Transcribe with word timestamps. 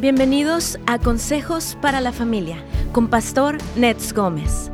Bienvenidos 0.00 0.78
a 0.86 1.00
Consejos 1.00 1.76
para 1.82 2.00
la 2.00 2.12
Familia 2.12 2.64
con 2.92 3.10
Pastor 3.10 3.58
Nets 3.74 4.12
Gómez. 4.12 4.70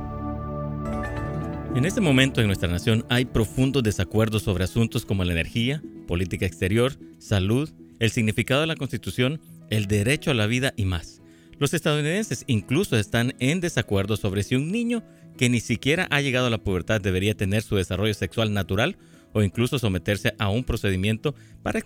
En 1.74 1.86
este 1.86 2.02
momento 2.02 2.42
en 2.42 2.46
nuestra 2.46 2.68
nación 2.68 3.06
hay 3.08 3.24
profundos 3.24 3.82
desacuerdos 3.82 4.42
sobre 4.42 4.64
asuntos 4.64 5.06
como 5.06 5.24
la 5.24 5.32
energía, 5.32 5.82
política 6.06 6.44
exterior, 6.44 6.92
salud, 7.16 7.70
el 8.00 8.10
significado 8.10 8.60
de 8.60 8.66
la 8.66 8.76
Constitución, 8.76 9.40
el 9.70 9.86
derecho 9.86 10.30
a 10.30 10.34
la 10.34 10.46
vida 10.46 10.74
y 10.76 10.84
más. 10.84 11.22
Los 11.58 11.72
estadounidenses 11.72 12.44
incluso 12.46 12.98
están 12.98 13.32
en 13.38 13.62
desacuerdo 13.62 14.18
sobre 14.18 14.42
si 14.42 14.56
un 14.56 14.70
niño 14.70 15.02
que 15.38 15.48
ni 15.48 15.60
siquiera 15.60 16.06
ha 16.10 16.20
llegado 16.20 16.48
a 16.48 16.50
la 16.50 16.62
pubertad 16.62 17.00
debería 17.00 17.34
tener 17.34 17.62
su 17.62 17.76
desarrollo 17.76 18.12
sexual 18.12 18.52
natural 18.52 18.98
o 19.32 19.42
incluso 19.42 19.78
someterse 19.78 20.34
a 20.38 20.50
un 20.50 20.64
procedimiento 20.64 21.34
para 21.62 21.80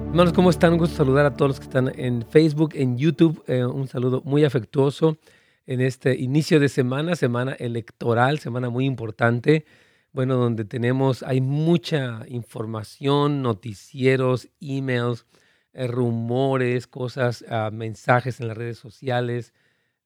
Hermanos, 0.09 0.33
¿cómo 0.33 0.51
están? 0.51 0.73
Un 0.73 0.77
gusto 0.77 0.95
saludar 0.95 1.25
a 1.25 1.35
todos 1.35 1.49
los 1.49 1.59
que 1.59 1.65
están 1.65 1.91
en 1.95 2.23
Facebook, 2.23 2.73
en 2.75 2.99
YouTube. 2.99 3.43
Eh, 3.47 3.65
un 3.65 3.87
saludo 3.87 4.21
muy 4.25 4.45
afectuoso 4.45 5.17
en 5.67 5.81
este 5.81 6.15
inicio 6.15 6.59
de 6.59 6.69
semana, 6.69 7.15
semana 7.15 7.51
electoral, 7.53 8.39
semana 8.39 8.69
muy 8.69 8.85
importante, 8.85 9.65
bueno, 10.13 10.35
donde 10.35 10.63
tenemos, 10.63 11.23
hay 11.23 11.41
mucha 11.41 12.21
información, 12.29 13.41
noticieros, 13.41 14.47
emails, 14.61 15.25
eh, 15.73 15.85
rumores, 15.87 16.87
cosas, 16.87 17.43
ah, 17.49 17.69
mensajes 17.71 18.39
en 18.39 18.47
las 18.47 18.57
redes 18.57 18.79
sociales, 18.79 19.53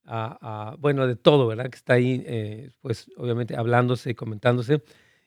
ah, 0.05 0.37
ah, 0.41 0.75
bueno, 0.79 1.05
de 1.07 1.15
todo, 1.15 1.47
¿verdad? 1.47 1.69
Que 1.69 1.77
está 1.77 1.93
ahí, 1.93 2.23
eh, 2.25 2.71
pues 2.81 3.09
obviamente 3.15 3.55
hablándose 3.55 4.09
y 4.09 4.15
comentándose. 4.15 4.83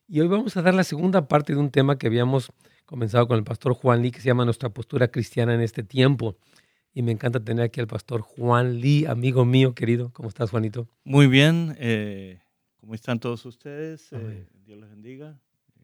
Y 0.09 0.21
hoy 0.21 0.27
vamos 0.27 0.57
a 0.57 0.63
dar 0.63 0.75
la 0.75 0.85
segunda 0.85 1.29
parte 1.29 1.55
de 1.55 1.61
un 1.61 1.71
tema 1.71 1.97
que 1.97 2.09
habíamos 2.09 2.53
comenzado 2.85 3.29
con 3.29 3.39
el 3.39 3.45
pastor 3.45 3.73
Juan 3.75 4.03
Lee, 4.03 4.11
que 4.11 4.21
se 4.21 4.27
llama 4.27 4.45
Nuestra 4.45 4.69
postura 4.69 5.09
cristiana 5.09 5.55
en 5.55 5.61
este 5.61 5.85
tiempo 5.85 6.37
y 6.95 7.03
me 7.03 7.11
encanta 7.11 7.41
tener 7.41 7.65
aquí 7.65 7.81
al 7.81 7.89
pastor 7.89 8.21
Juan 8.21 8.81
Lee, 8.81 9.05
amigo 9.07 9.45
mío 9.45 9.75
querido. 9.75 10.11
¿Cómo 10.13 10.29
estás, 10.29 10.51
Juanito? 10.51 10.89
Muy 11.03 11.27
bien. 11.27 11.77
Eh, 11.81 12.39
¿Cómo 12.77 12.95
están 12.95 13.19
todos 13.19 13.45
ustedes? 13.47 14.13
Eh, 14.13 14.47
Dios 14.65 14.79
les 14.79 14.89
bendiga. 14.89 15.37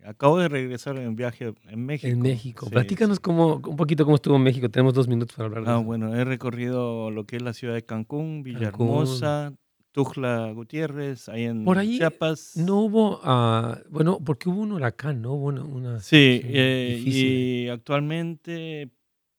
Acabo 0.04 0.38
de 0.38 0.48
regresar 0.48 0.96
en 0.96 1.08
un 1.08 1.16
viaje 1.16 1.52
en 1.68 1.84
México. 1.84 2.12
En 2.12 2.20
México. 2.20 2.70
Platícanos 2.70 3.18
Cómo, 3.18 3.56
un 3.56 3.76
poquito 3.76 4.04
cómo 4.04 4.14
estuvo 4.14 4.36
en 4.36 4.42
México. 4.44 4.70
Tenemos 4.70 4.94
dos 4.94 5.08
minutos 5.08 5.36
para 5.36 5.48
hablar 5.48 5.64
de 5.64 5.70
ah, 5.70 5.74
eso. 5.74 5.84
Bueno, 5.84 6.14
he 6.14 6.24
recorrido 6.24 7.10
lo 7.10 7.26
que 7.26 7.36
es 7.36 7.42
la 7.42 7.54
ciudad 7.54 7.74
de 7.74 7.82
Cancún, 7.82 8.44
Villahermosa, 8.44 9.52
Tujla 9.90 10.52
Gutiérrez, 10.52 11.28
ahí 11.28 11.42
en 11.42 11.64
Por 11.64 11.76
ahí 11.76 11.98
Chiapas. 11.98 12.56
No 12.56 12.82
hubo, 12.82 13.18
uh, 13.18 13.76
bueno, 13.90 14.20
porque 14.24 14.48
hubo 14.48 14.60
un 14.60 14.72
huracán, 14.72 15.20
¿no? 15.20 15.34
Hubo 15.34 15.46
una, 15.46 16.00
sí, 16.00 16.40
eh, 16.44 17.02
y 17.04 17.68
actualmente 17.68 18.90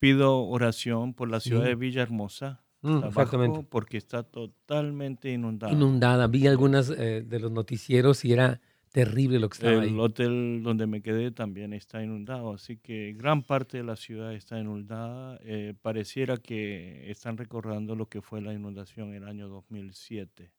pido 0.02 0.40
oración 0.48 1.14
por 1.14 1.30
la 1.30 1.38
ciudad 1.38 1.62
de 1.62 1.76
Villahermosa. 1.76 2.60
Mm, 2.80 3.04
exactamente. 3.04 3.64
Porque 3.70 3.98
está 3.98 4.24
totalmente 4.24 5.30
inundada. 5.30 5.72
Inundada. 5.72 6.26
Vi 6.26 6.48
algunas 6.48 6.90
eh, 6.90 7.22
de 7.24 7.38
los 7.38 7.52
noticieros 7.52 8.24
y 8.24 8.32
era 8.32 8.60
terrible 8.90 9.38
lo 9.38 9.48
que 9.48 9.58
estaba 9.58 9.80
ahí. 9.80 9.90
El 9.90 10.00
hotel 10.00 10.62
donde 10.64 10.88
me 10.88 11.02
quedé 11.02 11.30
también 11.30 11.72
está 11.72 12.02
inundado, 12.02 12.52
así 12.52 12.78
que 12.78 13.14
gran 13.16 13.44
parte 13.44 13.76
de 13.76 13.84
la 13.84 13.94
ciudad 13.94 14.34
está 14.34 14.58
inundada. 14.58 15.38
Eh, 15.44 15.74
pareciera 15.80 16.36
que 16.36 17.08
están 17.08 17.36
recordando 17.36 17.94
lo 17.94 18.08
que 18.08 18.20
fue 18.20 18.40
la 18.40 18.52
inundación 18.52 19.10
en 19.10 19.22
el 19.22 19.28
año 19.28 19.46
2007. 19.46 20.50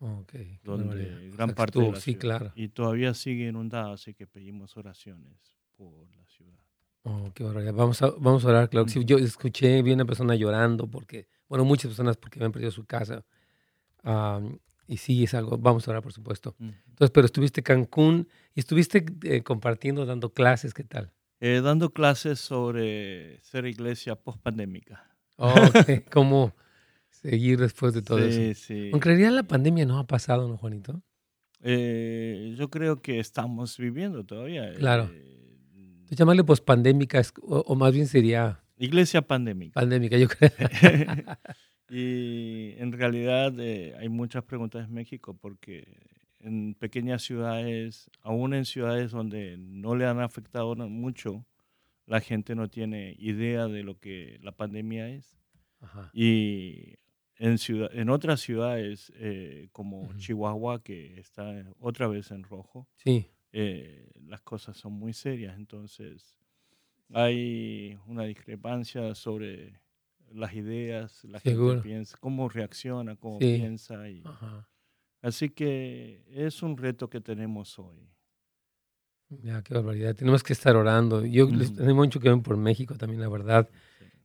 Ok. 0.00 0.34
Donde 0.62 1.30
gran 1.30 1.54
parte 1.54 1.80
de 1.80 1.90
la 1.90 1.96
sí, 1.98 2.16
claro. 2.16 2.52
Y 2.54 2.68
todavía 2.68 3.14
sigue 3.14 3.48
inundada, 3.48 3.94
así 3.94 4.12
que 4.12 4.26
pedimos 4.26 4.76
oraciones 4.76 5.56
por 5.74 6.06
la 6.14 6.26
ciudad. 6.26 6.63
Oh, 7.04 7.30
qué 7.34 7.44
barbaridad. 7.44 7.74
Vamos 7.74 8.00
a, 8.00 8.10
vamos 8.18 8.44
a 8.44 8.48
orar, 8.48 8.70
claro. 8.70 8.86
yo 8.86 9.18
escuché, 9.18 9.82
vi 9.82 9.92
una 9.92 10.06
persona 10.06 10.34
llorando 10.34 10.86
porque, 10.86 11.28
bueno, 11.48 11.64
muchas 11.64 11.88
personas 11.90 12.16
porque 12.16 12.38
habían 12.38 12.52
perdido 12.52 12.70
su 12.70 12.86
casa. 12.86 13.24
y 14.88 14.96
sí, 14.96 15.24
es 15.24 15.34
algo, 15.34 15.58
vamos 15.58 15.86
a 15.86 15.90
orar, 15.90 16.02
por 16.02 16.14
supuesto. 16.14 16.56
Entonces, 16.58 17.10
pero 17.10 17.26
estuviste 17.26 17.60
en 17.60 17.64
Cancún 17.64 18.28
y 18.54 18.60
estuviste 18.60 19.04
eh, 19.24 19.42
compartiendo, 19.42 20.06
dando 20.06 20.32
clases, 20.32 20.72
¿qué 20.72 20.84
tal? 20.84 21.12
Eh, 21.40 21.60
dando 21.62 21.90
clases 21.90 22.40
sobre 22.40 23.38
ser 23.42 23.66
iglesia 23.66 24.16
post-pandémica. 24.16 25.14
¿Cómo 26.10 26.54
seguir 27.10 27.60
después 27.60 27.92
de 27.92 28.00
todo 28.00 28.18
sí, 28.30 28.40
eso? 28.40 28.62
Sí. 28.66 28.90
En 28.94 29.00
realidad 29.02 29.32
la 29.32 29.42
pandemia 29.42 29.84
no 29.84 29.98
ha 29.98 30.06
pasado, 30.06 30.48
¿no, 30.48 30.56
Juanito? 30.56 31.02
Eh, 31.60 32.54
yo 32.56 32.70
creo 32.70 33.02
que 33.02 33.20
estamos 33.20 33.76
viviendo 33.76 34.24
todavía. 34.24 34.72
Claro 34.74 35.10
llamarle 36.10 36.44
pospandémica 36.44 37.22
o, 37.42 37.58
o 37.60 37.74
más 37.74 37.92
bien 37.92 38.06
sería... 38.06 38.60
Iglesia 38.76 39.22
pandémica. 39.22 39.80
Pandémica, 39.80 40.16
yo 40.16 40.28
creo. 40.28 40.50
y 41.88 42.74
en 42.78 42.92
realidad 42.92 43.58
eh, 43.60 43.94
hay 43.98 44.08
muchas 44.08 44.44
preguntas 44.44 44.88
en 44.88 44.94
México 44.94 45.36
porque 45.40 45.86
en 46.40 46.74
pequeñas 46.74 47.22
ciudades, 47.22 48.10
aún 48.20 48.52
en 48.52 48.64
ciudades 48.64 49.10
donde 49.12 49.56
no 49.58 49.94
le 49.94 50.06
han 50.06 50.20
afectado 50.20 50.74
mucho, 50.76 51.46
la 52.06 52.20
gente 52.20 52.54
no 52.54 52.68
tiene 52.68 53.16
idea 53.18 53.66
de 53.66 53.82
lo 53.82 53.98
que 53.98 54.38
la 54.42 54.52
pandemia 54.52 55.08
es. 55.08 55.38
Y 56.12 56.96
en, 57.36 57.58
ciudad, 57.58 57.90
en 57.94 58.10
otras 58.10 58.40
ciudades 58.40 59.12
eh, 59.16 59.68
como 59.72 60.14
Chihuahua, 60.16 60.82
que 60.82 61.18
está 61.18 61.64
otra 61.78 62.08
vez 62.08 62.30
en 62.30 62.42
rojo, 62.42 62.88
sí. 62.96 63.30
Eh, 63.56 64.10
las 64.26 64.40
cosas 64.42 64.76
son 64.76 64.94
muy 64.94 65.12
serias. 65.12 65.56
Entonces, 65.56 66.36
hay 67.12 67.96
una 68.08 68.24
discrepancia 68.24 69.14
sobre 69.14 69.80
las 70.32 70.52
ideas, 70.54 71.22
la 71.22 71.38
gente 71.38 71.80
piensa, 71.80 72.16
cómo 72.18 72.48
reacciona, 72.48 73.14
cómo 73.14 73.38
piensa. 73.38 74.08
Y, 74.10 74.24
así 75.22 75.50
que 75.50 76.24
es 76.30 76.64
un 76.64 76.76
reto 76.76 77.08
que 77.08 77.20
tenemos 77.20 77.78
hoy. 77.78 78.10
Ya, 79.28 79.62
qué 79.62 79.72
barbaridad. 79.74 80.16
Tenemos 80.16 80.42
que 80.42 80.52
estar 80.52 80.74
orando. 80.74 81.24
Yo 81.24 81.48
les 81.48 81.72
tengo 81.72 81.94
mucho 81.94 82.18
que 82.18 82.30
ver 82.30 82.42
por 82.42 82.56
México 82.56 82.96
también, 82.96 83.20
la 83.20 83.28
verdad. 83.28 83.70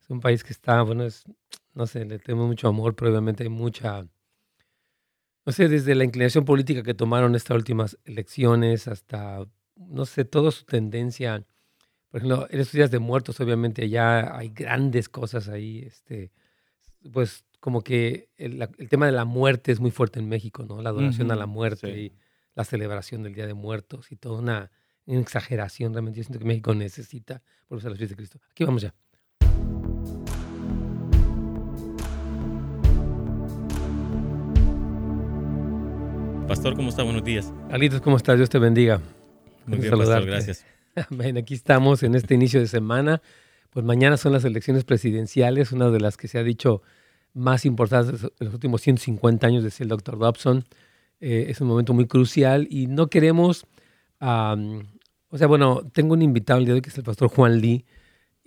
Es 0.01 0.09
un 0.09 0.21
país 0.21 0.43
que 0.43 0.53
está, 0.53 0.81
bueno, 0.81 1.03
es, 1.03 1.23
no 1.75 1.85
sé, 1.85 2.03
le 2.03 2.17
tenemos 2.17 2.47
mucho 2.47 2.67
amor, 2.67 2.95
pero 2.95 3.11
obviamente 3.11 3.43
hay 3.43 3.49
mucha 3.49 4.07
no 5.49 5.53
sé, 5.53 5.67
desde 5.67 5.95
la 5.95 6.03
inclinación 6.03 6.45
política 6.45 6.83
que 6.83 6.93
tomaron 6.93 7.33
estas 7.33 7.57
últimas 7.57 7.97
elecciones 8.05 8.87
hasta, 8.87 9.47
no 9.75 10.05
sé, 10.05 10.23
toda 10.23 10.51
su 10.51 10.63
tendencia. 10.63 11.43
Por 12.11 12.19
ejemplo, 12.19 12.47
en 12.51 12.59
estos 12.59 12.73
días 12.73 12.91
de 12.91 12.99
muertos, 12.99 13.39
obviamente, 13.39 13.89
ya 13.89 14.37
hay 14.37 14.49
grandes 14.49 15.09
cosas 15.09 15.49
ahí. 15.49 15.79
Este, 15.79 16.31
pues 17.11 17.45
como 17.59 17.81
que 17.81 18.29
el, 18.37 18.59
tema 18.89 19.07
de 19.07 19.11
la 19.11 19.25
muerte 19.25 19.71
es 19.71 19.79
muy 19.79 19.89
fuerte 19.89 20.19
en 20.19 20.29
México, 20.29 20.63
¿no? 20.69 20.83
La 20.83 20.91
adoración 20.91 21.31
a 21.31 21.35
la 21.35 21.47
muerte 21.47 21.99
y 21.99 22.13
la 22.53 22.63
celebración 22.63 23.23
del 23.23 23.33
Día 23.33 23.47
de 23.47 23.55
Muertos 23.55 24.11
y 24.11 24.17
toda 24.17 24.37
una, 24.37 24.71
una, 25.07 25.19
exageración. 25.19 25.93
Realmente 25.93 26.19
yo 26.19 26.25
siento 26.25 26.37
que 26.37 26.45
México 26.45 26.75
necesita 26.75 27.41
por 27.67 27.83
a 27.83 27.89
los 27.89 27.97
pies 27.97 28.11
de 28.11 28.15
Cristo. 28.15 28.39
Aquí 28.51 28.65
vamos 28.65 28.83
ya. 28.83 28.93
Pastor, 36.49 36.75
¿cómo 36.75 36.89
está? 36.89 37.03
Buenos 37.03 37.23
días. 37.23 37.53
Alitos, 37.69 38.01
¿cómo 38.01 38.17
estás? 38.17 38.35
Dios 38.35 38.49
te 38.49 38.57
bendiga. 38.57 38.99
Muy 39.67 39.77
bien, 39.77 39.95
pastor, 39.95 40.25
gracias. 40.25 40.65
Amén. 41.11 41.37
Aquí 41.37 41.53
estamos 41.53 42.01
en 42.01 42.15
este 42.15 42.33
inicio 42.33 42.59
de 42.59 42.65
semana. 42.65 43.21
Pues 43.69 43.85
mañana 43.85 44.17
son 44.17 44.33
las 44.33 44.43
elecciones 44.45 44.83
presidenciales, 44.83 45.71
una 45.71 45.91
de 45.91 45.99
las 45.99 46.17
que 46.17 46.27
se 46.27 46.39
ha 46.39 46.43
dicho 46.43 46.81
más 47.35 47.65
importantes 47.65 48.23
en 48.23 48.45
los 48.45 48.55
últimos 48.55 48.81
150 48.81 49.45
años, 49.45 49.63
decía 49.63 49.83
el 49.83 49.89
doctor 49.89 50.17
Dobson. 50.17 50.65
Eh, 51.21 51.45
es 51.49 51.61
un 51.61 51.67
momento 51.67 51.93
muy 51.93 52.07
crucial 52.07 52.67
y 52.71 52.87
no 52.87 53.11
queremos, 53.11 53.67
o 54.19 55.37
sea, 55.37 55.45
bueno, 55.45 55.83
tengo 55.93 56.13
un 56.13 56.23
invitado 56.23 56.57
el 56.57 56.65
día 56.65 56.73
de 56.73 56.77
hoy 56.79 56.81
que 56.81 56.89
es 56.89 56.97
el 56.97 57.03
pastor 57.03 57.29
Juan 57.29 57.61
Lee 57.61 57.85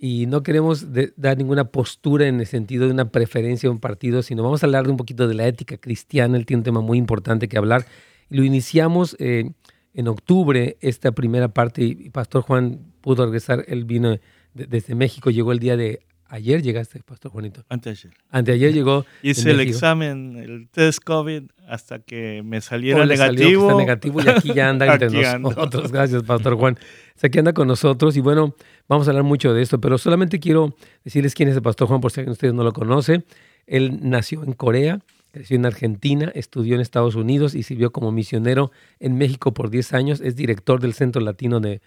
y 0.05 0.25
no 0.25 0.43
queremos 0.43 0.87
dar 1.15 1.37
ninguna 1.37 1.63
postura 1.63 2.27
en 2.27 2.41
el 2.41 2.45
sentido 2.45 2.87
de 2.87 2.91
una 2.91 3.09
preferencia 3.09 3.69
de 3.69 3.71
un 3.71 3.79
partido, 3.79 4.21
sino 4.21 4.43
vamos 4.43 4.61
a 4.61 4.65
hablar 4.65 4.83
de 4.83 4.91
un 4.91 4.97
poquito 4.97 5.29
de 5.29 5.33
la 5.33 5.47
ética 5.47 5.77
cristiana. 5.77 6.35
Él 6.35 6.45
tiene 6.45 6.59
un 6.59 6.65
tema 6.65 6.81
muy 6.81 6.97
importante 6.97 7.47
que 7.47 7.57
hablar. 7.57 7.85
Y 8.29 8.35
lo 8.35 8.43
iniciamos 8.43 9.15
eh, 9.17 9.51
en 9.93 10.07
octubre, 10.09 10.75
esta 10.81 11.13
primera 11.13 11.53
parte, 11.53 11.83
y 11.85 12.09
Pastor 12.09 12.41
Juan 12.41 12.81
pudo 12.99 13.23
regresar, 13.23 13.63
él 13.69 13.85
vino 13.85 14.17
desde 14.53 14.93
México, 14.93 15.31
llegó 15.31 15.53
el 15.53 15.59
día 15.59 15.77
de 15.77 16.01
Ayer 16.27 16.61
llegaste, 16.61 17.01
Pastor 17.03 17.31
Juanito. 17.31 17.63
Anteayer. 17.69 18.11
Anteayer 18.31 18.73
llegó. 18.73 19.05
Hice 19.21 19.51
el 19.51 19.59
examen, 19.59 20.35
el 20.37 20.67
test 20.69 21.03
COVID, 21.03 21.43
hasta 21.67 21.99
que 21.99 22.41
me 22.43 22.61
saliera 22.61 23.05
negativo. 23.05 23.69
Salió 23.69 23.77
negativo 23.77 24.21
y 24.21 24.27
aquí 24.27 24.53
ya 24.53 24.69
anda 24.69 24.85
entre 24.93 25.39
nosotros. 25.39 25.91
Gracias, 25.91 26.23
Pastor 26.23 26.55
Juan. 26.55 26.77
Aquí 27.21 27.39
anda 27.39 27.53
con 27.53 27.67
nosotros 27.67 28.17
y 28.17 28.19
bueno, 28.19 28.55
vamos 28.89 29.07
a 29.07 29.11
hablar 29.11 29.23
mucho 29.23 29.53
de 29.53 29.61
esto, 29.61 29.79
pero 29.79 29.97
solamente 29.97 30.39
quiero 30.39 30.75
decirles 31.05 31.33
quién 31.35 31.47
es 31.47 31.55
el 31.55 31.61
Pastor 31.61 31.87
Juan, 31.87 32.01
por 32.01 32.11
si 32.11 32.21
ustedes 32.21 32.53
no 32.53 32.63
lo 32.63 32.73
conocen. 32.73 33.23
Él 33.65 33.99
nació 34.01 34.43
en 34.43 34.51
Corea, 34.51 34.99
creció 35.31 35.55
en 35.55 35.65
Argentina, 35.65 36.31
estudió 36.35 36.75
en 36.75 36.81
Estados 36.81 37.15
Unidos 37.15 37.55
y 37.55 37.63
sirvió 37.63 37.91
como 37.91 38.11
misionero 38.11 38.71
en 38.99 39.17
México 39.17 39.53
por 39.53 39.69
10 39.69 39.93
años. 39.93 40.19
Es 40.19 40.35
director 40.35 40.81
del 40.81 40.93
Centro 40.93 41.21
Latino 41.21 41.61
de 41.61 41.81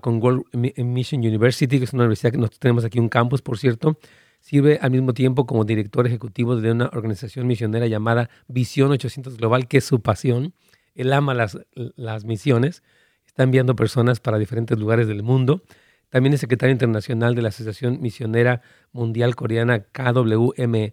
con 0.00 0.22
World 0.22 0.44
Mission 0.52 1.20
University, 1.20 1.78
que 1.78 1.84
es 1.84 1.92
una 1.92 2.04
universidad 2.04 2.32
que 2.32 2.38
nosotros 2.38 2.60
tenemos 2.60 2.84
aquí 2.84 2.98
un 2.98 3.08
campus, 3.08 3.42
por 3.42 3.58
cierto. 3.58 3.98
Sirve 4.40 4.78
al 4.80 4.90
mismo 4.90 5.12
tiempo 5.12 5.46
como 5.46 5.64
director 5.64 6.06
ejecutivo 6.06 6.56
de 6.56 6.72
una 6.72 6.86
organización 6.92 7.46
misionera 7.46 7.86
llamada 7.86 8.30
Visión 8.48 8.90
800 8.90 9.36
Global, 9.36 9.68
que 9.68 9.78
es 9.78 9.84
su 9.84 10.00
pasión. 10.00 10.54
Él 10.94 11.12
ama 11.12 11.34
las, 11.34 11.58
las 11.74 12.24
misiones, 12.24 12.82
está 13.26 13.42
enviando 13.42 13.76
personas 13.76 14.18
para 14.20 14.38
diferentes 14.38 14.78
lugares 14.78 15.08
del 15.08 15.22
mundo. 15.22 15.62
También 16.08 16.32
es 16.32 16.40
secretario 16.40 16.72
internacional 16.72 17.34
de 17.34 17.42
la 17.42 17.48
Asociación 17.48 18.00
Misionera 18.00 18.62
Mundial 18.92 19.36
Coreana 19.36 19.80
KWMA. 19.80 20.92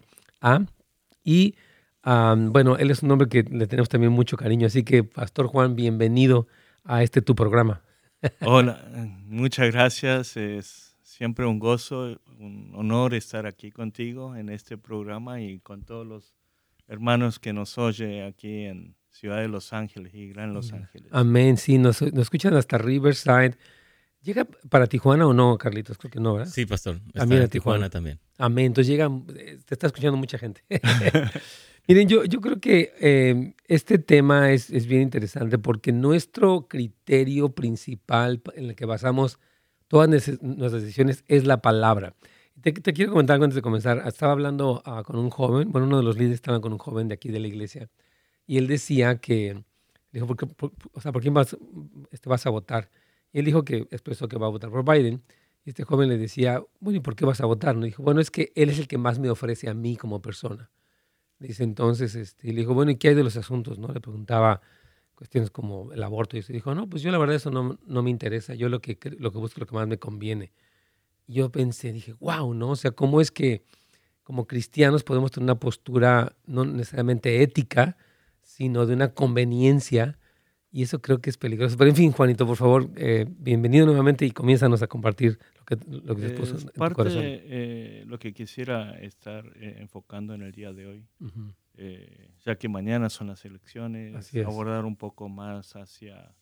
Y 1.23 1.55
bueno, 2.03 2.77
él 2.77 2.91
es 2.91 3.01
un 3.01 3.11
hombre 3.11 3.27
que 3.27 3.43
le 3.43 3.67
tenemos 3.67 3.89
también 3.89 4.11
mucho 4.11 4.37
cariño. 4.37 4.67
Así 4.67 4.83
que, 4.83 5.03
Pastor 5.03 5.47
Juan, 5.47 5.75
bienvenido 5.75 6.47
a 6.83 7.01
este 7.01 7.21
tu 7.21 7.33
programa. 7.33 7.81
Hola, 8.41 8.85
muchas 9.25 9.71
gracias. 9.71 10.37
Es 10.37 10.95
siempre 11.01 11.45
un 11.45 11.59
gozo, 11.59 12.19
un 12.39 12.71
honor 12.75 13.13
estar 13.13 13.45
aquí 13.45 13.71
contigo 13.71 14.35
en 14.35 14.49
este 14.49 14.77
programa 14.77 15.41
y 15.41 15.59
con 15.59 15.83
todos 15.83 16.05
los 16.05 16.35
hermanos 16.87 17.39
que 17.39 17.53
nos 17.53 17.77
oye 17.77 18.23
aquí 18.23 18.65
en 18.65 18.95
Ciudad 19.09 19.37
de 19.37 19.47
Los 19.47 19.73
Ángeles 19.73 20.13
y 20.13 20.29
Gran 20.29 20.53
Los 20.53 20.73
Ángeles. 20.73 21.09
Amén, 21.11 21.57
sí, 21.57 21.77
nos, 21.77 22.01
escuchan 22.01 22.53
hasta 22.53 22.77
Riverside. 22.77 23.57
¿Llega 24.21 24.45
para 24.69 24.87
Tijuana 24.87 25.25
o 25.27 25.33
no, 25.33 25.57
Carlitos? 25.57 25.97
Creo 25.97 26.11
que 26.11 26.19
no, 26.19 26.33
¿verdad? 26.35 26.51
Sí, 26.51 26.65
pastor. 26.65 26.99
También 27.13 27.43
a 27.43 27.47
Tijuana. 27.47 27.89
también. 27.89 28.19
Amén. 28.37 28.65
Entonces 28.67 28.89
llega, 28.91 29.09
eh, 29.35 29.59
te 29.63 29.75
está 29.75 29.87
escuchando 29.87 30.17
mucha 30.17 30.37
gente. 30.37 30.63
Miren, 31.87 32.09
yo, 32.09 32.25
yo 32.25 32.41
creo 32.41 32.59
que 32.59 32.91
em, 32.99 33.53
este 33.67 33.97
tema 33.97 34.51
es, 34.51 34.69
es, 34.69 34.87
bien 34.87 35.03
interesante 35.03 35.57
porque 35.57 35.93
nuestro 35.93 36.67
criterio 36.67 37.49
principal 37.49 38.41
en 38.55 38.65
el 38.65 38.75
que 38.75 38.85
basamos 38.85 39.39
todas 39.87 40.09
nuestras 40.09 40.81
decisiones 40.83 41.23
es 41.27 41.45
la 41.45 41.61
palabra. 41.61 42.13
Te, 42.61 42.73
te 42.73 42.91
quiero 42.91 43.11
comentar 43.11 43.35
algo 43.35 43.45
antes 43.45 43.55
de 43.55 43.61
comenzar. 43.61 44.03
Estaba 44.05 44.33
hablando 44.33 44.81
ah, 44.85 45.03
con 45.05 45.17
un 45.17 45.29
joven, 45.29 45.71
bueno, 45.71 45.87
uno 45.87 45.97
de 45.97 46.03
los 46.03 46.17
líderes 46.17 46.35
estaba 46.35 46.59
con 46.59 46.73
un 46.73 46.79
joven 46.79 47.07
de 47.07 47.13
aquí 47.13 47.29
de 47.29 47.39
la 47.39 47.47
iglesia 47.47 47.89
y 48.45 48.57
él 48.57 48.67
decía 48.67 49.19
que, 49.19 49.63
dijo, 50.11 50.27
¿por, 50.27 50.37
qué, 50.37 50.47
o 50.91 51.01
sea, 51.01 51.13
¿por 51.13 51.21
quién 51.21 51.33
vas, 51.33 51.55
este, 52.11 52.27
vas 52.27 52.45
a 52.45 52.49
votar? 52.49 52.89
Y 53.31 53.39
él 53.39 53.45
dijo 53.45 53.63
que 53.63 53.87
expresó 53.91 54.27
que 54.27 54.37
va 54.37 54.47
a 54.47 54.49
votar 54.49 54.71
por 54.71 54.83
Biden. 54.83 55.23
Y 55.65 55.69
este 55.69 55.83
joven 55.83 56.09
le 56.09 56.17
decía, 56.17 56.61
bueno, 56.79 56.97
¿y 56.97 57.01
por 57.01 57.15
qué 57.15 57.25
vas 57.25 57.41
a 57.41 57.45
votar? 57.45 57.75
No 57.75 57.85
dijo, 57.85 58.03
bueno, 58.03 58.21
es 58.21 58.31
que 58.31 58.51
él 58.55 58.69
es 58.69 58.79
el 58.79 58.87
que 58.87 58.97
más 58.97 59.19
me 59.19 59.29
ofrece 59.29 59.69
a 59.69 59.73
mí 59.73 59.97
como 59.97 60.21
persona. 60.21 60.69
Dice 61.39 61.63
entonces, 61.63 62.15
este, 62.15 62.49
y 62.49 62.51
le 62.51 62.61
dijo, 62.61 62.73
bueno, 62.73 62.91
¿y 62.91 62.95
qué 62.95 63.09
hay 63.09 63.15
de 63.15 63.23
los 63.23 63.37
asuntos? 63.37 63.77
¿no? 63.77 63.89
Le 63.89 64.01
preguntaba 64.01 64.61
cuestiones 65.13 65.49
como 65.49 65.91
el 65.93 66.03
aborto 66.03 66.37
y 66.37 66.43
se 66.43 66.53
dijo, 66.53 66.73
no, 66.75 66.87
pues 66.87 67.01
yo 67.01 67.11
la 67.11 67.17
verdad 67.17 67.35
eso 67.35 67.51
no, 67.51 67.79
no 67.85 68.03
me 68.03 68.09
interesa, 68.09 68.53
yo 68.53 68.69
lo 68.69 68.81
que, 68.81 68.97
lo 69.17 69.31
que 69.31 69.37
busco 69.37 69.59
lo 69.59 69.65
que 69.65 69.75
más 69.75 69.87
me 69.87 69.97
conviene. 69.97 70.51
Y 71.27 71.33
yo 71.33 71.51
pensé, 71.51 71.91
dije, 71.91 72.13
wow, 72.19 72.53
¿no? 72.53 72.71
O 72.71 72.75
sea, 72.75 72.91
¿cómo 72.91 73.19
es 73.19 73.31
que 73.31 73.63
como 74.23 74.45
cristianos 74.47 75.03
podemos 75.03 75.31
tener 75.31 75.45
una 75.45 75.59
postura 75.59 76.35
no 76.45 76.65
necesariamente 76.65 77.41
ética, 77.41 77.97
sino 78.41 78.85
de 78.85 78.93
una 78.93 79.13
conveniencia? 79.13 80.19
Y 80.71 80.83
eso 80.83 81.01
creo 81.01 81.19
que 81.19 81.29
es 81.29 81.37
peligroso. 81.37 81.77
Pero 81.77 81.89
en 81.89 81.95
fin, 81.95 82.11
Juanito, 82.11 82.45
por 82.45 82.57
favor, 82.57 82.89
eh, 82.95 83.25
bienvenido 83.27 83.85
nuevamente 83.85 84.25
y 84.25 84.31
comiénzanos 84.31 84.81
a 84.81 84.87
compartir 84.87 85.39
lo 85.75 86.15
que 86.15 86.29
puso 86.29 86.57
en 86.57 86.65
parte, 86.67 86.93
tu 86.93 86.95
corazón. 86.95 87.21
Eh, 87.25 88.03
lo 88.07 88.17
que 88.19 88.33
quisiera 88.33 88.97
estar 88.99 89.45
eh, 89.55 89.77
enfocando 89.79 90.33
en 90.33 90.41
el 90.41 90.51
día 90.51 90.71
de 90.71 90.87
hoy, 90.87 91.07
eh, 91.75 92.31
ya 92.45 92.55
que 92.57 92.69
mañana 92.69 93.09
son 93.09 93.27
las 93.27 93.43
elecciones, 93.43 94.33
abordar 94.45 94.85
un 94.85 94.95
poco 94.95 95.27
más 95.29 95.75
hacia 95.75 96.33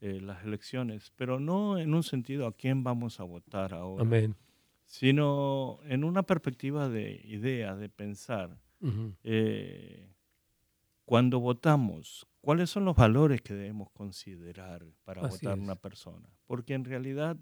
las 0.00 0.44
elecciones, 0.44 1.12
pero 1.16 1.40
no 1.40 1.78
en 1.78 1.92
un 1.92 2.04
sentido 2.04 2.46
a 2.46 2.52
quién 2.52 2.84
vamos 2.84 3.18
a 3.20 3.24
votar 3.24 3.74
ahora, 3.74 4.30
sino 4.84 5.80
en 5.84 6.04
una 6.04 6.22
perspectiva 6.22 6.88
de 6.88 7.20
idea, 7.24 7.74
de 7.74 7.88
pensar. 7.88 8.58
cuando 11.04 11.40
votamos, 11.40 12.28
¿cuáles 12.42 12.68
son 12.68 12.84
los 12.84 12.94
valores 12.94 13.40
que 13.40 13.54
debemos 13.54 13.90
considerar 13.90 14.84
para 15.04 15.26
votar 15.26 15.58
una 15.58 15.74
persona? 15.74 16.28
Porque 16.46 16.74
en 16.74 16.84
realidad 16.84 17.38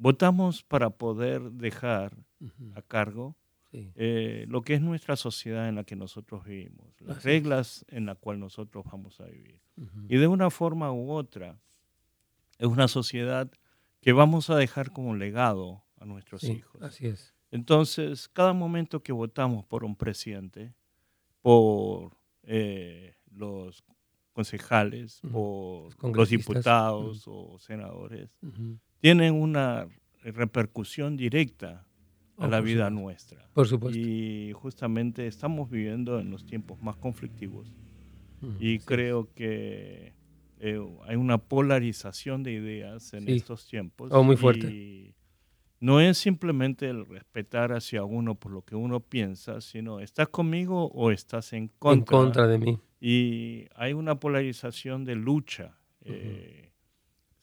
Votamos 0.00 0.62
para 0.62 0.88
poder 0.88 1.52
dejar 1.52 2.16
a 2.74 2.80
cargo 2.80 3.36
eh, 3.70 4.46
lo 4.48 4.62
que 4.62 4.72
es 4.72 4.80
nuestra 4.80 5.14
sociedad 5.14 5.68
en 5.68 5.74
la 5.74 5.84
que 5.84 5.94
nosotros 5.94 6.42
vivimos, 6.44 6.98
las 7.00 7.22
reglas 7.22 7.84
en 7.88 8.06
las 8.06 8.16
cuales 8.16 8.40
nosotros 8.40 8.86
vamos 8.90 9.20
a 9.20 9.26
vivir. 9.26 9.60
Y 10.08 10.16
de 10.16 10.26
una 10.26 10.48
forma 10.48 10.90
u 10.90 11.10
otra, 11.10 11.60
es 12.58 12.66
una 12.66 12.88
sociedad 12.88 13.50
que 14.00 14.12
vamos 14.12 14.48
a 14.48 14.56
dejar 14.56 14.90
como 14.90 15.14
legado 15.14 15.84
a 15.98 16.06
nuestros 16.06 16.44
hijos. 16.44 16.80
Así 16.80 17.06
es. 17.06 17.34
Entonces, 17.50 18.26
cada 18.28 18.54
momento 18.54 19.02
que 19.02 19.12
votamos 19.12 19.66
por 19.66 19.84
un 19.84 19.96
presidente, 19.96 20.72
por 21.42 22.16
eh, 22.44 23.16
los 23.30 23.84
concejales, 24.32 25.20
por 25.30 26.16
los 26.16 26.30
diputados 26.30 27.24
o 27.26 27.58
senadores, 27.58 28.30
tienen 29.00 29.34
una 29.34 29.88
repercusión 30.22 31.16
directa 31.16 31.86
a 32.36 32.46
oh, 32.46 32.48
la 32.48 32.60
vida 32.60 32.90
nuestra. 32.90 33.48
Por 33.52 33.66
supuesto. 33.66 33.98
Y 33.98 34.52
justamente 34.54 35.26
estamos 35.26 35.70
viviendo 35.70 36.18
en 36.18 36.30
los 36.30 36.44
tiempos 36.46 36.80
más 36.82 36.96
conflictivos 36.96 37.72
mm, 38.40 38.56
y 38.58 38.78
creo 38.80 39.32
que 39.34 40.14
eh, 40.58 40.78
hay 41.06 41.16
una 41.16 41.38
polarización 41.38 42.42
de 42.42 42.52
ideas 42.52 43.12
en 43.14 43.28
estos 43.28 43.66
tiempos. 43.66 44.10
Oh, 44.12 44.22
muy 44.22 44.36
fuerte. 44.36 44.70
Y 44.70 45.14
no 45.80 46.00
es 46.00 46.18
simplemente 46.18 46.88
el 46.88 47.06
respetar 47.06 47.72
hacia 47.72 48.04
uno 48.04 48.34
por 48.34 48.52
lo 48.52 48.62
que 48.62 48.76
uno 48.76 49.00
piensa, 49.00 49.62
sino 49.62 50.00
estás 50.00 50.28
conmigo 50.28 50.86
o 50.92 51.10
estás 51.10 51.54
en 51.54 51.68
contra. 51.68 52.18
En 52.18 52.24
contra 52.24 52.46
de 52.46 52.58
mí. 52.58 52.78
Y 53.00 53.66
hay 53.74 53.94
una 53.94 54.20
polarización 54.20 55.04
de 55.04 55.14
lucha. 55.14 55.78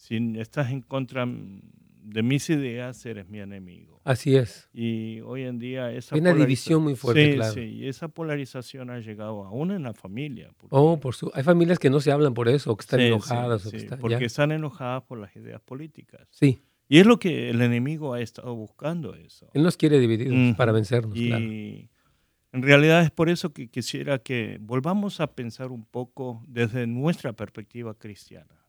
Si 0.07 0.15
estás 0.39 0.71
en 0.71 0.81
contra 0.81 1.27
de 1.27 2.23
mis 2.23 2.49
ideas, 2.49 3.05
eres 3.05 3.27
mi 3.27 3.41
enemigo. 3.41 3.99
Así 4.05 4.37
es. 4.37 4.69
Y 4.71 5.19
hoy 5.19 5.43
en 5.43 5.59
día 5.59 5.91
esa 5.91 6.15
Hay 6.15 6.21
una 6.21 6.33
división 6.33 6.81
muy 6.81 6.95
fuerte, 6.95 7.31
sí, 7.31 7.35
claro. 7.35 7.53
Sí, 7.53 7.59
y 7.59 7.87
esa 7.89 8.07
polarización 8.07 8.89
ha 8.89 8.99
llegado 8.99 9.43
aún 9.43 9.71
en 9.71 9.83
la 9.83 9.93
familia. 9.93 10.49
Oh, 10.69 10.97
por 10.97 11.13
su... 11.13 11.29
hay 11.33 11.43
familias 11.43 11.77
que 11.77 11.89
no 11.89 11.99
se 11.99 12.13
hablan 12.13 12.33
por 12.33 12.47
eso, 12.47 12.73
que 12.77 12.83
están 12.83 13.01
enojadas. 13.01 13.63
Sí, 13.63 13.67
o 13.67 13.71
que 13.71 13.77
están, 13.77 13.99
porque 13.99 14.23
están 14.23 14.53
enojadas 14.53 15.03
por 15.03 15.19
las 15.19 15.35
ideas 15.35 15.59
políticas. 15.59 16.25
Sí. 16.31 16.61
Y 16.87 16.99
es 16.99 17.05
lo 17.05 17.19
que 17.19 17.49
el 17.49 17.61
enemigo 17.61 18.13
ha 18.13 18.21
estado 18.21 18.55
buscando 18.55 19.13
eso. 19.13 19.51
Él 19.53 19.63
nos 19.63 19.75
quiere 19.75 19.99
dividir 19.99 20.55
para 20.55 20.71
vencernos. 20.71 21.17
Y 21.17 21.89
en 22.53 22.63
realidad 22.63 23.03
es 23.03 23.11
por 23.11 23.27
eso 23.27 23.51
que 23.51 23.67
quisiera 23.67 24.19
que 24.19 24.57
volvamos 24.61 25.19
a 25.19 25.27
pensar 25.35 25.69
un 25.69 25.83
poco 25.83 26.41
desde 26.47 26.87
nuestra 26.87 27.33
perspectiva 27.33 27.93
cristiana. 27.93 28.66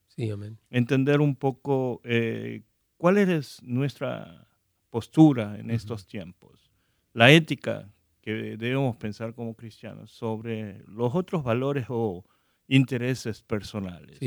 Entender 0.71 1.21
un 1.21 1.37
poco 1.37 2.01
eh, 2.05 2.63
cuál 2.97 3.19
es 3.19 3.63
nuestra 3.63 4.49
postura 4.91 5.59
en 5.59 5.71
estos 5.71 6.07
tiempos, 6.07 6.71
la 7.13 7.31
ética 7.31 7.93
que 8.21 8.57
debemos 8.57 8.97
pensar 8.97 9.35
como 9.35 9.55
cristianos 9.55 10.11
sobre 10.11 10.83
los 10.87 11.15
otros 11.15 11.45
valores 11.45 11.87
o 11.89 12.25
intereses 12.67 13.43
personales. 13.43 14.19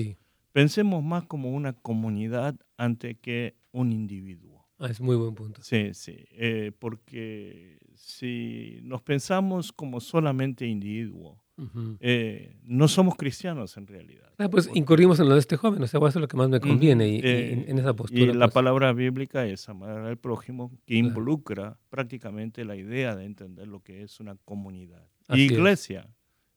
pensemos 0.51 1.03
más 1.03 1.25
como 1.25 1.51
una 1.51 1.74
comunidad 1.74 2.55
antes 2.77 3.17
que 3.19 3.55
un 3.71 3.91
individuo. 3.91 4.67
Ah, 4.79 4.88
es 4.89 5.00
muy 5.00 5.15
buen 5.15 5.36
punto. 5.36 5.62
Sí, 5.62 5.93
sí, 5.93 6.25
eh, 6.31 6.71
porque 6.79 7.79
si 7.93 8.79
nos 8.81 9.01
pensamos 9.03 9.71
como 9.71 10.00
solamente 10.00 10.65
individuo, 10.65 11.43
eh, 12.00 12.56
no 12.63 12.88
somos 12.88 13.15
cristianos 13.15 13.77
en 13.77 13.88
realidad. 13.88 14.32
Ah, 14.38 14.50
pues 14.50 14.70
incurrimos 14.74 15.20
en 15.20 15.30
lo 15.30 15.36
de 15.36 15.39
este 15.39 15.58
joven, 15.58 15.84
o 15.84 15.88
sea, 15.88 16.00
eso 16.00 16.08
es 16.08 16.15
lo 16.15 16.27
que 16.27 16.38
más 16.38 16.50
me 16.50 16.60
conviene 16.60 17.08
y, 17.08 17.22
eh, 17.24 17.65
en, 17.68 17.77
esa 17.77 17.94
postura. 17.94 18.22
Y 18.22 18.27
la 18.27 18.48
pues. 18.48 18.53
palabra 18.53 18.94
bíblica 18.94 19.46
es 19.46 19.68
amar 19.70 20.00
al 20.00 20.18
prójimo, 20.18 20.72
que 20.86 20.96
involucra 20.96 21.77
prácticamente 21.89 22.65
la 22.65 22.75
idea 22.75 23.15
de 23.15 23.25
entender 23.25 23.68
lo 23.68 23.82
que 23.82 24.03
es 24.03 24.20
una 24.20 24.36
comunidad. 24.46 25.08
iglesia 25.30 26.10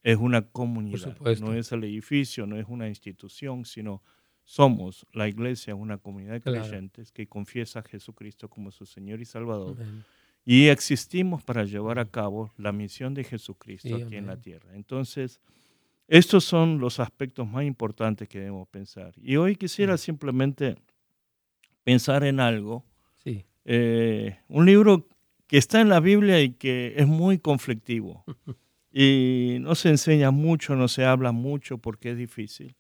es. 0.03 0.17
una 0.17 0.49
comunidad, 0.49 1.17
no 1.41 1.55
es 1.55 1.73
el 1.73 1.85
edificio, 1.85 2.47
no 2.47 2.57
es 2.57 2.67
una 2.69 2.89
institución, 2.89 3.65
sino 3.65 4.03
somos 4.45 5.07
la 5.13 5.27
iglesia, 5.29 5.75
una 5.75 5.99
comunidad 5.99 6.35
de 6.35 6.41
creyentes 6.41 7.13
que 7.13 7.27
confiesa 7.27 7.81
a 7.81 7.83
Jesucristo 7.83 8.49
como 8.49 8.71
su 8.71 8.87
Señor 8.87 9.21
y 9.21 9.25
Salvador. 9.25 9.77
Y 10.45 10.69
existimos 10.69 11.43
para 11.43 11.65
llevar 11.65 11.99
a 11.99 12.05
cabo 12.05 12.53
la 12.59 12.73
misión 12.73 13.15
de 13.15 13.25
Jesucristo 13.25 13.97
aquí 13.97 14.17
en 14.17 14.27
la 14.27 14.37
tierra. 14.37 14.75
Entonces, 14.75 15.41
estos 16.07 16.45
son 16.45 16.79
los 16.79 17.01
aspectos 17.01 17.49
más 17.49 17.65
importantes 17.65 18.29
que 18.29 18.41
debemos 18.41 18.69
pensar. 18.69 19.15
Y 19.23 19.37
hoy 19.37 19.57
quisiera 19.57 19.97
simplemente 19.97 20.77
pensar 21.83 22.25
en 22.25 22.41
algo. 22.41 22.85
Sí. 23.23 23.45
Eh, 23.65 24.39
un 24.49 24.67
libro 24.67 25.09
que 25.47 25.57
está 25.57 25.81
en 25.81 25.89
la 25.89 26.01
Biblia 26.01 26.41
y 26.43 26.51
que 26.51 26.95
es 26.97 27.07
muy 27.07 27.39
conflictivo. 27.39 28.25
y 28.93 29.57
no 29.61 29.75
se 29.75 29.89
enseña 29.89 30.31
mucho, 30.31 30.77
no 30.77 30.89
se 30.89 31.05
habla 31.05 31.33
mucho 31.33 31.79
porque 31.79 32.11
es 32.11 32.19
difícil. 32.19 32.77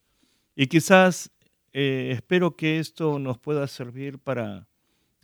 Y 0.54 0.66
quizás 0.66 1.30
eh, 1.72 2.10
espero 2.12 2.56
que 2.56 2.78
esto 2.78 3.18
nos 3.18 3.38
pueda 3.38 3.66
servir 3.66 4.18
para 4.18 4.68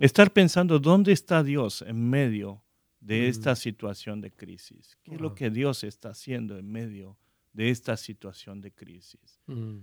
Estar 0.00 0.32
pensando 0.32 0.78
dónde 0.78 1.12
está 1.12 1.42
Dios 1.42 1.82
en 1.82 2.08
medio 2.08 2.64
de 3.00 3.28
esta 3.28 3.54
situación 3.54 4.22
de 4.22 4.30
crisis. 4.30 4.96
¿Qué 5.02 5.16
es 5.16 5.20
lo 5.20 5.34
que 5.34 5.50
Dios 5.50 5.84
está 5.84 6.08
haciendo 6.08 6.56
en 6.56 6.72
medio 6.72 7.18
de 7.52 7.68
esta 7.68 7.98
situación 7.98 8.62
de 8.62 8.72
crisis? 8.72 9.42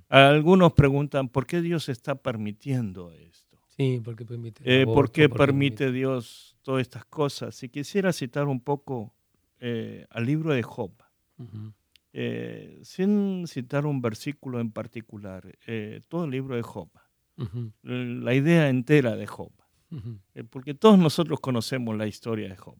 Algunos 0.09 0.73
preguntan, 0.73 1.29
¿por 1.29 1.45
qué 1.45 1.61
Dios 1.61 1.87
está 1.87 2.15
permitiendo 2.15 3.11
esto? 3.11 3.59
Sí, 3.67 4.01
porque 4.03 4.25
permite. 4.25 4.63
Eh, 4.65 4.85
¿Por 4.85 5.11
qué 5.11 5.29
permite 5.29 5.91
Dios 5.91 6.57
todas 6.63 6.81
estas 6.81 7.05
cosas? 7.05 7.61
Y 7.61 7.69
quisiera 7.69 8.11
citar 8.11 8.47
un 8.47 8.59
poco 8.59 9.13
eh, 9.59 10.07
al 10.09 10.25
libro 10.25 10.51
de 10.51 10.63
Job, 10.63 10.93
eh, 12.11 12.79
sin 12.81 13.45
citar 13.45 13.85
un 13.85 14.01
versículo 14.01 14.59
en 14.59 14.71
particular, 14.71 15.55
todo 16.07 16.25
el 16.25 16.31
libro 16.31 16.55
de 16.55 16.63
Job, 16.63 16.89
la 17.83 18.33
idea 18.33 18.67
entera 18.67 19.15
de 19.15 19.27
Job. 19.27 19.51
Eh, 20.33 20.43
porque 20.43 20.73
todos 20.73 20.99
nosotros 20.99 21.39
conocemos 21.39 21.95
la 21.95 22.07
historia 22.07 22.49
de 22.49 22.57
Job. 22.57 22.77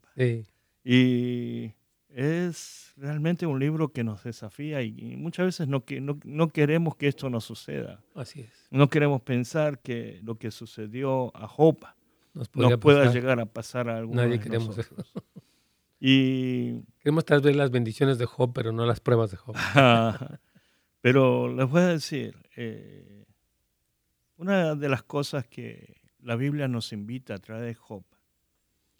Y 0.84 1.74
es 2.10 2.94
realmente 2.98 3.46
un 3.46 3.60
libro 3.60 3.90
que 3.90 4.04
nos 4.04 4.24
desafía 4.24 4.82
y, 4.82 5.16
muchas 5.18 5.46
veces 5.46 5.68
no, 5.68 5.84
no, 6.02 6.20
no, 6.24 6.50
queremos 6.50 6.96
que 6.96 7.08
esto 7.08 7.30
nos 7.30 7.46
suceda. 7.46 8.02
Así 8.16 8.42
es. 8.42 8.68
No 8.72 8.90
queremos 8.90 9.22
pensar 9.22 9.80
que 9.80 10.20
lo 10.24 10.38
que 10.38 10.52
sucedió 10.52 11.36
a 11.36 11.48
Job 11.48 11.78
nos, 12.34 12.50
pueda 12.80 13.12
llegar 13.12 13.40
a 13.40 13.46
pasar 13.46 13.90
a 13.90 13.98
alguno 13.98 14.22
Nadie 14.22 14.40
queremos 14.40 14.78
Eso. 14.78 14.96
Y 16.00 16.84
queremos 17.00 17.26
tal 17.26 17.42
vez 17.42 17.56
las 17.56 17.72
bendiciones 17.72 18.20
de 18.20 18.28
Job, 18.28 18.52
pero 18.54 18.72
no 18.72 18.86
las 18.86 19.00
pruebas 19.00 19.32
de 19.32 19.38
Job. 19.38 19.56
pero 21.02 21.52
les 21.52 21.68
voy 21.68 21.82
a 21.82 21.88
decir, 21.88 22.36
eh, 22.56 23.26
una 24.38 24.76
de 24.76 24.90
las 24.90 25.02
cosas 25.02 25.48
que 25.48 25.97
la 26.28 26.36
Biblia 26.36 26.68
nos 26.68 26.92
invita 26.92 27.36
a 27.36 27.40
través 27.40 27.68
de 27.68 27.74
Job 27.74 28.04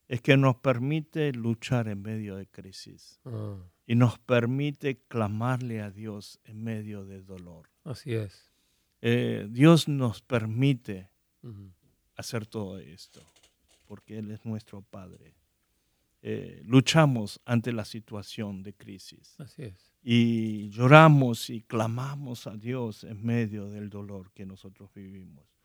es 0.08 0.22
que 0.22 0.38
nos 0.38 0.56
permite 0.56 1.34
luchar 1.34 1.90
en 1.90 2.02
medio 2.02 2.38
de 2.38 2.48
crisis 2.48 3.20
ah. 3.26 3.58
y 3.86 3.96
nos 3.96 4.18
permite 4.18 5.02
clamarle 5.10 5.82
a 5.82 5.92
Dios 5.92 6.40
en 6.46 6.64
medio 6.64 7.04
de 7.04 7.22
dolor. 7.22 7.68
Así 7.84 8.14
es. 8.14 8.54
Eh, 9.02 9.46
Dios 9.50 9.90
nos 9.90 10.22
permite 10.22 11.10
hacer 12.16 12.46
todo 12.46 12.80
esto 12.80 13.22
porque 13.86 14.20
Él 14.20 14.32
es 14.32 14.46
nuestro 14.46 14.82
Padre. 14.82 15.36
Eh, 16.22 16.62
luchamos 16.66 17.42
ante 17.44 17.74
la 17.74 17.84
situación 17.84 18.64
de 18.64 18.74
crisis. 18.74 19.38
Así 19.38 19.64
es. 19.64 19.94
Y 20.02 20.70
lloramos 20.70 21.50
y 21.50 21.62
clamamos 21.62 22.48
a 22.48 22.56
Dios 22.56 23.04
en 23.04 23.22
medio 23.26 23.70
del 23.70 23.90
dolor 23.90 24.32
que 24.32 24.46
nosotros 24.46 24.94
vivimos. 24.94 25.57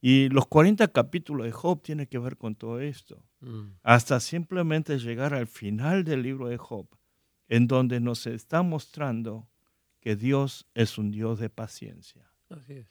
Y 0.00 0.28
los 0.30 0.46
40 0.46 0.88
capítulos 0.88 1.46
de 1.46 1.52
Job 1.52 1.82
tienen 1.82 2.06
que 2.06 2.18
ver 2.18 2.36
con 2.36 2.54
todo 2.54 2.80
esto. 2.80 3.22
Mm. 3.40 3.72
Hasta 3.82 4.18
simplemente 4.20 4.98
llegar 4.98 5.34
al 5.34 5.46
final 5.46 6.04
del 6.04 6.22
libro 6.22 6.48
de 6.48 6.56
Job, 6.56 6.88
en 7.48 7.66
donde 7.66 8.00
nos 8.00 8.26
está 8.26 8.62
mostrando 8.62 9.48
que 10.00 10.16
Dios 10.16 10.66
es 10.74 10.96
un 10.96 11.10
Dios 11.10 11.38
de 11.38 11.50
paciencia. 11.50 12.32
Así 12.48 12.74
es. 12.74 12.86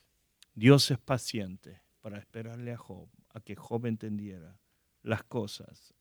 Dios 0.54 0.92
es 0.92 1.00
paciente 1.00 1.82
para 2.02 2.20
esperarle 2.20 2.74
a 2.74 2.78
Job, 2.78 3.10
a 3.34 3.40
que 3.40 3.56
Job 3.56 3.86
entendiera 3.86 4.60
las 5.02 5.24
cosas, 5.24 5.94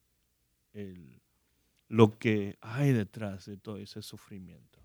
lo 1.89 2.19
que 2.19 2.59
hay 2.61 2.93
detrás 2.93 3.47
de 3.47 3.57
todo 3.57 3.79
ese 3.79 4.03
sufrimiento. 4.03 4.81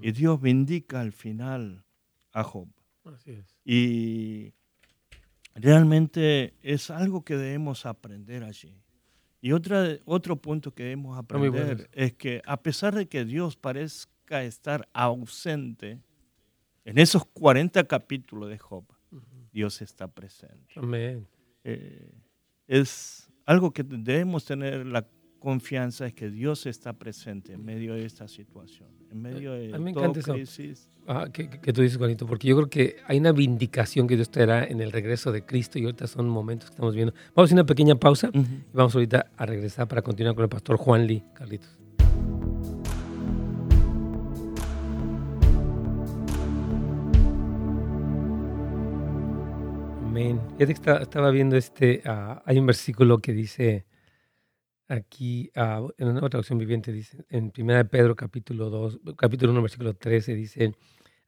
Y 0.00 0.12
Dios 0.12 0.40
vindica 0.40 1.00
al 1.00 1.12
final 1.12 1.84
a 2.32 2.44
Job. 2.44 2.68
Así 3.04 3.32
es. 3.32 3.56
Y 3.64 4.54
realmente 5.54 6.54
es 6.62 6.90
algo 6.90 7.24
que 7.24 7.36
debemos 7.36 7.86
aprender 7.86 8.44
allí. 8.44 8.74
Y 9.40 9.52
otra, 9.52 9.98
otro 10.04 10.36
punto 10.36 10.72
que 10.74 10.84
debemos 10.84 11.18
aprender 11.18 11.88
es 11.92 12.14
que 12.14 12.40
a 12.46 12.62
pesar 12.62 12.94
de 12.94 13.06
que 13.06 13.24
Dios 13.24 13.56
parezca 13.56 14.42
estar 14.42 14.88
ausente, 14.92 16.00
en 16.84 16.98
esos 16.98 17.24
40 17.26 17.84
capítulos 17.84 18.48
de 18.48 18.58
Job, 18.58 18.84
Dios 19.52 19.80
está 19.82 20.08
presente. 20.08 20.74
Amén. 20.76 21.26
Eh, 21.62 22.10
es 22.66 23.30
algo 23.46 23.72
que 23.72 23.82
debemos 23.82 24.44
tener 24.44 24.86
la 24.86 25.06
confianza 25.44 26.06
es 26.06 26.14
que 26.14 26.30
Dios 26.30 26.64
está 26.64 26.94
presente 26.94 27.52
en 27.52 27.62
medio 27.62 27.92
de 27.92 28.06
esta 28.06 28.26
situación, 28.28 28.88
en 29.10 29.20
medio 29.20 29.52
de 29.52 29.74
a 29.74 29.78
mí 29.78 29.84
me 29.84 29.90
encanta 29.90 30.22
crisis. 30.22 30.90
Ah, 31.06 31.28
que, 31.30 31.44
tú 31.70 31.82
dices, 31.82 31.98
Juanito, 31.98 32.26
porque 32.26 32.48
yo 32.48 32.56
creo 32.56 32.70
que 32.70 32.96
hay 33.06 33.18
una 33.18 33.30
vindicación 33.30 34.06
que 34.06 34.16
Dios 34.16 34.30
traerá 34.30 34.64
en 34.64 34.80
el 34.80 34.90
regreso 34.90 35.32
de 35.32 35.44
Cristo 35.44 35.78
y 35.78 35.84
ahorita 35.84 36.06
son 36.06 36.30
momentos 36.30 36.70
que 36.70 36.74
estamos 36.76 36.94
viendo. 36.94 37.12
Vamos 37.34 37.36
a 37.36 37.42
hacer 37.42 37.56
una 37.56 37.66
pequeña 37.66 37.94
pausa 37.94 38.30
y 38.32 38.72
vamos 38.72 38.94
ahorita 38.94 39.26
a 39.36 39.44
regresar 39.44 39.86
para 39.86 40.00
continuar 40.00 40.34
con 40.34 40.44
el 40.44 40.48
pastor 40.48 40.78
Juan 40.78 41.06
Lee, 41.06 41.22
Carlitos. 41.34 41.78
Amén. 50.06 50.40
Ya 50.58 50.64
estaba 50.64 51.30
viendo 51.30 51.56
este, 51.56 52.00
ah, 52.06 52.42
hay 52.46 52.58
un 52.58 52.64
versículo 52.64 53.18
que 53.18 53.34
dice, 53.34 53.84
Aquí, 54.88 55.50
ah, 55.54 55.82
en 55.96 56.08
una 56.08 56.28
traducción 56.28 56.58
viviente, 56.58 56.92
dice, 56.92 57.24
en 57.30 57.52
1 57.56 57.88
Pedro 57.88 58.14
capítulo 58.14 58.68
2, 58.68 59.00
capítulo 59.16 59.52
1, 59.52 59.62
versículo 59.62 59.94
13, 59.94 60.34
dice, 60.34 60.74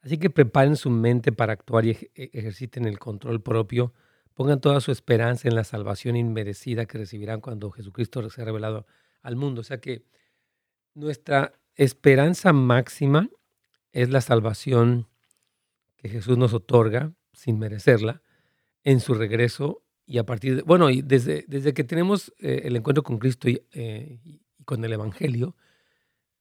así 0.03 0.19
que 0.19 0.29
preparen 0.29 0.77
su 0.77 0.91
mente 0.91 1.33
para 1.33 1.55
actuar 1.55 1.87
y 1.87 1.91
e, 1.91 2.11
ejerciten 2.35 2.85
el 2.85 2.99
control 2.99 3.43
propio, 3.43 3.95
pongan 4.35 4.61
toda 4.61 4.81
su 4.81 4.93
esperanza 4.93 5.49
en 5.49 5.55
la 5.55 5.65
salvación 5.65 6.17
inmerecida 6.17 6.85
que 6.85 6.99
recibirán 6.99 7.41
cuando 7.41 7.71
Jesucristo 7.71 8.29
sea 8.29 8.45
revelado 8.45 8.87
al 9.23 9.37
mundo. 9.37 9.63
O 9.63 9.65
sea 9.65 9.81
que 9.81 10.05
nuestra 10.93 11.55
esperanza 11.77 12.53
máxima 12.53 13.31
es 13.93 14.11
la 14.11 14.21
salvación 14.21 15.09
que 15.97 16.11
Jesús 16.11 16.37
nos 16.37 16.53
otorga 16.53 17.15
sin 17.33 17.59
merecerla 17.59 18.23
en 18.85 19.01
su 19.01 19.15
regreso 19.15 19.86
y 20.07 20.19
a 20.19 20.25
partir 20.25 20.57
de, 20.57 20.63
bueno, 20.63 20.87
desde, 21.03 21.45
desde 21.49 21.75
que 21.75 21.83
tenemos 21.83 22.33
eh, 22.39 22.63
el 22.65 22.77
encuentro 22.77 23.03
con 23.03 23.19
Cristo 23.19 23.49
eh, 23.49 24.21
y, 24.25 24.41
con 24.65 24.85
el 24.85 24.93
Evangelio, 24.93 25.57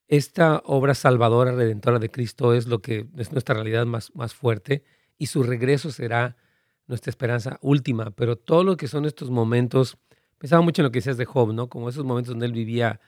esta 0.08 0.62
obra 0.66 0.94
salvadora, 0.94 1.52
redentora 1.52 1.98
de 1.98 2.12
Cristo 2.12 2.54
es 2.54 2.68
lo 2.68 2.80
que 2.80 3.08
es 3.18 3.32
nuestra 3.32 3.56
realidad 3.56 3.88
más, 3.88 4.14
más 4.16 4.36
fuerte 4.36 4.84
y 5.18 5.28
su 5.28 5.42
regreso 5.42 5.92
será 5.92 6.38
nuestra 6.86 7.10
esperanza 7.10 7.58
última. 7.62 8.12
Pero 8.12 8.36
todo 8.36 8.64
lo 8.64 8.78
que 8.78 8.88
son 8.88 9.06
estos 9.06 9.32
momentos, 9.32 9.98
pensaba 10.38 10.62
mucho 10.62 10.82
en 10.82 10.86
lo 10.86 10.92
que 10.92 11.00
decías 11.00 11.18
de 11.18 11.26
Job, 11.26 11.54
¿no? 11.54 11.70
Como 11.70 11.90
esos 11.90 12.06
momentos 12.06 12.30
donde 12.30 12.46
él 12.46 12.52
vivía 12.52 13.00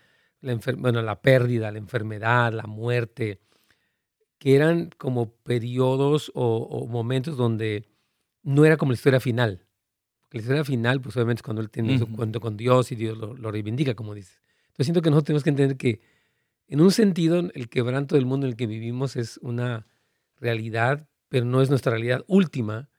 la, 0.42 0.60
bueno, 0.78 1.04
la 1.04 1.22
pérdida, 1.22 1.72
la 1.72 1.78
enfermedad, 1.78 2.52
la 2.52 2.66
muerte, 2.66 3.42
que 4.40 4.56
eran 4.56 4.90
como 4.98 5.32
periodos 5.32 6.32
o, 6.34 6.58
o 6.58 6.88
momentos 6.88 7.38
donde 7.38 7.88
no 8.42 8.66
era 8.66 8.78
como 8.78 8.92
la 8.92 8.96
historia 8.96 9.20
final 9.20 9.67
la 10.38 10.42
historia 10.42 10.64
final, 10.64 11.02
pues 11.02 11.16
obviamente 11.16 11.40
es 11.40 11.44
cuando 11.44 11.62
él 11.62 11.70
tiene 11.70 11.98
su 11.98 12.08
cuento 12.12 12.40
con 12.40 12.58
Dios 12.58 12.92
y 12.92 12.96
Dios 12.96 13.18
lo, 13.18 13.52
reivindica, 13.52 13.96
como 13.96 14.14
dices. 14.14 14.42
Entonces 14.68 14.86
siento 14.88 15.02
que 15.02 15.10
nosotros 15.10 15.26
tenemos 15.26 15.44
que 15.44 15.50
entender 15.50 15.78
que, 15.78 16.02
en 16.68 16.82
un 16.82 16.92
sentido, 16.92 17.40
el 17.40 17.70
quebranto 17.70 18.16
del 18.16 18.26
mundo 18.26 18.46
en 18.46 18.52
el 18.52 18.58
que 18.58 18.68
vivimos 18.68 19.16
es 19.16 19.38
una 19.42 19.88
realidad, 20.40 21.10
pero 21.30 21.46
no 21.46 21.62
es 21.62 21.70
nuestra 21.70 21.92
realidad 21.92 22.24
última, 22.28 22.90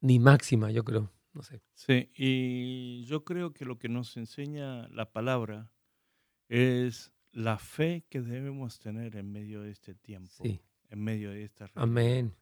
ni 0.00 0.18
máxima, 0.18 0.70
yo 0.70 0.84
creo. 0.84 1.12
No 1.32 1.42
sé. 1.42 1.60
Sí, 1.74 2.10
y 2.16 3.04
yo 3.04 3.24
creo 3.24 3.52
que 3.52 3.64
lo 3.64 3.78
que 3.78 3.88
nos 3.88 4.16
enseña 4.16 4.88
la 4.88 5.12
palabra 5.12 5.70
es 6.48 7.12
la 7.32 7.58
fe 7.58 8.04
que 8.08 8.20
debemos 8.20 8.78
tener 8.78 9.16
en 9.16 9.30
medio 9.30 9.62
de 9.62 9.70
este 9.70 9.94
tiempo, 9.94 10.42
Sí. 10.42 10.60
en 10.90 11.04
medio 11.04 11.30
de 11.30 11.44
esta 11.44 11.66
realidad. 11.66 11.82
Amén. 11.82 12.34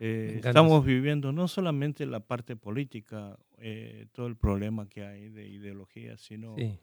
Eh, 0.00 0.36
estamos 0.38 0.84
viviendo 0.84 1.32
no 1.32 1.48
solamente 1.48 2.04
la 2.04 2.20
parte 2.20 2.54
política, 2.56 3.38
eh, 3.58 4.06
todo 4.12 4.26
el 4.26 4.36
problema 4.36 4.88
que 4.88 5.04
hay 5.06 5.30
de 5.30 5.48
ideología, 5.48 6.18
sino 6.18 6.66
Sí. 6.66 6.78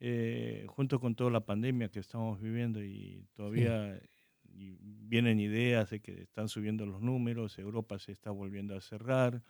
eh, 0.00 0.66
junto 0.68 1.00
con 1.00 1.14
toda 1.16 1.30
la 1.30 1.46
pandemia 1.46 1.90
que 1.90 2.00
estamos 2.00 2.40
viviendo 2.40 2.82
y 2.84 3.26
todavía 3.34 4.00
y 4.44 4.78
vienen 4.80 5.40
ideas 5.40 5.90
de 5.90 6.00
que 6.00 6.22
están 6.22 6.48
subiendo 6.48 6.86
los 6.86 7.02
números, 7.02 7.58
Europa 7.58 7.98
se 8.00 8.12
está 8.12 8.30
volviendo 8.32 8.76
a 8.76 8.80
cerrar, 8.82 9.42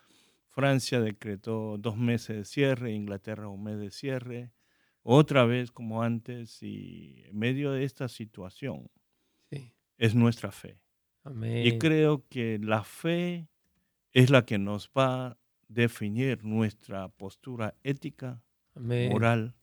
Francia 0.51 1.01
decretó 1.01 1.79
dos 1.79 1.97
meses 1.99 2.37
de 2.39 2.45
cierre, 2.47 2.93
Inglaterra 2.95 3.49
un 3.49 3.65
mes 3.65 3.79
de 3.81 3.91
cierre, 3.93 4.53
otra 5.03 5.45
vez 5.47 5.73
como 5.73 6.03
antes 6.03 6.63
y 6.63 7.25
en 7.27 7.39
medio 7.39 7.73
de 7.73 7.85
esta 7.85 8.09
situación 8.09 8.91
Sí. 9.51 9.73
es 9.99 10.15
nuestra 10.15 10.53
fe. 10.53 10.79
Amén. 11.29 11.67
Y 11.67 11.79
creo 11.79 12.25
que 12.29 12.59
la 12.59 12.85
fe 12.85 13.49
es 14.13 14.31
la 14.31 14.45
que 14.45 14.59
nos 14.59 14.91
va 14.97 15.27
a 15.27 15.39
definir 15.69 16.43
nuestra 16.45 17.09
postura 17.09 17.75
ética, 17.83 18.43
Amén. 18.75 19.11
moral, 19.11 19.55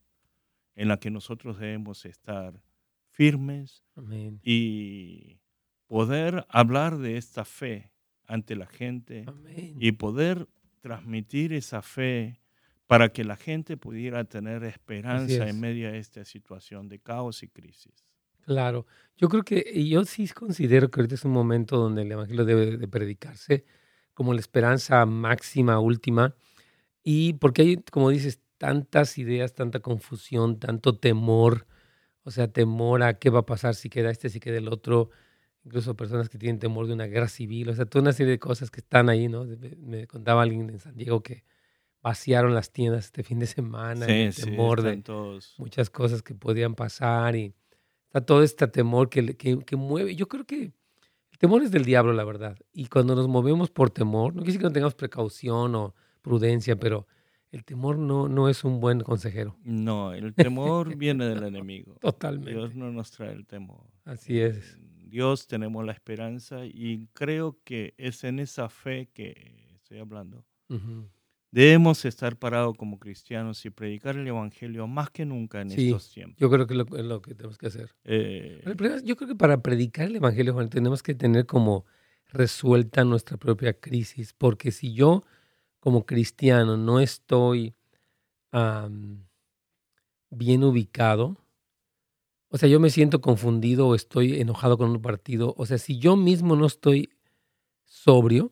en 0.76 0.88
la 0.88 1.00
que 1.00 1.10
nosotros 1.10 1.58
debemos 1.60 2.06
estar 2.06 2.62
firmes 3.10 3.84
Amén. 3.96 4.40
y 4.44 5.40
poder 5.88 6.46
hablar 6.50 6.98
de 6.98 7.18
esta 7.18 7.46
fe 7.46 7.92
ante 8.28 8.56
la 8.56 8.68
gente 8.68 9.24
Amén. 9.26 9.76
y 9.80 9.92
poder 9.94 10.48
transmitir 10.82 11.54
esa 11.54 11.82
fe 11.82 12.40
para 12.86 13.10
que 13.10 13.24
la 13.24 13.36
gente 13.36 13.78
pudiera 13.78 14.24
tener 14.26 14.64
esperanza 14.64 15.46
es. 15.46 15.50
en 15.50 15.60
medio 15.60 15.92
de 15.92 15.98
esta 15.98 16.24
situación 16.26 16.88
de 16.88 17.00
caos 17.00 17.42
y 17.42 17.48
crisis. 17.48 18.06
Claro, 18.46 18.86
yo 19.18 19.28
creo 19.28 19.44
que 19.44 19.88
yo 19.88 20.06
sí 20.06 20.28
considero 20.28 20.92
que 20.92 21.00
ahorita 21.00 21.16
es 21.16 21.26
un 21.26 21.32
momento 21.32 21.78
donde 21.78 22.04
el 22.04 22.12
Evangelio 22.12 22.46
debe 22.46 22.78
de 22.78 22.88
predicarse 22.88 23.66
como 24.14 24.34
la 24.34 24.40
esperanza 24.40 25.06
máxima, 25.06 25.80
última, 25.80 26.36
y 27.04 27.34
porque 27.34 27.64
hay, 27.64 27.78
como 27.92 28.10
dices, 28.10 28.40
tantas 28.58 29.18
ideas, 29.18 29.54
tanta 29.54 29.80
confusión, 29.80 30.60
tanto 30.60 30.98
temor, 30.98 31.68
o 32.24 32.32
sea, 32.32 32.48
temor 32.48 33.04
a 33.04 33.20
qué 33.20 33.30
va 33.30 33.40
a 33.40 33.46
pasar 33.46 33.76
si 33.76 33.90
queda 33.90 34.12
este, 34.12 34.30
si 34.30 34.40
queda 34.40 34.58
el 34.58 34.68
otro, 34.68 35.10
incluso 35.64 35.96
personas 35.96 36.30
que 36.30 36.38
tienen 36.38 36.60
temor 36.60 36.88
de 36.88 36.94
una 36.94 37.06
guerra 37.08 37.28
civil, 37.28 37.70
o 37.70 37.76
sea, 37.76 37.86
toda 37.86 38.04
una 38.04 38.14
serie 38.14 38.32
de 38.34 38.40
cosas 38.40 38.72
que 38.72 38.82
están 38.82 39.10
ahí, 39.10 39.28
¿no? 39.28 39.46
Me, 39.80 40.08
contaba 40.08 40.44
alguien 40.44 40.70
en 40.70 40.80
San 40.80 40.96
Diego 40.96 41.24
que 41.24 41.44
vaciaron 42.02 42.54
las 42.54 42.72
tiendas 42.72 43.06
este 43.06 43.24
fin 43.24 43.40
de 43.40 43.48
semana, 43.48 44.06
el 44.06 44.32
Sí, 44.34 44.42
sí, 44.42 44.50
temor 44.52 44.84
de 44.84 44.98
todos- 44.98 45.56
muchas 45.58 45.90
cosas 45.90 46.22
que 46.22 46.36
podían 46.36 46.76
pasar 46.76 47.36
y 47.36 47.54
está 48.16 48.26
todo 48.26 48.44
este 48.44 48.66
temor 48.68 49.10
que, 49.10 49.36
que, 49.36 49.60
que 49.60 49.76
mueve. 49.76 50.16
Yo 50.16 50.30
creo 50.30 50.46
que 50.46 50.72
el 51.32 51.38
temor 51.38 51.64
es 51.64 51.72
del 51.72 51.84
diablo, 51.84 52.14
la 52.14 52.24
verdad. 52.24 52.58
Y 52.72 52.86
cuando 52.86 53.14
nos 53.14 53.28
movemos 53.28 53.70
por 53.70 53.90
temor, 53.90 54.34
no 54.34 54.42
quiere 54.42 54.46
decir 54.48 54.62
que 54.62 54.68
no 54.68 54.72
tengamos 54.72 54.96
precaución 54.96 55.76
o 55.76 55.94
prudencia, 56.22 56.78
pero 56.78 57.08
el 57.52 57.66
temor 57.66 57.98
no, 57.98 58.30
no 58.30 58.48
es 58.48 58.64
un 58.64 58.80
buen 58.80 59.02
consejero. 59.02 59.58
No, 59.64 60.14
el 60.14 60.34
temor 60.34 60.96
viene 60.98 61.26
del 61.26 61.44
enemigo. 61.44 61.98
Totalmente. 62.00 62.52
Dios 62.52 62.74
no 62.74 62.90
nos 62.90 63.12
trae 63.12 63.34
el 63.34 63.46
temor. 63.46 63.86
Así 64.06 64.40
es. 64.40 64.78
En 64.78 65.10
Dios 65.10 65.48
tenemos 65.48 65.86
la 65.86 65.92
esperanza 65.92 66.66
y 66.66 67.10
creo 67.12 67.60
que 67.66 67.96
es 67.98 68.24
en 68.24 68.40
esa 68.40 68.70
fe 68.70 69.10
que 69.14 69.74
estoy 69.76 70.00
hablando. 70.00 70.46
Ujú. 70.70 71.10
Debemos 71.56 72.04
estar 72.04 72.36
parados 72.36 72.76
como 72.76 73.00
cristianos 73.00 73.66
y 73.66 73.70
predicar 73.70 74.18
el 74.18 74.28
Evangelio 74.28 74.88
más 74.88 75.10
que 75.10 75.26
nunca 75.26 75.62
en 75.62 75.70
Sí, 75.70 75.86
estos 75.88 76.12
tiempos. 76.12 76.38
Yo 76.38 76.50
creo 76.50 76.68
que 76.68 76.76
lo- 76.76 76.98
es 76.98 77.06
lo 77.06 77.22
que 77.22 77.34
tenemos 77.34 77.58
que 77.58 77.68
hacer. 77.68 77.96
Eh, 78.04 78.62
yo 79.06 79.16
creo 79.16 79.30
que 79.30 79.36
para 79.36 79.62
predicar 79.62 80.08
el 80.08 80.18
Evangelio, 80.18 80.52
Juan, 80.54 80.70
tenemos 80.70 81.02
que 81.02 81.16
tener 81.16 81.46
como 81.46 81.86
resuelta 82.28 83.06
nuestra 83.06 83.38
propia 83.38 83.80
crisis, 83.80 84.34
porque 84.34 84.72
si 84.72 84.94
yo 84.94 85.24
como 85.80 86.06
cristiano 86.06 86.76
no 86.76 87.00
estoy 87.00 87.74
am, 88.52 89.24
bien 90.30 90.62
ubicado, 90.66 91.38
o 92.50 92.58
sea, 92.58 92.68
yo 92.68 92.82
me 92.82 92.90
siento 92.90 93.22
confundido 93.22 93.88
o 93.88 93.96
estoy 93.96 94.42
enojado 94.42 94.78
con 94.78 94.90
un 94.90 95.02
partido, 95.02 95.54
o 95.58 95.66
sea, 95.66 95.78
si 95.78 96.00
yo 96.00 96.18
mismo 96.18 96.58
no 96.58 96.66
estoy 96.66 97.12
sobrio, 97.86 98.52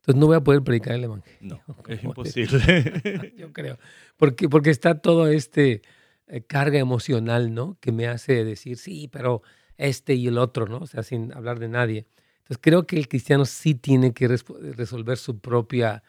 entonces 0.00 0.18
no 0.18 0.26
voy 0.28 0.36
a 0.36 0.40
poder 0.40 0.62
predicar 0.62 0.94
el 0.94 1.04
Evangelio. 1.04 1.62
no, 1.66 1.76
es 1.88 2.02
imposible. 2.02 3.34
yo 3.36 3.52
creo. 3.52 3.78
Porque, 4.16 4.48
porque 4.48 4.70
está 4.70 4.98
todo 4.98 5.28
este 5.28 5.82
eh, 6.26 6.40
carga 6.42 6.78
emocional, 6.78 7.52
¿no? 7.52 7.76
Que 7.80 7.92
me 7.92 8.08
hace 8.08 8.44
decir, 8.44 8.78
sí, 8.78 9.08
pero 9.12 9.42
este 9.76 10.14
y 10.14 10.26
el 10.26 10.38
otro, 10.38 10.66
¿no? 10.66 10.78
O 10.78 10.86
sea, 10.86 11.02
sin 11.02 11.32
hablar 11.34 11.58
de 11.58 11.68
nadie. 11.68 12.06
Entonces 12.38 12.58
creo 12.62 12.86
que 12.86 12.96
el 12.96 13.08
cristiano 13.08 13.44
sí 13.44 13.74
tiene 13.74 14.14
que 14.14 14.26
resolver 14.28 15.18
su 15.18 15.38
propia 15.38 16.02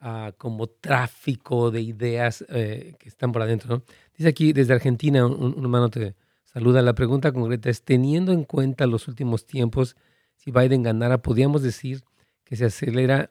ah, 0.00 0.32
como 0.38 0.68
tráfico 0.68 1.72
de 1.72 1.80
ideas 1.80 2.44
eh, 2.48 2.94
que 3.00 3.08
están 3.08 3.32
por 3.32 3.42
adentro, 3.42 3.76
¿no? 3.76 3.82
Dice 4.16 4.28
aquí 4.28 4.52
desde 4.52 4.72
Argentina, 4.72 5.26
un, 5.26 5.54
un 5.56 5.64
hermano 5.64 5.90
te 5.90 6.14
saluda. 6.44 6.80
La 6.80 6.94
pregunta 6.94 7.32
concreta 7.32 7.70
es, 7.70 7.82
teniendo 7.82 8.30
en 8.30 8.44
cuenta 8.44 8.86
los 8.86 9.08
últimos 9.08 9.46
tiempos, 9.46 9.96
si 10.36 10.52
Biden 10.52 10.84
ganara, 10.84 11.22
¿podríamos 11.22 11.62
decir 11.62 12.04
que 12.50 12.56
se 12.56 12.64
acelera 12.64 13.30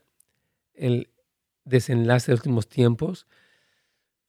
el 0.73 1.10
desenlace 1.65 2.32
de 2.32 2.38
los 2.38 2.39
últimos 2.39 2.69
tiempos? 2.69 3.27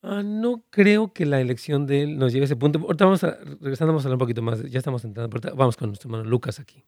Ah, 0.03 0.22
no 0.24 0.64
creo 0.68 1.12
que 1.12 1.26
la 1.26 1.40
elección 1.40 1.87
de 1.87 2.03
él 2.03 2.18
nos 2.18 2.33
lleve 2.33 2.42
a 2.42 2.46
ese 2.46 2.57
punto. 2.57 2.81
Ahorita 2.81 3.05
vamos 3.05 3.22
a, 3.22 3.38
regresando, 3.61 3.92
vamos 3.92 4.05
a 4.05 4.09
hablar 4.09 4.16
un 4.16 4.18
poquito 4.18 4.42
más. 4.42 4.62
Ya 4.64 4.79
estamos 4.79 5.05
entrando. 5.05 5.31
pero 5.31 5.55
Vamos 5.55 5.76
con 5.76 5.90
nuestro 5.90 6.09
hermano 6.09 6.29
Lucas 6.29 6.59
aquí. 6.59 6.83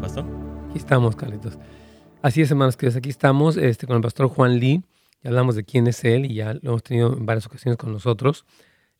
Pastor. 0.00 0.24
Aquí 0.70 0.78
estamos, 0.78 1.14
Carlitos. 1.14 1.56
Así 2.20 2.42
es, 2.42 2.50
hermanos 2.50 2.76
queridos. 2.76 2.96
Aquí 2.96 3.10
estamos 3.10 3.56
este, 3.56 3.86
con 3.86 3.94
el 3.94 4.02
pastor 4.02 4.26
Juan 4.26 4.58
Lee. 4.58 4.82
Ya 5.22 5.30
hablamos 5.30 5.54
de 5.54 5.62
quién 5.62 5.86
es 5.86 6.02
él 6.02 6.24
y 6.24 6.34
ya 6.34 6.54
lo 6.54 6.70
hemos 6.70 6.82
tenido 6.82 7.12
en 7.12 7.24
varias 7.26 7.46
ocasiones 7.46 7.78
con 7.78 7.92
nosotros. 7.92 8.44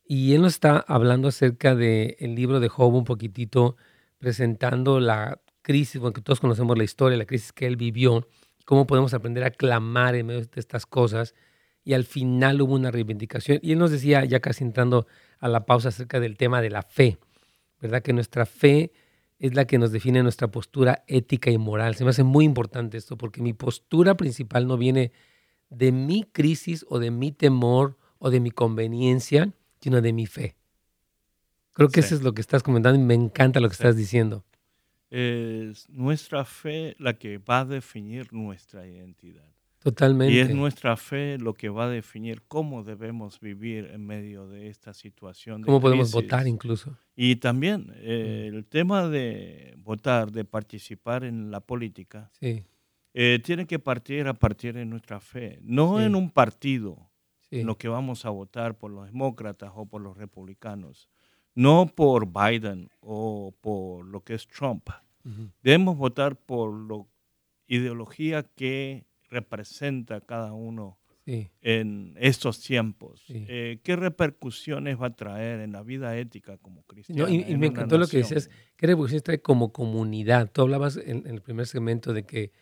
Y 0.09 0.35
él 0.35 0.43
nos 0.43 0.55
está 0.55 0.79
hablando 0.87 1.29
acerca 1.29 1.75
del 1.75 2.17
libro 2.21 2.61
de 2.61 2.69
Job 2.69 2.95
un 2.95 3.05
poquitito, 3.05 3.77
presentando 4.19 5.01
la 5.01 5.41
crisis, 5.63 6.01
porque 6.01 6.21
todos 6.21 6.39
conocemos 6.39 6.79
la 6.79 6.85
historia, 6.85 7.19
la 7.19 7.25
crisis 7.25 7.53
que 7.53 7.67
él 7.67 7.77
vivió, 7.77 8.29
cómo 8.65 8.87
podemos 8.87 9.15
aprender 9.15 9.43
a 9.43 9.51
clamar 9.51 10.15
en 10.15 10.27
medio 10.27 10.41
de 10.43 10.49
estas 10.55 10.87
cosas. 10.87 11.35
Y 11.83 11.95
al 11.95 12.05
final 12.05 12.61
hubo 12.63 12.75
una 12.75 12.93
reivindicación. 12.93 13.59
Y 13.63 13.73
él 13.73 13.79
nos 13.79 13.91
decía, 13.91 14.25
ya 14.25 14.41
casi 14.41 14.63
entrando 14.63 15.07
a 15.41 15.49
la 15.49 15.67
pausa, 15.67 15.89
acerca 15.89 16.21
del 16.21 16.37
tema 16.37 16.63
de 16.63 16.71
la 16.71 16.83
fe, 16.83 17.19
¿verdad? 17.81 18.03
Que 18.03 18.13
nuestra 18.13 18.47
fe 18.47 18.93
es 19.39 19.55
la 19.55 19.67
que 19.67 19.79
nos 19.79 19.93
define 19.93 20.23
nuestra 20.23 20.49
postura 20.49 21.05
ética 21.09 21.51
y 21.51 21.59
moral. 21.59 21.97
Se 21.97 22.05
me 22.05 22.11
hace 22.11 22.23
muy 22.23 22.45
importante 22.45 22.97
esto 22.97 23.17
porque 23.19 23.43
mi 23.43 23.53
postura 23.53 24.17
principal 24.17 24.67
no 24.67 24.79
viene 24.79 25.13
de 25.69 25.91
mi 25.93 26.25
crisis 26.25 26.87
o 26.89 26.99
de 26.99 27.11
mi 27.11 27.33
temor 27.33 27.97
o 28.19 28.31
de 28.31 28.41
mi 28.41 28.51
conveniencia, 28.51 29.53
sino 29.81 30.01
de 30.01 30.13
mi 30.13 30.27
fe. 30.27 30.57
Creo 31.73 31.89
que 31.89 32.01
Sí. 32.03 32.07
eso 32.07 32.15
es 32.17 32.23
lo 32.23 32.33
que 32.33 32.41
estás 32.41 32.63
comentando 32.63 32.99
y 33.01 33.05
me 33.05 33.15
encanta 33.15 33.61
lo 33.61 33.69
que 33.69 33.75
Sí. 33.75 33.83
estás 33.83 33.97
diciendo. 33.97 34.45
es 35.09 35.89
nuestra 35.89 36.45
fe 36.45 36.97
la 36.99 37.15
que 37.17 37.39
va 37.39 37.61
a 37.61 37.65
definir 37.65 38.33
nuestra 38.33 38.87
identidad. 38.89 39.49
Totalmente. 39.79 40.35
Y 40.35 40.41
es 40.41 40.51
nuestra 40.53 40.97
fe 40.97 41.39
lo 41.39 41.55
que 41.55 41.69
va 41.69 41.85
a 41.85 41.89
definir 41.89 42.43
cómo 42.49 42.83
debemos 42.83 43.39
vivir 43.39 43.89
en 43.95 44.05
medio 44.05 44.49
de 44.49 44.69
esta 44.69 44.93
situación. 44.93 45.63
De 45.63 45.67
¿Cómo 45.67 45.81
podemos 45.81 46.11
crisis. 46.11 46.15
votar 46.29 46.49
incluso? 46.49 46.99
Y 47.15 47.37
también 47.37 47.93
eh, 47.99 48.51
el 48.53 48.65
tema 48.67 49.09
de 49.09 49.75
votar, 49.79 50.33
de 50.33 50.45
participar 50.45 51.23
en 51.23 51.53
la 51.53 51.61
política, 51.61 52.33
Sí, 52.41 52.65
eh, 53.15 53.39
tiene 53.45 53.65
que 53.67 53.79
partir 53.79 54.27
a 54.27 54.35
partir 54.35 54.75
de 54.75 54.85
nuestra 54.87 55.21
fe, 55.21 55.61
no 55.63 55.99
Sí. 55.99 56.05
en 56.05 56.17
un 56.17 56.31
partido 56.31 57.09
sí. 57.57 57.61
en 57.61 57.67
lo 57.67 57.79
que 57.79 57.89
vamos 57.89 58.25
a 58.25 58.31
votar 58.31 58.77
por 58.77 58.91
los 58.91 59.07
demócratas 59.07 59.73
o 59.75 59.87
por 59.87 60.01
los 60.03 60.17
republicanos, 60.17 61.09
no 61.55 61.87
por 61.87 62.27
Biden 62.33 62.91
o 63.01 63.55
por 63.61 64.07
lo 64.07 64.23
que 64.23 64.35
es 64.35 64.47
Trump. 64.47 64.89
Ujú. 65.25 65.51
Debemos 65.63 65.97
votar 65.97 66.37
por 66.37 66.73
la 66.73 67.05
ideología 67.67 68.43
que 68.43 69.07
representa 69.29 70.21
cada 70.21 70.53
uno 70.53 70.99
Sí, 71.27 71.51
en 71.61 72.15
estos 72.21 72.61
tiempos. 72.61 73.25
Sí. 73.27 73.45
Eh, 73.49 73.81
¿Qué 73.83 73.97
repercusiones 73.97 75.01
va 75.01 75.09
a 75.09 75.17
traer 75.17 75.59
en 75.59 75.73
la 75.73 75.83
vida 75.83 76.17
ética 76.17 76.57
como 76.59 76.85
cristiano? 76.85 77.25
No, 77.25 77.29
y, 77.29 77.43
y 77.49 77.57
me 77.57 77.67
encantó 77.67 77.99
lo 77.99 78.07
que 78.07 78.19
decías, 78.19 78.49
¿Qué 78.77 78.87
revolución 78.87 79.23
trae 79.23 79.41
como 79.41 79.73
comunidad? 79.73 80.49
Tú 80.53 80.63
hablabas 80.63 80.97
en, 80.97 81.27
en 81.27 81.35
el 81.35 81.43
primer 81.43 81.67
segmento 81.67 82.13
de 82.13 82.23
que 82.23 82.53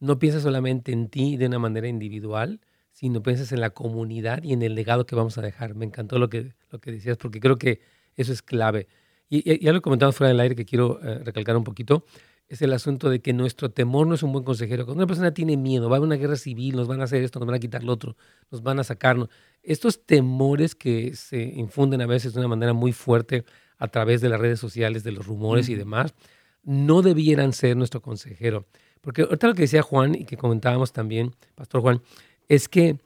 no 0.00 0.18
piensas 0.18 0.42
solamente 0.42 0.92
en 0.92 1.08
ti 1.08 1.38
de 1.38 1.46
una 1.46 1.58
manera 1.58 1.88
individual, 1.88 2.60
sino 2.92 3.22
piensas 3.22 3.52
en 3.52 3.60
la 3.60 3.70
comunidad 3.70 4.42
y 4.42 4.52
en 4.52 4.62
el 4.62 4.74
legado 4.74 5.06
que 5.06 5.14
vamos 5.14 5.38
a 5.38 5.42
dejar. 5.42 5.74
Me 5.74 5.86
encantó 5.86 6.18
lo 6.18 6.28
que, 6.28 6.54
lo 6.70 6.80
que 6.80 6.92
decías, 6.92 7.16
porque 7.16 7.40
creo 7.40 7.56
que 7.56 7.80
eso 8.16 8.32
es 8.32 8.42
clave. 8.42 8.88
y, 9.28 9.64
ya 9.64 9.72
lo 9.72 9.82
comentamos 9.82 10.16
fuera 10.16 10.28
del 10.28 10.40
aire 10.40 10.56
que 10.56 10.64
quiero 10.64 11.00
eh, 11.02 11.20
recalcar 11.24 11.56
un 11.56 11.64
poquito, 11.64 12.04
es 12.50 12.60
el 12.62 12.72
asunto 12.72 13.08
de 13.08 13.20
que 13.20 13.32
nuestro 13.32 13.70
temor 13.70 14.08
no 14.08 14.16
es 14.16 14.24
un 14.24 14.32
buen 14.32 14.44
consejero. 14.44 14.84
Cuando 14.84 15.04
una 15.04 15.06
persona 15.06 15.32
tiene 15.32 15.56
miedo, 15.56 15.88
va 15.88 15.94
a 15.94 15.98
haber 15.98 16.08
una 16.08 16.16
guerra 16.16 16.34
civil, 16.34 16.74
nos 16.74 16.88
van 16.88 17.00
a 17.00 17.04
hacer 17.04 17.22
esto, 17.22 17.38
nos 17.38 17.46
van 17.46 17.54
a 17.54 17.60
quitar 17.60 17.84
lo 17.84 17.92
otro, 17.92 18.16
nos 18.50 18.60
van 18.60 18.80
a 18.80 18.84
sacarnos. 18.84 19.28
Estos 19.62 20.04
temores 20.04 20.74
que 20.74 21.14
se 21.14 21.40
infunden 21.40 22.02
a 22.02 22.06
veces 22.06 22.34
de 22.34 22.40
una 22.40 22.48
manera 22.48 22.72
muy 22.72 22.92
fuerte 22.92 23.44
a 23.78 23.86
través 23.86 24.20
de 24.20 24.28
las 24.28 24.40
redes 24.40 24.58
sociales, 24.58 25.04
de 25.04 25.12
los 25.12 25.28
rumores 25.28 25.68
y 25.68 25.76
demás, 25.76 26.12
no 26.64 27.02
debieran 27.02 27.52
ser 27.52 27.76
nuestro 27.76 28.02
consejero. 28.02 28.66
Porque 29.00 29.22
ahorita 29.22 29.46
lo 29.46 29.54
que 29.54 29.62
decía 29.62 29.82
Juan 29.82 30.16
y 30.16 30.24
que 30.24 30.36
comentábamos 30.36 30.92
también, 30.92 31.36
Pastor 31.54 31.82
Juan, 31.82 32.02
es 32.50 32.68
que 32.68 32.98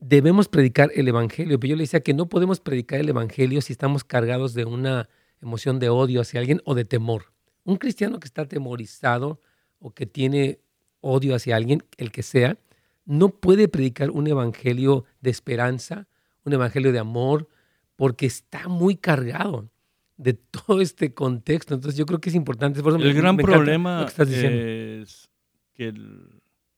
debemos 0.00 0.48
predicar 0.48 0.90
el 0.94 1.06
Evangelio. 1.06 1.60
Pero 1.60 1.72
yo 1.72 1.76
le 1.76 1.82
decía 1.82 2.00
que 2.00 2.14
no 2.14 2.28
podemos 2.28 2.58
predicar 2.58 3.00
el 3.00 3.08
Evangelio 3.10 3.60
si 3.60 3.74
estamos 3.74 4.02
cargados 4.02 4.54
de 4.54 4.64
una 4.64 5.10
emoción 5.42 5.78
de 5.78 5.90
odio 5.90 6.22
hacia 6.22 6.40
alguien 6.40 6.62
o 6.64 6.74
de 6.74 6.86
temor. 6.86 7.32
Un 7.64 7.76
cristiano 7.76 8.18
que 8.18 8.26
está 8.26 8.42
atemorizado 8.42 9.40
o 9.78 9.90
que 9.92 10.06
tiene 10.06 10.58
odio 11.02 11.34
hacia 11.34 11.54
alguien, 11.54 11.84
el 11.98 12.10
que 12.10 12.22
sea, 12.22 12.56
no 13.04 13.28
puede 13.28 13.68
predicar 13.68 14.10
un 14.10 14.26
evangelio 14.26 15.04
de 15.20 15.30
esperanza, 15.30 16.08
un 16.44 16.54
evangelio 16.54 16.92
de 16.92 16.98
amor, 16.98 17.48
porque 17.94 18.24
está 18.24 18.68
muy 18.68 18.96
cargado 18.96 19.68
de 20.16 20.32
todo 20.66 20.80
este 20.80 21.12
contexto. 21.12 21.74
Entonces 21.74 21.98
yo 21.98 22.06
creo 22.06 22.22
que 22.22 22.30
es 22.30 22.34
importante. 22.36 22.80
el 22.80 23.12
gran 23.12 23.36
problema 23.36 24.06
es 24.08 25.28
que 25.74 25.92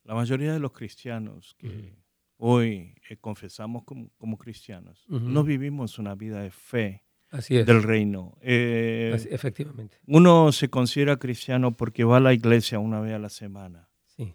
la 0.05 0.15
mayoría 0.15 0.53
de 0.53 0.61
los 0.61 0.73
cristianos 0.73 1.55
que 1.59 1.95
hoy 2.37 2.95
eh, 3.09 3.17
confesamos 3.17 3.85
como, 3.85 4.39
cristianos, 4.39 5.05
no 5.09 5.45
vivimos 5.45 5.99
una 5.99 6.15
vida 6.15 6.43
de 6.43 6.51
fe 6.51 7.05
del 7.49 7.83
reino. 7.83 8.37
Eh, 8.43 9.17
efectivamente. 9.31 9.99
Uno 10.07 10.53
se 10.53 10.69
considera 10.69 11.17
cristiano 11.17 11.73
porque 11.73 12.05
va 12.05 12.19
a 12.19 12.21
la 12.21 12.33
iglesia 12.33 12.79
una 12.79 13.01
vez 13.01 13.15
a 13.15 13.19
la 13.19 13.29
semana. 13.29 13.89
Sí. 14.07 14.35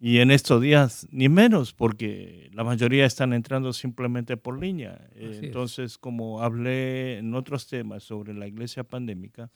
Y 0.00 0.18
en 0.18 0.30
estos 0.30 0.60
días, 0.60 1.06
ni 1.10 1.28
menos, 1.28 1.72
porque 1.72 2.50
la 2.52 2.64
mayoría 2.64 3.06
están 3.06 3.32
entrando 3.32 3.72
simplemente 3.72 4.36
por 4.36 4.58
línea. 4.60 5.08
Entonces, 5.14 5.98
como 5.98 6.42
hablé 6.42 7.18
en 7.18 7.34
otros 7.34 7.68
temas 7.68 8.02
sobre 8.02 8.34
la 8.34 8.48
iglesia 8.48 8.84
pandémica, 8.84 9.50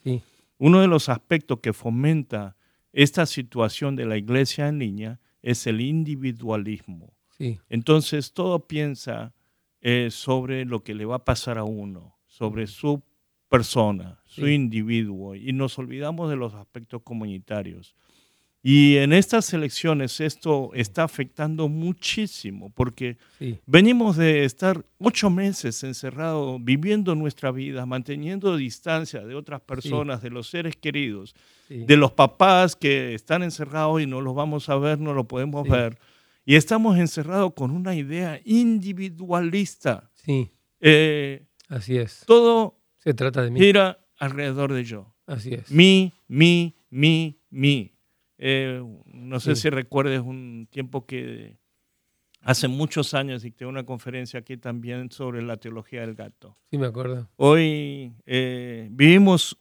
uno 0.58 0.80
de 0.80 0.86
los 0.86 1.08
aspectos 1.08 1.60
que 1.60 1.72
fomenta 1.72 2.56
esta 2.92 3.26
situación 3.26 3.96
de 3.96 4.06
la 4.06 4.16
iglesia 4.16 4.68
en 4.68 4.78
línea 4.78 5.20
es 5.44 5.66
el 5.66 5.80
individualismo. 5.80 7.14
Sí. 7.30 7.60
Entonces, 7.68 8.32
todo 8.32 8.66
piensa 8.66 9.34
eh, 9.80 10.08
sobre 10.10 10.64
lo 10.64 10.82
que 10.82 10.94
le 10.94 11.04
va 11.04 11.16
a 11.16 11.24
pasar 11.24 11.58
a 11.58 11.64
uno 11.64 12.14
sobre 12.34 12.66
su 12.66 13.00
persona, 13.48 14.20
su 14.24 14.48
individuo, 14.48 15.36
y 15.36 15.52
nos 15.52 15.78
olvidamos 15.78 16.28
de 16.28 16.34
los 16.34 16.52
aspectos 16.54 17.02
comunitarios. 17.02 17.94
Y 18.66 18.96
en 18.96 19.12
estas 19.12 19.52
elecciones 19.52 20.22
esto 20.22 20.70
está 20.72 21.02
afectando 21.02 21.68
muchísimo, 21.68 22.70
porque 22.70 23.18
venimos 23.66 24.16
de 24.16 24.46
estar 24.46 24.86
ocho 24.96 25.28
meses 25.28 25.84
encerrados, 25.84 26.64
viviendo 26.64 27.14
nuestra 27.14 27.50
vida, 27.50 27.84
manteniendo 27.84 28.56
distancia 28.56 29.20
de 29.20 29.34
otras 29.34 29.60
personas, 29.60 30.22
de 30.22 30.30
los 30.30 30.48
seres 30.48 30.76
queridos, 30.76 31.34
de 31.68 31.96
los 31.98 32.12
papás 32.12 32.74
que 32.74 33.12
están 33.12 33.42
encerrados 33.42 34.00
y 34.00 34.06
no 34.06 34.22
los 34.22 34.34
vamos 34.34 34.70
a 34.70 34.76
ver, 34.76 34.98
no 34.98 35.12
lo 35.12 35.24
podemos 35.28 35.68
ver. 35.68 35.98
Y 36.46 36.54
estamos 36.54 36.96
encerrados 36.96 37.52
con 37.52 37.70
una 37.70 37.94
idea 37.94 38.40
individualista. 38.46 40.10
Sí. 40.14 40.50
Eh, 40.80 41.44
Así 41.68 41.98
es. 41.98 42.24
Todo 42.26 42.80
se 42.96 43.12
trata 43.12 43.42
de 43.42 43.50
mí. 43.50 43.60
gira 43.60 43.98
alrededor 44.16 44.72
de 44.72 44.84
yo. 44.84 45.14
Así 45.26 45.52
es. 45.52 45.70
Mi, 45.70 46.14
mi, 46.28 46.76
mi, 46.88 47.42
mi. 47.50 47.93
Eh, 48.38 48.82
no 49.06 49.40
sé 49.40 49.56
si 49.56 49.70
recuerdes 49.70 50.20
un 50.20 50.66
tiempo 50.70 51.06
que 51.06 51.56
hace 52.40 52.68
muchos 52.68 53.14
años 53.14 53.42
dicté 53.42 53.66
una 53.66 53.84
conferencia 53.84 54.40
aquí 54.40 54.56
también 54.56 55.10
sobre 55.10 55.42
la 55.42 55.56
teología 55.56 56.02
del 56.02 56.14
gato. 56.14 56.56
Sí, 56.70 56.78
me 56.78 56.86
acuerdo. 56.86 57.28
Hoy 57.36 58.12
eh, 58.26 58.88
vivimos 58.90 59.56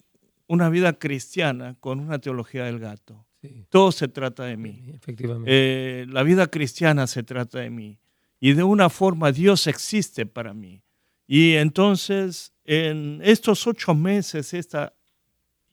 una 0.48 0.70
vida 0.70 0.94
cristiana 0.94 1.76
con 1.80 2.00
una 2.00 2.20
teología 2.20 2.66
del 2.66 2.80
gato. 2.80 3.26
Sí. 3.42 3.66
Todo 3.70 3.92
se 3.92 4.08
trata 4.08 4.44
de 4.44 4.58
mí. 4.58 4.92
efectivamente. 4.94 5.50
Eh, 5.52 6.06
la 6.08 6.24
vida 6.24 6.48
cristiana 6.48 7.08
se 7.08 7.24
trata 7.24 7.60
de 7.60 7.70
mí. 7.70 8.00
Y 8.40 8.54
de 8.54 8.64
una 8.64 8.90
forma 8.90 9.32
Dios 9.32 9.68
existe 9.68 10.26
para 10.26 10.54
mí. 10.54 10.84
Y 11.26 11.54
entonces, 11.54 12.54
en 12.66 13.22
estos 13.24 13.66
ocho 13.66 13.96
meses, 13.96 14.54
esta 14.54 14.94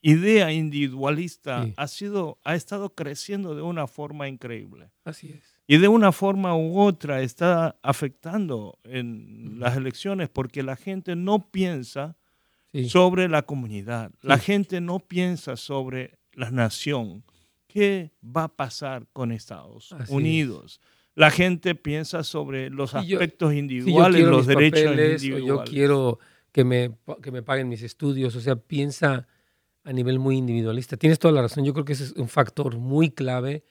idea 0.03 0.53
individualista 0.53 1.67
ha, 1.77 1.89
sido, 1.89 2.39
ha 2.45 2.55
estado 2.55 2.95
creciendo 2.95 3.55
de 3.55 3.63
una 3.63 3.87
forma 3.87 4.29
increíble. 4.29 4.91
Así 5.05 5.35
es. 5.37 5.57
Y 5.67 5.79
de 5.79 5.89
una 5.89 6.13
forma 6.13 6.57
u 6.57 6.81
otra 6.81 7.23
está 7.23 7.77
afectando 7.83 8.79
en 8.85 9.61
las 9.61 9.77
elecciones 9.77 10.29
porque 10.29 10.63
la 10.63 10.77
gente 10.77 11.15
no 11.15 11.51
piensa 11.51 12.17
sobre 12.89 13.29
la 13.29 13.43
comunidad, 13.43 14.13
la 14.23 14.39
gente 14.39 14.81
no 14.81 15.01
piensa 15.01 15.57
sobre 15.57 16.19
la 16.33 16.51
nación. 16.51 17.25
¿Qué 17.67 18.11
va 18.25 18.45
a 18.45 18.49
pasar 18.49 19.07
con 19.13 19.31
Estados 19.31 19.95
Unidos? 20.09 20.81
la 21.15 21.31
gente 21.31 21.75
piensa 21.75 22.25
sobre 22.25 22.71
los 22.71 22.95
aspectos 22.95 23.53
individuales, 23.53 24.25
los 24.25 24.47
derechos 24.47 24.81
individuales. 24.81 25.23
yo 25.45 25.65
quiero 25.65 26.19
que 26.53 26.65
me, 26.65 26.93
que 27.23 27.31
me 27.31 27.43
paguen 27.43 27.69
mis 27.69 27.83
estudios, 27.83 28.35
o 28.37 28.41
sea, 28.41 28.57
piensa 28.57 29.29
a 29.85 29.93
nivel 29.93 30.19
muy 30.19 30.37
individualista. 30.37 30.97
Tienes 30.97 31.19
toda 31.19 31.33
la 31.33 31.43
razón, 31.43 31.65
yo 31.65 31.73
creo 31.73 31.85
que 31.85 31.95
ese 31.95 32.05
es 32.05 32.13
un 32.13 32.29
factor 32.29 32.77
muy 32.77 33.11
clave 33.11 33.65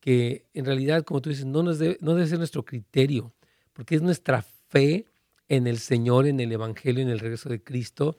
que 0.00 0.46
en 0.54 0.64
realidad, 0.64 1.02
como 1.02 1.20
tú 1.20 1.30
dices, 1.30 1.46
no, 1.46 1.62
nos 1.62 1.78
debe, 1.78 1.98
no 2.00 2.14
debe 2.14 2.28
ser 2.28 2.38
nuestro 2.38 2.64
criterio, 2.64 3.34
porque 3.72 3.96
es 3.96 4.02
nuestra 4.02 4.42
fe 4.42 5.06
en 5.48 5.66
el 5.66 5.78
Señor, 5.78 6.26
en 6.26 6.40
el 6.40 6.52
Evangelio, 6.52 7.02
en 7.02 7.08
el 7.08 7.18
regreso 7.18 7.48
de 7.48 7.62
Cristo, 7.62 8.16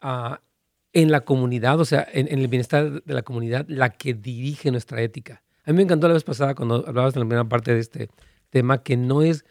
ah, 0.00 0.40
en 0.92 1.10
la 1.10 1.22
comunidad, 1.22 1.80
o 1.80 1.84
sea, 1.84 2.06
en, 2.12 2.28
en 2.28 2.38
el 2.38 2.48
bienestar 2.48 3.02
de 3.02 3.14
la 3.14 3.22
comunidad, 3.22 3.66
la 3.68 3.90
que 3.90 4.14
dirige 4.14 4.70
nuestra 4.70 5.02
ética. 5.02 5.42
A 5.64 5.70
mí 5.70 5.76
me 5.76 5.82
encantó 5.82 6.08
la 6.08 6.14
vez 6.14 6.24
pasada 6.24 6.54
cuando 6.54 6.86
hablabas 6.86 7.14
en 7.14 7.20
la 7.20 7.26
primera 7.26 7.48
parte 7.48 7.74
de 7.74 7.80
este 7.80 8.08
tema 8.50 8.82
que 8.82 8.96
no 8.96 9.22
es 9.22 9.44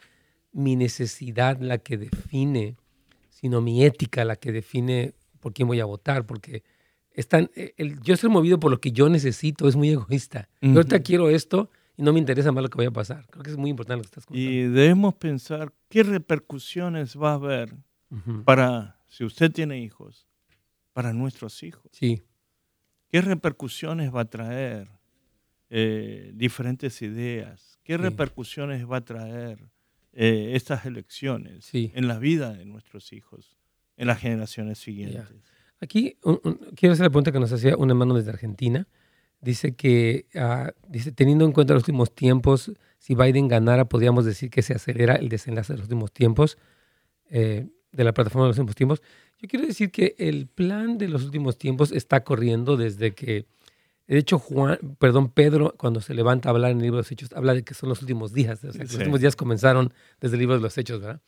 mi 0.52 0.76
necesidad 0.76 1.60
la 1.60 1.78
que 1.78 1.98
define, 1.98 2.76
sino 3.30 3.62
mi 3.62 3.86
ética 3.86 4.26
la 4.26 4.36
que 4.36 4.52
define 4.52 5.14
por 5.40 5.54
quién 5.54 5.68
voy 5.68 5.80
a 5.80 5.86
votar, 5.86 6.26
porque 6.26 6.64
están, 7.18 7.52
eh, 7.56 7.74
el, 7.78 8.00
yo 8.02 8.14
estoy 8.14 8.30
movido 8.30 8.60
por 8.60 8.72
lo 8.72 8.80
que 8.80 8.92
yo 8.92 9.10
necesito, 9.10 9.68
es 9.68 9.76
muy 9.76 9.90
egoísta. 9.90 10.48
Yo 10.62 10.76
ahorita 10.76 11.02
quiero 11.02 11.30
esto 11.30 11.70
y 11.98 12.04
no 12.04 12.14
me 12.14 12.20
interesa 12.20 12.52
más 12.52 12.64
lo 12.64 12.70
que 12.70 12.78
vaya 12.78 12.90
a 12.90 12.94
pasar. 12.94 13.28
Creo 13.30 13.44
que 13.44 13.52
es 13.52 13.58
muy 13.58 13.70
importante 13.70 13.98
lo 13.98 14.02
que 14.04 14.08
estás 14.08 14.26
contando. 14.26 14.50
Y 14.50 14.64
debemos 14.68 15.16
pensar 15.16 15.74
qué 15.90 16.04
repercusiones 16.04 17.18
va 17.18 17.32
a 17.32 17.34
haber 17.34 17.76
para, 18.46 19.00
si 19.08 19.26
usted 19.26 19.52
tiene 19.52 19.80
hijos, 19.82 20.28
para 20.94 21.12
nuestros 21.12 21.62
hijos. 21.64 21.92
Sí. 21.92 22.22
¿Qué 23.10 23.22
repercusiones 23.22 24.14
va 24.14 24.22
a 24.22 24.26
traer 24.26 24.90
eh, 25.70 26.32
diferentes 26.34 27.02
ideas. 27.02 27.78
¿Qué 27.84 27.98
repercusiones 27.98 28.90
va 28.90 28.98
a 28.98 29.06
traer 29.06 29.70
eh, 30.14 30.52
estas 30.54 30.86
elecciones 30.86 31.70
en 31.74 32.08
la 32.08 32.20
vida 32.20 32.54
de 32.54 32.64
nuestros 32.66 33.12
hijos, 33.12 33.58
en 33.98 34.08
las 34.08 34.20
generaciones 34.20 34.78
siguientes? 34.78 35.26
Aquí 35.80 36.18
quiero 36.76 36.94
hacer 36.94 37.06
la 37.06 37.10
pregunta 37.10 37.32
que 37.32 37.40
nos 37.40 37.52
hacía 37.52 37.78
un 37.78 37.90
hermano 37.90 38.16
desde 38.16 38.32
Argentina. 38.32 38.88
Dice 39.40 39.76
que, 39.76 40.26
ah, 40.36 40.72
dice, 40.88 41.12
teniendo 41.12 41.46
en 41.46 41.52
cuenta 41.52 41.74
los 41.74 41.84
últimos 41.84 42.14
tiempos, 42.14 42.72
si 42.98 43.14
Biden 43.14 43.48
ganara, 43.48 43.86
podríamos 43.86 44.26
decir 44.26 44.50
que 44.50 44.64
se 44.64 44.74
acelera 44.74 45.16
el 45.16 45.30
desenlace 45.30 45.74
de 45.74 45.78
los 45.78 45.86
últimos 45.86 46.12
tiempos, 46.12 46.58
eh, 47.30 47.68
de 47.92 48.04
la 48.04 48.14
plataforma 48.14 48.46
de 48.46 48.50
los 48.50 48.58
últimos 48.58 48.76
tiempos. 48.76 49.02
Yo 49.40 49.48
quiero 49.48 49.68
decir 49.68 49.92
que 49.92 50.16
el 50.18 50.48
plan 50.48 50.98
de 50.98 51.08
los 51.08 51.24
últimos 51.24 51.58
tiempos 51.58 51.92
está 51.92 52.24
corriendo 52.24 52.76
desde 52.76 53.14
que 53.14 53.46
de 54.08 54.18
hecho, 54.18 54.40
Juan, 54.40 54.80
perdón, 55.00 55.30
Pedro, 55.30 55.76
cuando 55.78 56.00
se 56.00 56.14
levanta 56.14 56.48
a 56.48 56.52
hablar 56.54 56.72
en 56.72 56.78
el 56.78 56.84
libro 56.84 56.96
de 56.96 57.02
los 57.02 57.12
Hechos, 57.12 57.34
habla 57.34 57.54
de 57.54 57.64
que 57.64 57.74
son 57.74 57.90
los 57.90 58.02
últimos 58.02 58.32
días. 58.32 58.64
Los 58.64 58.94
últimos 58.94 59.20
días 59.20 59.36
comenzaron 59.36 59.94
desde 60.22 60.38
el 60.38 60.40
libro 60.40 60.56
de 60.56 60.62
los 60.62 60.78
Hechos, 60.78 61.02
¿verdad? 61.02 61.22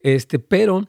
Este, 0.00 0.38
pero 0.38 0.88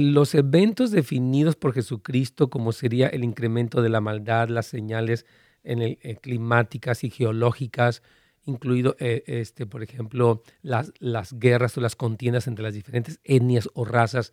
los 0.00 0.34
eventos 0.34 0.90
definidos 0.90 1.56
por 1.56 1.72
Jesucristo, 1.72 2.50
como 2.50 2.72
sería 2.72 3.08
el 3.08 3.24
incremento 3.24 3.82
de 3.82 3.88
la 3.88 4.00
maldad, 4.00 4.48
las 4.48 4.66
señales 4.66 5.26
eh, 5.62 6.16
climáticas 6.20 7.04
y 7.04 7.10
geológicas, 7.10 8.02
incluido, 8.44 8.96
eh, 8.98 9.22
este, 9.26 9.66
por 9.66 9.82
ejemplo, 9.82 10.42
las, 10.62 10.92
las 10.98 11.38
guerras 11.38 11.76
o 11.78 11.80
las 11.80 11.96
contiendas 11.96 12.46
entre 12.46 12.62
las 12.62 12.74
diferentes 12.74 13.20
etnias 13.24 13.68
o 13.74 13.84
razas. 13.84 14.32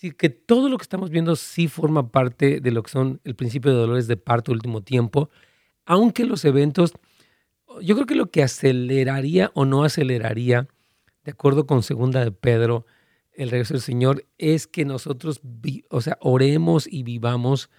Es 0.00 0.14
que 0.14 0.30
todo 0.30 0.68
lo 0.68 0.78
que 0.78 0.82
estamos 0.82 1.10
viendo 1.10 1.36
sí 1.36 1.68
forma 1.68 2.10
parte 2.10 2.60
de 2.60 2.70
lo 2.70 2.82
que 2.82 2.90
son 2.90 3.20
el 3.24 3.34
principio 3.34 3.70
de 3.70 3.78
dolores 3.78 4.06
de 4.06 4.16
parto 4.16 4.52
último 4.52 4.82
tiempo 4.82 5.30
aunque 5.90 6.24
los 6.24 6.44
eventos, 6.44 6.92
yo 7.82 7.96
creo 7.96 8.06
que 8.06 8.14
lo 8.14 8.30
que 8.30 8.44
aceleraría 8.44 9.50
o 9.54 9.64
no 9.64 9.82
aceleraría, 9.82 10.68
de 11.24 11.32
acuerdo 11.32 11.66
con 11.66 11.82
segunda 11.82 12.24
de 12.24 12.30
Pedro, 12.30 12.86
el 13.34 13.50
regreso 13.50 13.74
del 13.74 13.82
Señor 13.82 14.26
es 14.38 14.66
que 14.66 14.84
nosotros, 14.84 15.40
o 15.88 16.00
sea, 16.00 16.18
oremos 16.20 16.86
y 16.86 17.02
vivamos 17.02 17.70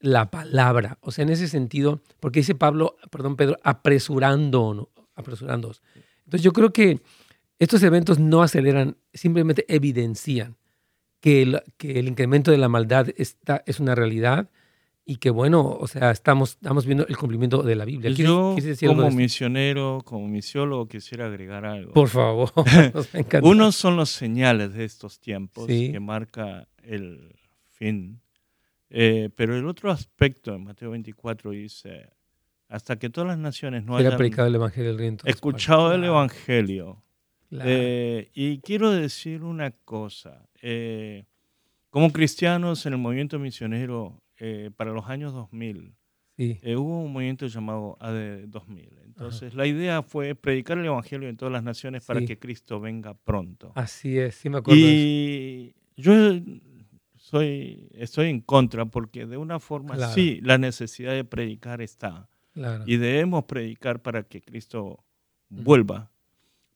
la 0.00 0.30
palabra. 0.30 0.98
O 1.00 1.10
sea, 1.10 1.24
en 1.24 1.30
ese 1.30 1.48
sentido, 1.48 2.00
porque 2.20 2.40
dice 2.40 2.54
Pablo, 2.54 2.96
perdón, 3.10 3.36
Pedro, 3.36 3.56
apresurando, 3.62 4.92
apresurándonos. 5.14 5.82
Entonces 6.24 6.42
yo 6.42 6.52
creo 6.52 6.72
que 6.72 7.00
estos 7.58 7.82
eventos 7.82 8.18
no 8.18 8.42
aceleran, 8.42 8.96
simplemente 9.14 9.64
evidencian 9.68 10.56
que 11.20 11.42
el, 11.42 11.62
que 11.76 11.98
el 11.98 12.08
incremento 12.08 12.50
de 12.50 12.58
la 12.58 12.68
maldad 12.68 13.08
está, 13.16 13.62
es 13.66 13.80
una 13.80 13.94
realidad 13.94 14.50
y 15.08 15.16
que 15.16 15.30
bueno, 15.30 15.64
o 15.64 15.86
sea, 15.86 16.10
estamos, 16.10 16.54
estamos 16.54 16.84
viendo 16.84 17.06
el 17.06 17.16
cumplimiento 17.16 17.62
de 17.62 17.76
la 17.76 17.84
Biblia. 17.84 18.10
Yo, 18.10 18.56
como 18.86 19.10
misionero, 19.12 20.02
como 20.04 20.26
misiólogo, 20.26 20.88
quisiera 20.88 21.26
agregar 21.26 21.64
algo. 21.64 21.92
Por 21.92 22.08
favor. 22.08 22.52
Unos 23.42 23.76
son 23.76 23.96
los 23.96 24.10
señales 24.10 24.74
de 24.74 24.84
estos 24.84 25.20
tiempos 25.20 25.68
que 25.68 26.00
marca 26.00 26.66
el 26.82 27.36
fin. 27.70 28.20
Eh, 28.90 29.30
pero 29.36 29.56
el 29.56 29.66
otro 29.68 29.92
aspecto 29.92 30.54
en 30.54 30.64
Mateo 30.64 30.90
24 30.90 31.52
dice, 31.52 32.10
hasta 32.68 32.98
que 32.98 33.08
todas 33.08 33.28
las 33.28 33.38
naciones 33.38 33.84
no 33.84 33.96
hayan 33.96 34.16
predicado 34.16 34.48
el 34.48 34.56
evangelio 34.56 35.16
escuchado 35.24 35.94
el 35.94 36.02
evangelio. 36.02 37.04
Eh, 37.52 38.28
y 38.34 38.58
quiero 38.58 38.90
decir 38.90 39.44
una 39.44 39.70
cosa. 39.70 40.48
Eh, 40.60 41.26
como 41.90 42.10
cristianos 42.10 42.84
en 42.86 42.94
el 42.94 42.98
movimiento 42.98 43.38
misionero 43.38 44.20
eh, 44.38 44.70
para 44.76 44.92
los 44.92 45.06
años 45.06 45.32
2000, 45.32 45.94
eh, 46.38 46.76
hubo 46.76 47.00
un 47.02 47.12
movimiento 47.12 47.46
llamado 47.46 47.96
AD 48.00 48.48
2000. 48.48 48.98
Entonces, 49.04 49.54
la 49.54 49.66
idea 49.66 50.02
fue 50.02 50.34
predicar 50.34 50.78
el 50.78 50.84
Evangelio 50.84 51.28
en 51.28 51.36
todas 51.36 51.52
las 51.52 51.62
naciones 51.62 52.04
para 52.04 52.20
que 52.24 52.38
Cristo 52.38 52.78
venga 52.80 53.14
pronto. 53.14 53.72
Así 53.74 54.18
es, 54.18 54.34
sí 54.34 54.50
me 54.50 54.58
acuerdo. 54.58 54.78
Y 54.78 55.74
yo 55.96 56.12
soy, 57.16 57.88
estoy 57.92 58.28
en 58.28 58.40
contra 58.40 58.84
porque 58.84 59.26
de 59.26 59.38
una 59.38 59.58
forma 59.58 59.96
sí, 60.08 60.40
la 60.42 60.58
necesidad 60.58 61.12
de 61.12 61.24
predicar 61.24 61.80
está. 61.80 62.28
Y 62.86 62.96
debemos 62.96 63.44
predicar 63.44 64.02
para 64.02 64.22
que 64.22 64.42
Cristo 64.42 65.04
vuelva. 65.48 66.10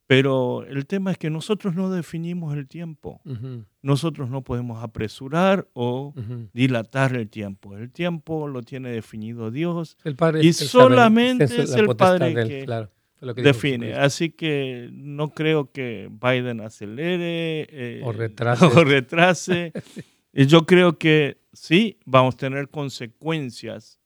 Pero 0.06 0.64
el 0.64 0.86
tema 0.86 1.12
es 1.12 1.18
que 1.18 1.30
nosotros 1.30 1.74
no 1.74 1.90
definimos 1.90 2.56
el 2.56 2.66
tiempo. 2.66 3.20
Nosotros 3.82 4.28
no 4.28 4.42
podemos 4.42 4.82
apresurar 4.82 5.66
o 5.72 6.14
dilatar 6.52 7.16
el 7.16 7.28
tiempo. 7.30 7.76
El 7.76 7.90
tiempo 7.90 8.46
lo 8.46 8.62
tiene 8.62 8.90
definido 8.90 9.50
Dios. 9.50 9.96
El 10.04 10.16
padre, 10.16 10.44
y 10.44 10.52
solamente 10.52 11.44
es, 11.44 11.72
el 11.72 11.96
Padre 11.96 12.34
que, 12.34 13.42
define. 13.42 13.94
Así 13.94 14.30
que 14.30 14.90
no 14.92 15.30
creo 15.30 15.72
que 15.72 16.10
Biden 16.10 16.60
acelere 16.60 17.66
eh, 17.70 18.00
o 18.04 18.12
retrase. 18.12 18.66
O 18.76 18.84
retrase. 18.84 19.72
y 20.32 20.46
yo 20.46 20.66
creo 20.66 20.98
que 20.98 21.38
sí, 21.52 21.98
vamos 22.04 22.34
a 22.34 22.38
tener 22.38 22.68
consecuencias 22.68 23.98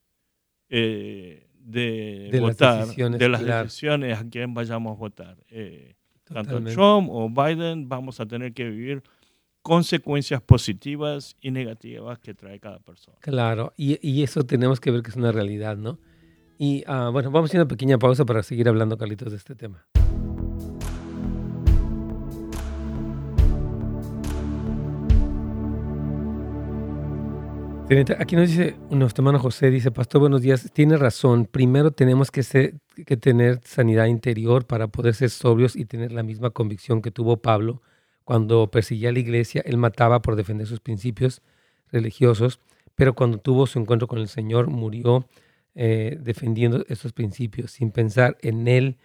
eh, 0.68 1.46
de, 1.58 2.38
votar, 2.40 2.86
de 2.86 3.28
las 3.28 3.44
decisiones 3.44 4.18
a 4.18 4.28
quién 4.28 4.54
vayamos 4.54 4.96
a 4.96 4.98
votar. 4.98 5.36
Eh, 5.48 5.94
tanto 6.24 6.62
Trump 6.64 7.08
o 7.10 7.28
Biden, 7.28 7.88
vamos 7.88 8.20
a 8.20 8.26
tener 8.26 8.52
que 8.54 8.68
vivir 8.68 9.02
consecuencias 9.64 10.42
positivas 10.42 11.36
y 11.40 11.50
negativas 11.50 12.18
que 12.18 12.34
trae 12.34 12.60
cada 12.60 12.80
persona. 12.80 13.16
Claro, 13.20 13.72
y, 13.78 14.22
eso 14.22 14.44
tenemos 14.44 14.78
que 14.78 14.90
ver 14.90 15.02
que 15.02 15.08
es 15.08 15.16
una 15.16 15.32
realidad, 15.32 15.78
¿no? 15.78 15.98
Y 16.58 16.84
uh, 16.86 17.10
bueno, 17.10 17.30
vamos 17.30 17.48
a 17.48 17.50
hacer 17.50 17.60
una 17.60 17.68
pequeña 17.68 17.98
pausa 17.98 18.26
para 18.26 18.42
seguir 18.42 18.68
hablando, 18.68 18.98
Carlitos, 18.98 19.30
de 19.32 19.38
este 19.38 19.54
tema. 19.54 19.86
Aquí 28.18 28.36
nos 28.36 28.48
dice 28.48 28.76
nuestro 28.90 29.22
hermano 29.22 29.38
José, 29.38 29.70
dice, 29.70 29.90
Pastor, 29.90 30.20
buenos 30.20 30.42
días, 30.42 30.70
tiene 30.74 30.98
razón, 30.98 31.46
primero 31.46 31.90
tenemos 31.90 32.30
que, 32.30 32.42
ser, 32.42 32.74
que 33.06 33.16
tener 33.16 33.60
sanidad 33.64 34.06
interior 34.06 34.66
para 34.66 34.88
poder 34.88 35.14
ser 35.14 35.30
sobrios 35.30 35.74
y 35.74 35.86
tener 35.86 36.12
la 36.12 36.22
misma 36.22 36.50
convicción 36.50 37.00
que 37.00 37.10
tuvo 37.10 37.38
Pablo 37.38 37.80
cuando 38.24 38.70
persiguía 38.70 39.10
a 39.10 39.12
la 39.12 39.18
iglesia, 39.18 39.62
él 39.64 39.76
mataba 39.76 40.22
por 40.22 40.36
defender 40.36 40.66
sus 40.66 40.80
principios 40.80 41.42
religiosos, 41.92 42.60
pero 42.94 43.14
cuando 43.14 43.38
tuvo 43.38 43.66
su 43.66 43.78
encuentro 43.78 44.08
con 44.08 44.18
el 44.18 44.28
Señor 44.28 44.68
murió 44.68 45.28
eh, 45.74 46.18
defendiendo 46.20 46.84
esos 46.88 47.12
principios 47.12 47.72
sin 47.72 47.90
pensar 47.90 48.36
en 48.40 48.68
él 48.68 48.96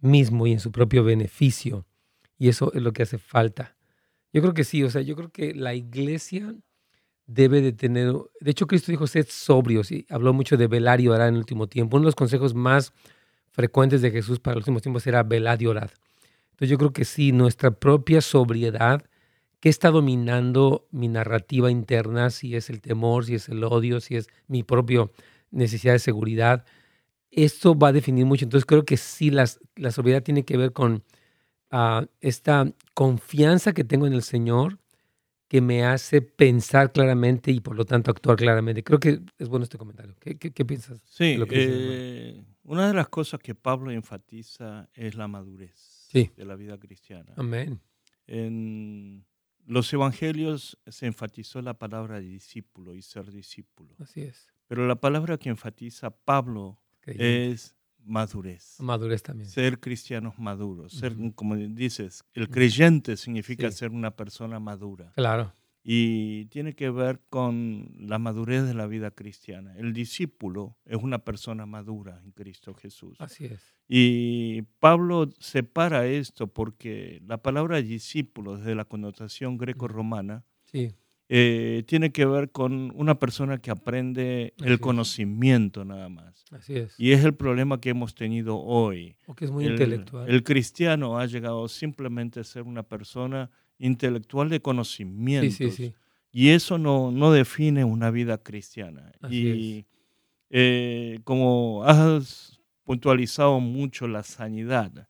mismo 0.00 0.46
y 0.46 0.52
en 0.52 0.60
su 0.60 0.70
propio 0.70 1.02
beneficio. 1.04 1.86
Y 2.38 2.48
eso 2.48 2.72
es 2.74 2.82
lo 2.82 2.92
que 2.92 3.02
hace 3.02 3.18
falta. 3.18 3.76
Yo 4.32 4.40
creo 4.42 4.54
que 4.54 4.64
sí, 4.64 4.82
o 4.84 4.90
sea, 4.90 5.02
yo 5.02 5.16
creo 5.16 5.30
que 5.30 5.54
la 5.54 5.74
iglesia 5.74 6.54
debe 7.26 7.60
de 7.60 7.72
tener, 7.72 8.12
de 8.40 8.50
hecho 8.50 8.66
Cristo 8.66 8.92
dijo, 8.92 9.06
sed 9.06 9.26
sobrios 9.28 9.92
y 9.92 10.06
habló 10.08 10.32
mucho 10.32 10.56
de 10.56 10.66
velar 10.66 11.00
y 11.00 11.08
orar 11.08 11.28
en 11.28 11.34
el 11.34 11.40
último 11.40 11.68
tiempo. 11.68 11.96
Uno 11.96 12.04
de 12.04 12.08
los 12.08 12.16
consejos 12.16 12.54
más 12.54 12.92
frecuentes 13.50 14.02
de 14.02 14.10
Jesús 14.10 14.40
para 14.40 14.56
los 14.56 14.62
últimos 14.62 14.82
tiempos 14.82 15.06
era 15.06 15.22
velar 15.22 15.60
y 15.62 15.66
orar. 15.66 15.92
Entonces 16.60 16.72
yo 16.72 16.78
creo 16.78 16.92
que 16.92 17.06
sí, 17.06 17.32
nuestra 17.32 17.70
propia 17.70 18.20
sobriedad, 18.20 19.02
que 19.60 19.70
está 19.70 19.90
dominando 19.90 20.86
mi 20.90 21.08
narrativa 21.08 21.70
interna, 21.70 22.28
si 22.28 22.54
es 22.54 22.68
el 22.68 22.82
temor, 22.82 23.24
si 23.24 23.36
es 23.36 23.48
el 23.48 23.64
odio, 23.64 23.98
si 24.00 24.16
es 24.16 24.28
mi 24.46 24.62
propia 24.62 25.10
necesidad 25.50 25.94
de 25.94 26.00
seguridad, 26.00 26.66
esto 27.30 27.78
va 27.78 27.88
a 27.88 27.92
definir 27.92 28.26
mucho. 28.26 28.44
Entonces 28.44 28.66
creo 28.66 28.84
que 28.84 28.98
sí, 28.98 29.30
las, 29.30 29.58
la 29.74 29.90
sobriedad 29.90 30.22
tiene 30.22 30.44
que 30.44 30.58
ver 30.58 30.74
con 30.74 31.02
ah, 31.70 32.04
esta 32.20 32.70
confianza 32.92 33.72
que 33.72 33.84
tengo 33.84 34.06
en 34.06 34.12
el 34.12 34.22
Señor, 34.22 34.78
que 35.48 35.62
me 35.62 35.84
hace 35.84 36.20
pensar 36.20 36.92
claramente 36.92 37.52
y 37.52 37.60
por 37.60 37.74
lo 37.74 37.86
tanto 37.86 38.10
actuar 38.10 38.36
claramente. 38.36 38.84
Creo 38.84 39.00
que 39.00 39.20
es 39.38 39.48
bueno 39.48 39.64
este 39.64 39.78
comentario. 39.78 40.14
¿Qué, 40.20 40.36
qué, 40.36 40.64
piensas? 40.66 41.00
Sí, 41.06 41.38
eh, 41.50 42.44
una 42.62 42.88
de 42.88 42.94
las 42.94 43.08
cosas 43.08 43.40
que 43.40 43.54
Pablo 43.54 43.90
enfatiza 43.90 44.88
es 44.94 45.14
la 45.14 45.28
madurez 45.28 46.08
de 46.12 46.44
la 46.44 46.56
vida 46.56 46.78
cristiana. 46.78 47.32
Amén. 47.36 47.80
En 48.26 49.24
los 49.66 49.92
evangelios 49.92 50.78
se 50.86 51.06
enfatizó 51.06 51.62
la 51.62 51.74
palabra 51.74 52.20
discípulo 52.20 52.94
y 52.94 53.02
ser 53.02 53.30
discípulo. 53.30 53.94
Así 53.98 54.22
es. 54.22 54.48
Pero 54.66 54.86
la 54.86 54.96
palabra 54.96 55.38
que 55.38 55.48
enfatiza 55.48 56.10
Pablo 56.10 56.80
es 57.04 57.76
madurez. 58.04 58.76
Madurez 58.80 59.22
también. 59.22 59.48
Ser 59.48 59.80
cristianos 59.80 60.38
maduros. 60.38 60.92
Ser, 60.92 61.16
como 61.34 61.56
dices, 61.56 62.24
el 62.34 62.48
creyente 62.48 63.16
significa 63.16 63.70
ser 63.70 63.90
una 63.90 64.10
persona 64.10 64.58
madura. 64.60 65.12
Claro. 65.14 65.54
Y 65.82 66.46
tiene 66.46 66.74
que 66.74 66.90
ver 66.90 67.20
con 67.30 67.90
la 67.98 68.18
madurez 68.18 68.66
de 68.66 68.74
la 68.74 68.86
vida 68.86 69.10
cristiana. 69.10 69.74
El 69.78 69.92
discípulo 69.92 70.76
es 70.84 70.96
una 70.96 71.20
persona 71.20 71.64
madura 71.64 72.20
en 72.22 72.32
Cristo 72.32 72.74
Jesús. 72.74 73.16
Así 73.18 73.46
es. 73.46 73.74
Y 73.88 74.62
Pablo 74.78 75.30
separa 75.38 76.06
esto 76.06 76.46
porque 76.48 77.22
la 77.26 77.38
palabra 77.38 77.80
discípulo, 77.80 78.58
desde 78.58 78.74
la 78.74 78.84
connotación 78.84 79.56
greco-romana, 79.56 80.44
sí. 80.64 80.94
Eh, 81.32 81.84
tiene 81.86 82.10
que 82.10 82.24
ver 82.24 82.50
con 82.50 82.90
una 82.96 83.20
persona 83.20 83.58
que 83.58 83.70
aprende 83.70 84.52
el 84.64 84.80
conocimiento 84.80 85.84
nada 85.84 86.08
más. 86.08 86.44
Así 86.50 86.74
es. 86.74 86.98
Y 86.98 87.12
es 87.12 87.24
el 87.24 87.34
problema 87.34 87.80
que 87.80 87.90
hemos 87.90 88.16
tenido 88.16 88.58
hoy. 88.58 89.14
Porque 89.26 89.44
es 89.44 89.52
muy 89.52 89.64
intelectual. 89.64 90.28
El 90.28 90.42
cristiano 90.42 91.20
ha 91.20 91.26
llegado 91.26 91.68
simplemente 91.68 92.40
a 92.40 92.44
ser 92.44 92.64
una 92.64 92.82
persona 92.82 93.48
intelectual 93.80 94.48
de 94.48 94.60
conocimiento. 94.60 95.50
Sí, 95.50 95.70
sí, 95.70 95.88
sí. 95.88 95.94
Y 96.32 96.50
eso 96.50 96.78
no, 96.78 97.10
no 97.10 97.32
define 97.32 97.84
una 97.84 98.10
vida 98.10 98.38
cristiana. 98.38 99.10
y 99.28 99.84
eh, 100.50 101.20
como 101.24 101.82
has 101.84 102.60
puntualizado 102.84 103.58
mucho 103.60 104.06
la 104.06 104.22
sanidad, 104.22 105.08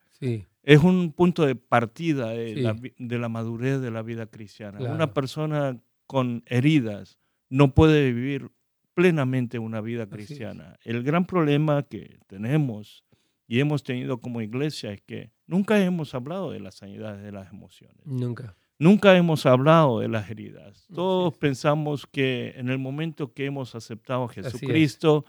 es 0.63 0.83
un 0.83 1.13
punto 1.13 1.47
de 1.47 1.57
partida 1.57 2.31
de, 2.31 2.57
la, 2.57 2.77
de 2.99 3.19
la, 3.19 3.29
madurez 3.29 3.81
de 3.81 3.91
la 3.91 4.03
vida 4.03 4.27
cristiana. 4.27 4.79
Una 4.79 5.13
persona 5.13 5.79
con 6.07 6.43
heridas 6.47 7.19
no 7.49 7.75
puede 7.75 8.13
vivir 8.13 8.51
plenamente 8.95 9.59
una 9.59 9.81
vida 9.81 10.07
cristiana. 10.07 10.79
El 10.85 11.03
gran 11.03 11.27
problema 11.27 11.83
que 11.83 12.19
tenemos 12.27 13.05
y 13.51 13.59
hemos 13.59 13.83
tenido 13.83 14.21
como 14.21 14.41
iglesia 14.41 14.93
es 14.93 15.03
que 15.03 15.33
nunca 15.45 15.77
hemos 15.83 16.15
hablado 16.15 16.53
de 16.53 16.61
la 16.61 16.71
sanidad 16.71 17.19
de 17.19 17.33
las 17.33 17.51
emociones. 17.51 18.07
Nunca. 18.07 18.57
Nunca 18.79 19.17
hemos 19.17 19.45
hablado 19.45 19.99
de 19.99 20.07
las 20.07 20.31
heridas. 20.31 20.87
Todos 20.95 21.37
pensamos 21.37 22.07
que 22.07 22.53
en 22.55 22.69
el 22.69 22.79
momento 22.79 23.33
que 23.33 23.47
hemos 23.47 23.75
aceptado 23.75 24.23
a 24.23 24.29
Jesucristo, 24.29 25.25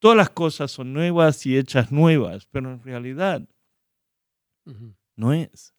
todas 0.00 0.18
las 0.18 0.28
cosas 0.28 0.70
son 0.70 0.92
nuevas 0.92 1.46
y 1.46 1.56
hechas 1.56 1.90
nuevas, 1.90 2.44
pero 2.44 2.70
en 2.70 2.82
realidad 2.82 3.48
no 5.16 5.32
es. 5.32 5.74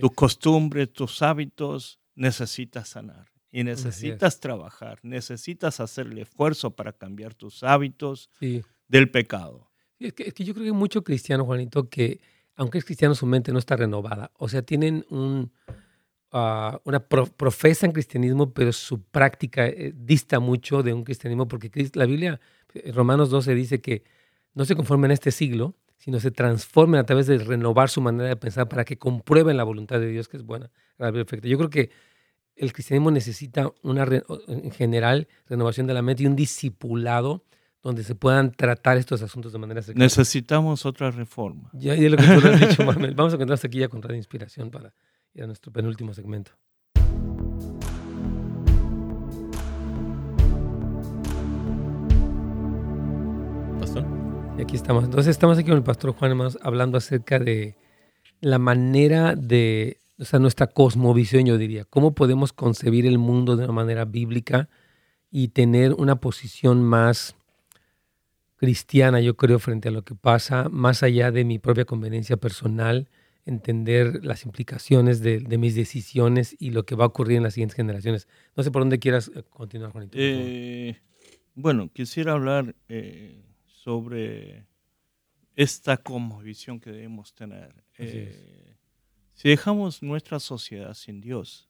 Tus 0.00 0.12
costumbres, 0.12 0.92
tus 0.92 1.22
hábitos 1.22 1.98
necesitas 2.14 2.90
sanar. 2.90 3.26
Y 3.50 3.64
necesitas 3.64 4.38
trabajar, 4.38 5.00
necesitas 5.02 5.80
hacer 5.80 6.06
el 6.06 6.18
esfuerzo 6.18 6.76
para 6.76 6.92
cambiar 6.92 7.34
tus 7.34 7.64
hábitos 7.64 8.30
del 8.86 9.10
pecado. 9.10 9.72
Es, 9.98 10.12
que, 10.12 10.44
yo 10.44 10.54
creo 10.54 10.64
que 10.64 10.70
hay 10.70 10.76
mucho 10.76 11.02
cristiano, 11.02 11.44
Juanito, 11.44 11.88
que 11.88 12.20
aunque 12.56 12.78
es 12.78 12.84
cristiano, 12.84 13.14
su 13.14 13.26
mente 13.26 13.52
no 13.52 13.58
está 13.58 13.76
renovada. 13.76 14.30
O 14.38 14.48
sea, 14.48 14.62
tienen 14.62 15.04
un, 15.10 15.52
ah, 16.32 16.80
una 16.84 17.00
pro- 17.00 17.26
profesan 17.26 17.92
cristianismo, 17.92 18.52
pero 18.52 18.72
su 18.72 19.02
práctica 19.02 19.66
eh, 19.66 19.92
dista 19.94 20.40
mucho 20.40 20.82
de 20.82 20.92
un 20.92 21.04
cristianismo, 21.04 21.48
porque 21.48 21.70
la 21.94 22.06
Biblia, 22.06 22.40
eh, 22.74 22.92
Romanos 22.92 23.30
12 23.30 23.54
dice 23.54 23.80
que 23.80 24.04
no 24.54 24.64
se 24.64 24.74
conformen 24.74 25.10
a 25.10 25.14
este 25.14 25.32
siglo, 25.32 25.74
sino 25.98 26.20
se 26.20 26.30
transformen 26.30 27.00
a 27.00 27.04
través 27.04 27.26
de 27.26 27.38
renovar 27.38 27.88
su 27.90 28.00
manera 28.00 28.28
de 28.28 28.36
pensar 28.36 28.68
para 28.68 28.84
que 28.84 28.96
comprueben 28.98 29.56
la 29.56 29.64
voluntad 29.64 29.98
de 30.00 30.08
Dios, 30.08 30.28
que 30.28 30.36
es 30.36 30.42
buena, 30.42 30.70
perfecta. 30.96 31.48
Yo 31.48 31.58
creo 31.58 31.70
que 31.70 31.90
el 32.54 32.72
cristianismo 32.72 33.10
necesita 33.10 33.70
una, 33.82 34.06
en 34.48 34.70
general, 34.70 35.28
renovación 35.46 35.86
de 35.86 35.94
la 35.94 36.00
mente 36.02 36.22
y 36.22 36.26
un 36.26 36.36
discipulado 36.36 37.44
donde 37.86 38.02
se 38.02 38.16
puedan 38.16 38.50
tratar 38.50 38.96
estos 38.96 39.22
asuntos 39.22 39.52
de 39.52 39.60
manera 39.60 39.80
secreta. 39.80 40.04
Necesitamos 40.04 40.84
otra 40.84 41.12
reforma. 41.12 41.70
Ya, 41.72 41.94
ya 41.94 42.10
lo 42.10 42.16
que 42.16 42.24
tú 42.24 42.48
has 42.48 42.58
dicho, 42.58 42.84
Manuel. 42.84 43.14
Vamos 43.14 43.32
a 43.32 43.54
hasta 43.54 43.68
aquí 43.68 43.78
ya 43.78 43.86
con 43.86 44.02
Radio 44.02 44.16
Inspiración 44.16 44.72
para 44.72 44.92
ir 45.34 45.44
a 45.44 45.46
nuestro 45.46 45.72
penúltimo 45.72 46.12
segmento. 46.12 46.50
Pastor. 53.78 54.04
Y 54.58 54.62
aquí 54.62 54.74
estamos. 54.74 55.04
Entonces 55.04 55.30
estamos 55.30 55.56
aquí 55.56 55.68
con 55.68 55.76
el 55.76 55.84
pastor 55.84 56.10
Juan, 56.10 56.32
hermanos, 56.32 56.58
hablando 56.62 56.98
acerca 56.98 57.38
de 57.38 57.76
la 58.40 58.58
manera 58.58 59.36
de, 59.36 60.00
o 60.18 60.24
sea, 60.24 60.40
nuestra 60.40 60.66
cosmovisión, 60.66 61.46
yo 61.46 61.56
diría. 61.56 61.84
Cómo 61.84 62.16
podemos 62.16 62.52
concebir 62.52 63.06
el 63.06 63.18
mundo 63.18 63.54
de 63.54 63.62
una 63.62 63.72
manera 63.72 64.04
bíblica 64.04 64.68
y 65.30 65.48
tener 65.48 65.92
una 65.92 66.16
posición 66.16 66.82
más 66.82 67.36
cristiana, 68.56 69.20
yo 69.20 69.36
creo, 69.36 69.58
frente 69.58 69.88
a 69.88 69.92
lo 69.92 70.02
que 70.02 70.14
pasa, 70.14 70.68
más 70.70 71.02
allá 71.02 71.30
de 71.30 71.44
mi 71.44 71.58
propia 71.58 71.84
conveniencia 71.84 72.36
personal, 72.36 73.08
entender 73.44 74.24
las 74.24 74.44
implicaciones 74.44 75.20
de, 75.20 75.38
de 75.40 75.58
mis 75.58 75.74
decisiones 75.74 76.56
y 76.58 76.70
lo 76.70 76.84
que 76.84 76.96
va 76.96 77.04
a 77.04 77.08
ocurrir 77.08 77.36
en 77.36 77.44
las 77.44 77.54
siguientes 77.54 77.76
generaciones. 77.76 78.26
No 78.56 78.62
sé 78.62 78.70
por 78.70 78.82
dónde 78.82 78.98
quieras 78.98 79.30
eh, 79.34 79.42
continuar, 79.50 79.92
Juanito. 79.92 80.16
Eh, 80.18 80.96
bueno, 81.54 81.88
quisiera 81.92 82.32
hablar 82.32 82.74
eh, 82.88 83.44
sobre 83.66 84.66
esta 85.54 85.96
cosmovisión 85.96 86.80
que 86.80 86.90
debemos 86.90 87.34
tener. 87.34 87.84
Eh, 87.98 88.76
si 89.34 89.48
dejamos 89.48 90.02
nuestra 90.02 90.40
sociedad 90.40 90.92
sin 90.94 91.20
Dios, 91.20 91.68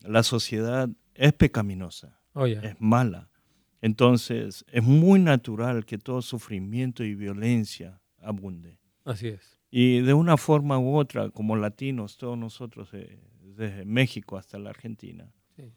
la 0.00 0.22
sociedad 0.22 0.88
es 1.14 1.32
pecaminosa, 1.32 2.20
Oh, 2.38 2.46
es 2.46 2.60
mala. 2.78 3.30
Entonces, 3.82 4.64
es 4.70 4.82
muy 4.82 5.20
natural 5.20 5.84
que 5.84 5.98
todo 5.98 6.22
sufrimiento 6.22 7.04
y 7.04 7.14
violencia 7.14 8.00
abunde. 8.20 8.78
Así 9.04 9.28
es. 9.28 9.58
Y 9.70 10.00
de 10.00 10.14
una 10.14 10.36
forma 10.36 10.78
u 10.78 10.96
otra, 10.96 11.30
como 11.30 11.56
latinos, 11.56 12.16
todos 12.16 12.38
nosotros, 12.38 12.88
eh, 12.92 13.18
desde 13.56 13.84
México 13.84 14.36
hasta 14.36 14.58
la 14.58 14.70
Argentina, 14.70 15.32
Sí. 15.56 15.72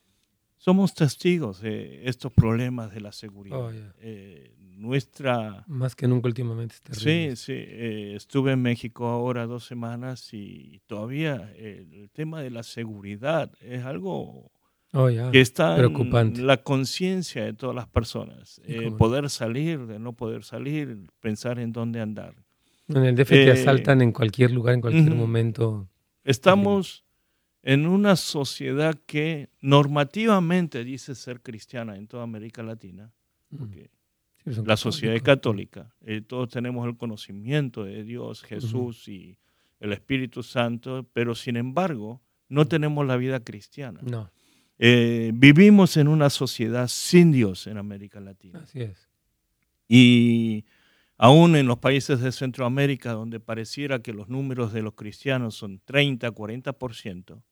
somos 0.58 0.94
testigos 0.94 1.62
de 1.62 2.08
estos 2.08 2.32
problemas 2.32 2.94
de 2.94 3.02
la 3.02 3.12
seguridad. 3.12 3.58
Oh. 3.60 3.72
Eh, 4.00 4.56
nuestra... 4.78 5.66
Más 5.68 5.96
que 5.96 6.08
nunca 6.08 6.28
últimamente. 6.28 6.76
es 6.76 6.82
terrible. 6.82 7.36
Sí, 7.36 7.46
sí, 7.46 7.54
eh, 7.56 8.14
estuve 8.16 8.54
en 8.54 8.62
México 8.62 9.08
ahora 9.08 9.46
dos 9.46 9.66
semanas 9.66 10.34
y 10.34 10.82
todavía 10.88 11.52
el 11.58 12.10
tema 12.14 12.42
de 12.42 12.50
la 12.52 12.64
seguridad 12.64 13.52
es 13.62 13.84
algo 13.84 14.52
Oh, 14.93 15.10
ya. 15.10 15.30
que 15.32 15.39
está 15.41 15.75
preocupante. 15.78 16.39
en 16.41 16.47
la 16.47 16.58
conciencia 16.58 17.43
de 17.45 17.54
todas 17.54 17.75
las 17.75 17.88
personas. 17.88 18.49
Sí, 18.49 18.62
Eh, 18.65 18.91
poder 18.97 19.30
salir, 19.30 19.86
de 19.86 19.99
no 19.99 20.13
poder 20.13 20.43
salir, 20.43 21.08
pensar 21.19 21.60
en 21.60 21.71
dónde 21.71 21.99
andar. 22.02 22.34
En 22.88 23.04
el 23.06 23.15
DF 23.15 23.30
te 23.30 23.43
Eh, 23.49 23.52
asaltan 23.52 24.02
en 24.02 24.12
cualquier 24.12 24.49
lugar, 24.52 24.73
en 24.73 24.82
cualquier 24.82 25.10
ujú. 25.10 25.15
momento. 25.15 25.88
Estamos 26.23 27.06
en 27.62 27.86
una 27.86 28.15
sociedad 28.15 28.95
que 29.06 29.49
normativamente 29.62 30.84
dice 30.84 31.13
ser 31.15 31.41
cristiana 31.41 31.95
en 31.97 32.08
toda 32.08 32.23
América 32.23 32.63
Latina, 32.63 33.12
porque 33.56 33.89
Sí, 34.45 34.54
son 34.54 34.65
la 34.67 34.78
sociedad 34.78 35.15
es 35.15 35.21
católica. 35.21 35.93
Eh, 36.02 36.21
todos 36.21 36.49
tenemos 36.49 36.88
el 36.88 36.95
conocimiento 36.97 37.84
de 37.84 38.04
Dios, 38.04 38.41
Jesús 38.43 39.08
y 39.10 39.38
el 39.82 39.91
Espíritu 39.93 40.41
Santo, 40.43 41.06
pero 41.13 41.36
sin 41.36 41.58
embargo 41.58 42.21
no 42.47 42.65
tenemos 42.65 43.06
la 43.06 43.17
vida 43.17 43.41
cristiana. 43.41 43.99
No, 44.02 44.32
Eh, 44.80 45.32
vivimos 45.34 45.98
en 45.98 46.08
una 46.08 46.30
sociedad 46.30 46.88
sin 46.88 47.32
Dios 47.32 47.68
en 47.68 47.78
América 47.78 48.20
Latina. 48.20 48.62
así 48.63 48.82
es. 48.82 49.10
Y 49.88 50.65
aún 51.18 51.56
en 51.56 51.68
los 51.68 51.80
países 51.80 52.22
de 52.22 52.32
Centroamérica, 52.32 53.12
donde 53.12 53.39
pareciera 53.39 54.02
que 54.02 54.13
los 54.13 54.30
números 54.30 54.72
de 54.72 54.82
los 54.82 54.94
cristianos 54.94 55.56
son 55.56 55.82
30, 55.84 56.32
40%, 56.32 57.44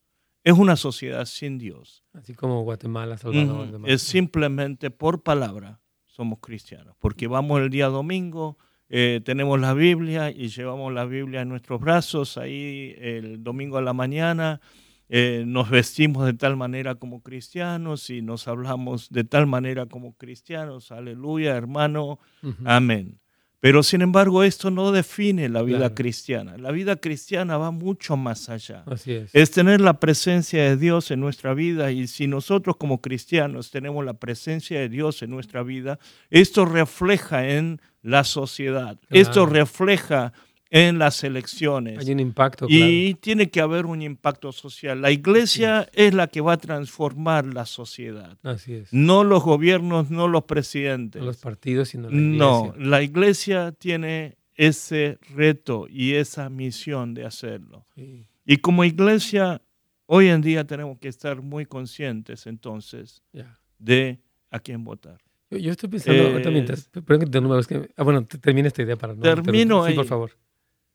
es 0.43 0.53
una 0.53 0.77
sociedad 0.77 1.25
sin 1.25 1.57
Dios. 1.57 2.05
Así 2.13 2.33
como 2.33 2.63
Guatemala, 2.63 3.17
Salvador. 3.17 3.71
Demás. 3.71 3.91
Es 3.91 4.01
simplemente 4.03 4.89
por 4.89 5.21
palabra 5.21 5.81
somos 6.05 6.39
cristianos, 6.39 6.95
porque 6.99 7.27
vamos 7.27 7.61
el 7.61 7.69
día 7.69 7.87
domingo, 7.87 8.57
eh, 8.89 9.21
tenemos 9.23 9.59
la 9.59 9.73
Biblia 9.73 10.31
y 10.31 10.47
llevamos 10.47 10.93
la 10.93 11.05
Biblia 11.05 11.41
en 11.41 11.49
nuestros 11.49 11.81
brazos 11.81 12.37
ahí 12.37 12.95
el 12.97 13.43
domingo 13.43 13.77
a 13.77 13.81
la 13.81 13.93
mañana. 13.93 14.61
Eh, 15.09 15.43
nos 15.47 15.69
vestimos 15.69 16.25
de 16.25 16.33
tal 16.33 16.57
manera 16.57 16.95
como 16.95 17.21
cristianos 17.21 18.09
y 18.09 18.21
nos 18.21 18.47
hablamos 18.47 19.09
de 19.09 19.23
tal 19.23 19.47
manera 19.47 19.85
como 19.85 20.13
cristianos. 20.17 20.91
Aleluya, 20.91 21.55
hermano. 21.55 22.19
Amén. 22.65 23.19
Pero 23.59 23.81
sin 23.81 24.03
embargo, 24.03 24.43
esto 24.43 24.69
no 24.69 24.91
define 24.91 25.49
la 25.49 25.63
vida 25.63 25.77
Claro. 25.79 25.95
cristiana. 25.95 26.57
La 26.57 26.71
vida 26.71 26.95
cristiana 26.97 27.57
va 27.57 27.71
mucho 27.71 28.15
más 28.15 28.49
allá. 28.49 28.83
Así 28.85 29.13
es. 29.13 29.33
Es 29.33 29.49
tener 29.49 29.81
la 29.81 29.99
presencia 29.99 30.61
de 30.63 30.77
Dios 30.77 31.09
en 31.09 31.19
nuestra 31.21 31.55
vida 31.55 31.91
y 31.91 32.05
si 32.07 32.27
nosotros 32.27 32.77
como 32.77 33.01
cristianos 33.01 33.71
tenemos 33.71 34.05
la 34.05 34.13
presencia 34.13 34.79
de 34.79 34.89
Dios 34.89 35.23
en 35.23 35.31
nuestra 35.31 35.63
vida, 35.63 35.97
esto 36.29 36.65
refleja 36.65 37.49
en 37.49 37.81
la 38.03 38.23
sociedad, 38.23 38.99
esto 39.09 39.47
refleja 39.47 40.33
en 40.69 40.99
las 40.99 41.23
elecciones. 41.23 41.99
Hay 41.99 42.11
un 42.11 42.19
impacto, 42.19 42.65
Y 42.69 43.13
tiene 43.15 43.49
que 43.49 43.61
haber 43.61 43.85
un 43.85 44.01
impacto 44.01 44.51
social. 44.51 45.01
La 45.01 45.11
iglesia 45.11 45.89
es 45.93 46.13
la 46.13 46.27
que 46.27 46.41
va 46.41 46.53
a 46.53 46.57
transformar 46.57 47.45
la 47.45 47.65
sociedad. 47.65 48.37
Así 48.43 48.73
es. 48.73 48.91
No 48.93 49.23
los 49.23 49.43
gobiernos, 49.43 50.09
no 50.11 50.27
los 50.27 50.43
presidentes. 50.43 51.21
No 51.21 51.25
los 51.27 51.37
partidos, 51.37 51.89
sino 51.89 52.09
la 52.09 52.15
No, 52.17 52.65
iglesia. 52.73 52.89
la 52.89 53.01
iglesia 53.03 53.71
tiene 53.71 54.37
ese 54.55 55.19
reto 55.35 55.87
y 55.89 56.13
esa 56.13 56.49
misión 56.49 57.13
de 57.13 57.25
hacerlo. 57.25 57.85
Sí. 57.95 58.25
Y 58.45 58.57
como 58.57 58.83
iglesia, 58.83 59.61
hoy 60.05 60.27
en 60.29 60.41
día 60.41 60.65
tenemos 60.65 60.97
que 60.99 61.07
estar 61.09 61.41
muy 61.41 61.65
conscientes 61.65 62.47
entonces 62.47 63.21
Ya. 63.33 63.59
de 63.77 64.19
a 64.49 64.59
quién 64.59 64.83
votar. 64.83 65.19
Yo, 65.51 65.57
yo 65.59 65.71
estoy 65.71 65.89
pensando, 65.89 66.37
Es- 66.39 66.47
mientras, 66.51 66.89
perdón 66.89 67.19
que 67.19 67.25
te 67.27 67.37
es 67.37 67.89
ah, 67.95 68.03
bueno, 68.03 68.25
te- 68.25 68.37
termina 68.37 68.67
esta 68.67 68.81
idea 68.81 68.95
para 68.95 69.13
no. 69.13 69.21
Termino 69.21 69.87
interrumpir. 69.87 69.91
Sí, 69.91 69.95
por 69.95 70.03
ahí. 70.03 70.07
favor. 70.09 70.31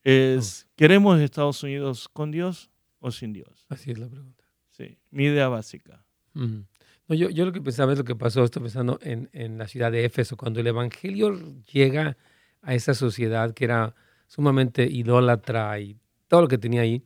Es, 0.05 0.67
¿Queremos 0.77 1.21
Estados 1.21 1.63
Unidos 1.63 2.09
con 2.09 2.31
Dios 2.31 2.71
o 2.99 3.11
sin 3.11 3.33
Dios? 3.33 3.67
Así 3.69 3.91
es 3.91 3.99
la 3.99 4.09
pregunta. 4.09 4.45
Sí, 4.71 4.99
mi 5.11 5.25
idea 5.25 5.49
básica. 5.49 6.05
No, 6.35 7.15
yo, 7.15 7.29
yo 7.31 7.45
lo 7.45 7.53
que 7.53 7.61
pensaba 7.61 7.93
es 7.93 7.99
lo 7.99 8.05
que 8.05 8.17
pasó, 8.17 8.43
estoy 8.43 8.63
pensando 8.63 8.99
en, 9.03 9.29
en 9.33 9.59
la 9.59 9.69
ciudad 9.69 9.93
de 9.93 10.05
Éfeso, 10.05 10.37
cuando 10.37 10.61
el 10.61 10.67
Evangelio 10.67 11.39
llega 11.73 12.17
a 12.63 12.75
esa 12.75 12.95
sociedad 12.95 13.53
que 13.53 13.65
era 13.65 13.95
sumamente 14.27 14.85
idólatra 14.85 15.79
y 15.79 15.99
todo 16.27 16.43
lo 16.43 16.49
que 16.49 16.59
tenía 16.59 16.81
ahí, 16.81 17.05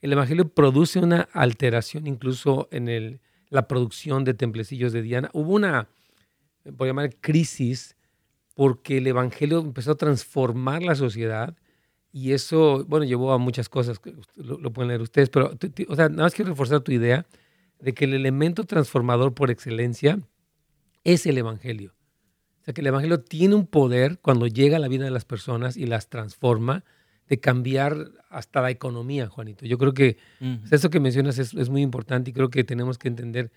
el 0.00 0.12
Evangelio 0.12 0.48
produce 0.48 0.98
una 0.98 1.22
alteración 1.32 2.06
incluso 2.06 2.68
en 2.70 2.88
el, 2.88 3.20
la 3.48 3.66
producción 3.66 4.24
de 4.24 4.34
templecillos 4.34 4.92
de 4.92 5.02
Diana. 5.02 5.30
Hubo 5.32 5.54
una, 5.54 5.88
por 6.76 6.86
llamar, 6.86 7.16
crisis 7.16 7.96
porque 8.54 8.98
el 8.98 9.06
Evangelio 9.06 9.60
empezó 9.60 9.92
a 9.92 9.96
transformar 9.96 10.82
la 10.82 10.94
sociedad 10.94 11.56
y 12.18 12.32
eso, 12.32 12.84
bueno, 12.86 13.04
llevó 13.04 13.32
a 13.32 13.38
muchas 13.38 13.68
cosas, 13.68 14.00
que 14.00 14.12
lo, 14.34 14.58
lo 14.58 14.72
pueden 14.72 14.88
leer 14.88 15.02
ustedes, 15.02 15.30
pero, 15.30 15.52
o 15.88 15.96
sea, 15.96 16.08
nada 16.08 16.24
más 16.24 16.34
quiero 16.34 16.50
reforzar 16.50 16.80
tu 16.80 16.90
idea 16.90 17.26
de 17.78 17.94
que 17.94 18.06
el 18.06 18.14
elemento 18.14 18.64
transformador 18.64 19.34
por 19.34 19.50
excelencia 19.50 20.18
es 21.04 21.26
el 21.26 21.38
Evangelio. 21.38 21.94
O 22.60 22.64
sea, 22.64 22.74
que 22.74 22.80
el 22.80 22.88
Evangelio 22.88 23.20
tiene 23.20 23.54
un 23.54 23.66
poder 23.66 24.18
cuando 24.18 24.48
llega 24.48 24.78
a 24.78 24.80
la 24.80 24.88
vida 24.88 25.04
de 25.04 25.12
las 25.12 25.24
personas 25.24 25.76
y 25.76 25.86
las 25.86 26.08
transforma 26.08 26.84
de 27.28 27.38
cambiar 27.38 28.10
hasta 28.30 28.62
la 28.62 28.70
economía, 28.70 29.28
Juanito. 29.28 29.64
Yo 29.64 29.78
creo 29.78 29.94
que 29.94 30.16
eso 30.70 30.90
que 30.90 30.98
mencionas 30.98 31.38
es, 31.38 31.54
es 31.54 31.68
muy 31.68 31.82
importante 31.82 32.30
y 32.30 32.32
creo 32.32 32.50
que 32.50 32.64
tenemos 32.64 32.98
que 32.98 33.08
entender 33.08 33.52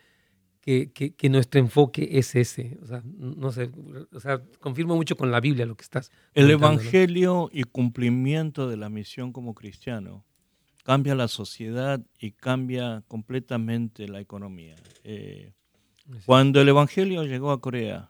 que, 0.61 0.91
que- 0.91 1.13
que 1.15 1.29
nuestro 1.29 1.59
enfoque 1.59 2.07
es 2.19 2.35
ese. 2.35 2.77
O 2.83 2.85
sea, 2.87 3.01
no 3.03 3.51
sé, 3.51 3.71
o 4.13 4.19
sea, 4.19 4.41
confirmo 4.59 4.95
mucho 4.95 5.17
con 5.17 5.31
la 5.31 5.39
Biblia 5.41 5.65
lo 5.65 5.75
que 5.75 5.83
estás. 5.83 6.11
El 6.33 6.49
evangelio 6.51 7.49
y 7.51 7.63
cumplimiento 7.63 8.69
de 8.69 8.77
la 8.77 8.89
misión 8.89 9.33
como 9.33 9.53
cristiano 9.55 10.23
cambia 10.83 11.13
la 11.15 11.27
sociedad 11.27 12.01
y 12.19 12.31
cambia 12.31 13.03
completamente 13.07 14.07
la 14.07 14.19
economía. 14.19 14.75
Eh, 15.03 15.53
cuando 16.25 16.61
el 16.61 16.69
evangelio 16.69 17.23
llegó 17.23 17.51
a 17.51 17.59
Corea. 17.61 18.09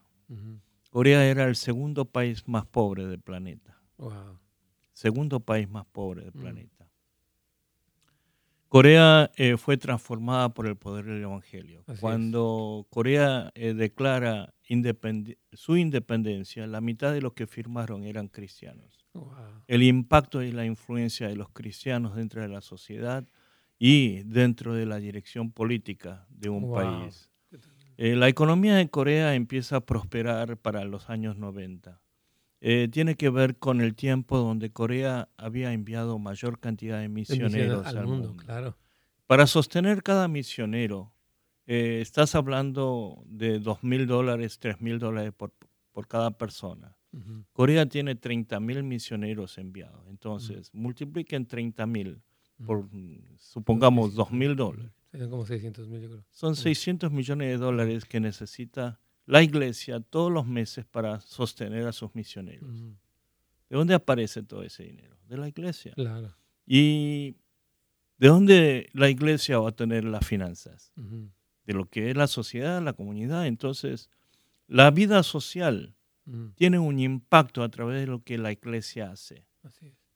Corea 0.89 1.25
era 1.25 1.45
el 1.45 1.55
segundo 1.55 2.05
país 2.05 2.47
más 2.47 2.65
pobre 2.65 3.07
del 3.07 3.19
planeta. 3.21 3.77
Wow. 3.97 4.37
Segundo 4.93 5.39
país 5.39 5.69
más 5.69 5.85
pobre 5.85 6.23
del 6.25 6.33
Mm. 6.33 6.39
planeta. 6.41 6.80
Corea 8.71 9.29
eh, 9.35 9.57
fue 9.57 9.75
transformada 9.75 10.53
por 10.53 10.65
el 10.65 10.77
poder 10.77 11.03
del 11.03 11.23
Evangelio. 11.23 11.83
Cuando 11.99 12.87
Corea 12.89 13.51
eh, 13.53 13.73
declara 13.73 14.53
su 15.51 15.75
independencia, 15.75 16.65
la 16.67 16.79
mitad 16.79 17.11
de 17.11 17.19
los 17.19 17.33
que 17.33 17.47
firmaron 17.47 18.05
eran 18.05 18.29
cristianos. 18.29 19.05
El 19.67 19.83
impacto 19.83 20.41
y 20.41 20.53
la 20.53 20.65
influencia 20.65 21.27
de 21.27 21.35
los 21.35 21.49
cristianos 21.49 22.15
dentro 22.15 22.41
de 22.41 22.47
la 22.47 22.61
sociedad 22.61 23.27
y 23.77 24.23
dentro 24.23 24.73
de 24.73 24.85
la 24.85 24.99
dirección 24.99 25.51
política 25.51 26.25
de 26.29 26.47
un 26.47 26.73
país. 26.73 27.29
Eh, 27.97 28.15
la 28.15 28.29
economía 28.29 28.75
de 28.75 28.89
Corea 28.89 29.35
empieza 29.35 29.75
a 29.75 29.85
prosperar 29.85 30.55
para 30.55 30.85
los 30.85 31.09
años 31.09 31.35
90. 31.35 31.99
Eh, 32.63 32.87
tiene 32.91 33.15
que 33.15 33.31
ver 33.31 33.57
con 33.57 33.81
el 33.81 33.95
tiempo 33.95 34.37
donde 34.37 34.71
Corea 34.71 35.29
había 35.35 35.73
enviado 35.73 36.19
mayor 36.19 36.59
cantidad 36.59 36.99
de 36.99 37.09
misioneros 37.09 37.87
al, 37.87 38.05
mundo. 38.05 38.35
Claro. 38.37 38.77
Para 39.25 39.47
sostener 39.47 40.03
cada 40.03 40.27
misionero, 40.27 41.11
eh, 41.65 41.99
estás 42.01 42.35
hablando 42.35 43.23
de 43.25 43.59
dos 43.59 43.83
mil 43.83 44.05
dólares, 44.05 44.59
tres 44.59 44.79
mil 44.79 44.99
dólares 44.99 45.33
por, 45.33 45.51
cada 46.07 46.31
persona. 46.37 46.95
Corea 47.51 47.85
tiene 47.87 48.15
30 48.15 48.59
mil 48.59 48.83
misioneros 48.83 49.57
enviados. 49.57 50.05
Entonces, 50.07 50.73
multipliquen 50.73 51.45
30 51.45 51.85
mil 51.85 52.21
por, 52.65 52.87
supongamos, 53.37 54.13
dos 54.13 54.31
mil 54.31 54.55
dólares. 54.55 54.91
como 55.29 55.45
600 55.45 55.87
mil, 55.89 56.01
yo 56.01 56.09
creo. 56.09 56.25
Son 56.29 56.55
600 56.55 57.11
millones 57.11 57.49
de 57.49 57.57
dólares 57.57 58.05
que 58.05 58.19
necesita 58.19 58.99
la 59.25 59.41
iglesia 59.41 59.99
todos 59.99 60.31
los 60.31 60.45
meses 60.45 60.85
para 60.85 61.19
sostener 61.21 61.87
a 61.87 61.91
sus 61.91 62.13
misioneros. 62.15 62.69
¿De 63.69 63.77
dónde 63.77 63.93
aparece 63.93 64.43
todo 64.43 64.63
ese 64.63 64.83
dinero? 64.83 65.17
De 65.27 65.37
la 65.37 65.47
iglesia. 65.47 65.93
Claro. 65.93 66.35
¿Y 66.65 67.37
de 68.17 68.27
dónde 68.27 68.89
la 68.93 69.09
iglesia 69.09 69.59
va 69.59 69.69
a 69.69 69.75
tener 69.75 70.03
las 70.03 70.25
finanzas? 70.27 70.91
De 71.65 71.73
lo 71.73 71.89
que 71.89 72.11
es 72.11 72.17
la 72.17 72.27
sociedad, 72.27 72.81
la 72.81 72.93
comunidad. 72.93 73.47
Entonces, 73.47 74.09
la 74.67 74.91
vida 74.91 75.23
social 75.23 75.95
tiene 76.55 76.79
un 76.79 76.99
impacto 76.99 77.63
a 77.63 77.69
través 77.69 77.99
de 77.99 78.07
lo 78.07 78.23
que 78.23 78.37
la 78.37 78.51
iglesia 78.51 79.11
hace. 79.11 79.47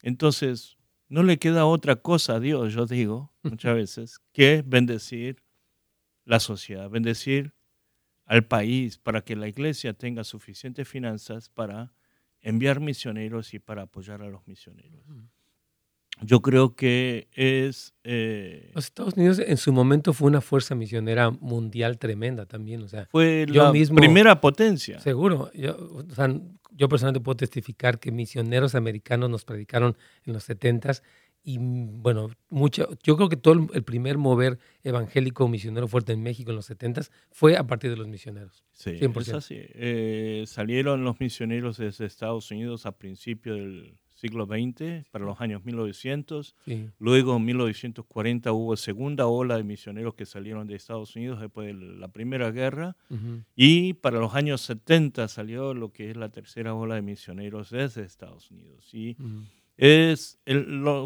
Entonces, 0.01 0.77
no 1.07 1.23
le 1.23 1.39
queda 1.39 1.65
otra 1.65 1.95
cosa 1.95 2.35
a 2.35 2.39
Dios, 2.39 2.73
yo 2.73 2.85
digo 2.85 3.33
muchas 3.43 3.75
veces, 3.75 4.19
que 4.33 4.63
bendecir 4.65 5.41
la 6.25 6.39
sociedad, 6.39 6.89
bendecir 6.89 7.54
al 8.26 8.45
país 8.45 8.97
para 8.97 9.21
que 9.21 9.36
la 9.36 9.47
iglesia 9.47 9.93
tenga 9.93 10.23
suficientes 10.23 10.88
finanzas 10.88 11.49
para 11.49 11.93
enviar 12.41 12.80
misioneros 12.80 13.53
y 13.53 13.59
para 13.59 13.84
apoyar 13.84 14.21
a 14.21 14.28
los 14.28 14.47
misioneros. 14.47 15.03
Yo 16.21 16.41
creo 16.41 16.76
que 16.76 17.28
es... 17.34 17.93
Eh, 18.03 18.71
los 18.73 18.86
Estados 18.86 19.15
Unidos 19.15 19.39
en 19.39 19.57
su 19.57 19.73
momento 19.73 20.13
fue 20.13 20.28
una 20.28 20.41
fuerza 20.41 20.73
misionera 20.73 21.30
mundial 21.30 21.97
tremenda 21.97 22.45
también. 22.45 22.84
O 22.84 22.88
sea, 22.88 23.07
fue 23.07 23.45
la 23.49 23.71
primera 23.71 24.39
potencia. 24.39 24.99
Seguro. 24.99 25.51
Yo, 25.53 25.76
yo 26.71 26.89
personalmente 26.89 27.23
puedo 27.23 27.36
testificar 27.36 27.99
que 27.99 28.11
misioneros 28.11 28.76
americanos 28.76 29.30
nos 29.30 29.43
predicaron 29.43 29.97
en 30.26 30.34
los 30.34 30.47
70s 30.49 31.01
y 31.45 31.59
mm, 31.59 32.01
bueno, 32.01 32.31
mucho, 32.49 32.89
yo 33.03 33.15
creo 33.15 33.29
que 33.29 33.37
todo 33.37 33.67
el 33.73 33.83
primer 33.83 34.17
mover 34.17 34.57
evangélico 34.83 35.47
misionero 35.47 35.87
fuerte 35.87 36.11
en 36.11 36.23
México 36.23 36.49
en 36.49 36.57
los 36.57 36.65
70 36.65 37.03
fue 37.31 37.55
a 37.55 37.65
partir 37.67 37.91
de 37.91 37.97
los 37.97 38.07
misioneros. 38.07 38.63
Sí, 38.73 38.91
100%. 38.91 39.37
es 39.37 39.47
eh, 39.51 40.43
salieron 40.47 41.03
los 41.03 41.19
misioneros 41.19 41.77
desde 41.77 42.05
Estados 42.05 42.49
Unidos 42.49 42.87
a 42.87 42.97
principios 42.97 43.57
del 43.57 43.97
siglo 44.15 44.45
XX, 44.45 45.07
para 45.11 45.25
los 45.25 45.39
años 45.39 45.63
1900. 45.65 46.55
Luego, 46.97 47.35
en 47.35 47.45
1940, 47.45 48.51
hubo 48.53 48.75
segunda 48.77 49.27
ola 49.27 49.57
de 49.57 49.63
misioneros 49.63 50.15
que 50.15 50.25
salieron 50.25 50.67
de 50.67 50.75
Estados 50.75 51.15
Unidos 51.15 51.41
después 51.41 51.67
de 51.67 51.73
la 51.73 52.07
Primera 52.07 52.49
Guerra. 52.51 52.95
Y 53.55 53.93
para 53.93 54.19
los 54.19 54.33
años 54.33 54.61
70 54.61 55.27
salió 55.27 55.73
lo 55.73 55.91
que 55.91 56.09
es 56.09 56.17
la 56.17 56.29
tercera 56.29 56.73
ola 56.73 56.95
de 56.95 57.01
misioneros 57.01 57.69
desde 57.69 58.03
Estados 58.03 58.49
Unidos. 58.49 58.91
Y 58.93 59.17
es 59.78 60.39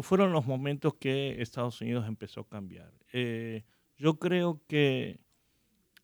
fueron 0.02 0.32
los 0.32 0.46
momentos 0.46 0.94
que 0.94 1.40
Estados 1.40 1.80
Unidos 1.80 2.06
empezó 2.06 2.40
a 2.40 2.48
cambiar. 2.48 2.92
Eh, 3.12 3.64
yo 3.96 4.18
creo 4.18 4.60
que 4.66 5.20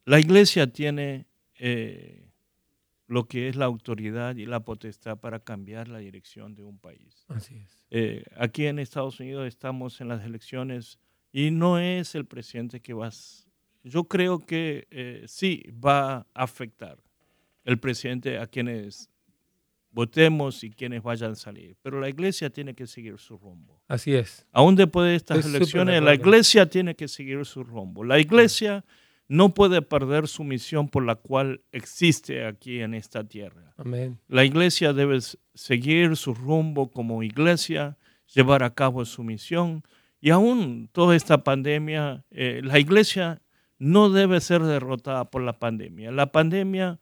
la 0.05 0.21
iglesia 0.21 0.73
tiene 0.73 1.27
eh, 1.55 2.31
lo 3.07 3.29
que 3.29 3.49
es 3.49 3.57
la 3.57 3.67
autoridad 3.67 4.37
y 4.37 4.47
la 4.47 4.61
potestad 4.61 5.19
para 5.19 5.41
cambiar 5.41 5.89
la 5.89 5.99
dirección 5.99 6.55
de 6.55 6.63
un 6.63 6.79
país. 6.79 7.25
Así 7.29 7.57
es. 7.57 7.85
Eh, 7.91 8.25
aquí 8.37 8.67
en 8.67 8.79
Estados 8.79 9.21
Unidos 9.21 9.47
estamos 9.47 10.01
en 10.01 10.09
las 10.09 10.25
elecciones 10.25 10.99
y 11.33 11.51
no 11.51 11.79
es 11.79 12.15
el 12.15 12.27
presidente 12.27 12.81
que 12.81 12.95
va... 12.95 13.11
Yo 13.85 14.05
creo 14.05 14.45
que 14.45 15.25
sí 15.29 15.63
va 15.73 16.17
a 16.17 16.27
afectar 16.35 16.99
el 17.63 17.79
presidente 17.79 18.39
a 18.39 18.49
quienes 18.49 19.11
votemos 19.97 20.63
y 20.63 20.71
quienes 20.71 21.03
vayan 21.03 21.33
a 21.33 21.35
salir. 21.35 21.75
Pero 21.81 21.99
la 21.99 22.11
iglesia 22.11 22.51
tiene 22.51 22.75
que 22.75 22.87
seguir 22.87 23.17
su 23.19 23.39
rumbo. 23.39 23.81
Así 23.89 24.15
es. 24.15 24.47
Aún 24.53 24.77
después 24.77 25.09
de 25.09 25.17
estas 25.17 25.47
elecciones, 25.47 26.03
la 26.03 26.13
iglesia 26.13 26.67
tiene 26.67 26.95
que 26.95 27.09
seguir 27.09 27.47
su 27.47 27.65
rumbo. 27.65 28.05
La 28.05 28.19
iglesia 28.19 28.85
no 29.27 29.55
puede 29.55 29.81
perder 29.81 30.29
su 30.29 30.45
misión 30.45 30.89
por 30.89 31.03
la 31.03 31.15
cual 31.15 31.63
existe 31.73 32.45
aquí 32.45 32.81
en 32.83 32.93
esta 32.93 33.25
tierra. 33.25 33.73
Amén. 33.79 34.19
La 34.29 34.45
iglesia 34.45 34.93
debe 34.93 35.19
seguir 35.55 36.15
su 36.17 36.35
rumbo 36.35 36.91
como 36.91 37.23
iglesia, 37.23 37.97
llevar 38.35 38.65
a 38.65 38.75
cabo 38.75 39.03
su 39.07 39.25
misión. 39.25 39.83
Y 40.21 40.29
aún 40.29 40.91
toda 40.93 41.17
esta 41.17 41.43
pandemia, 41.43 42.23
eh, 42.31 42.61
la 42.63 42.79
iglesia 42.79 43.41
no 43.79 44.11
debe 44.11 44.43
ser 44.43 44.63
derrotada 44.63 45.31
por 45.31 45.41
la 45.41 45.59
pandemia. 45.59 46.11
La 46.11 46.33
pandemia 46.33 47.01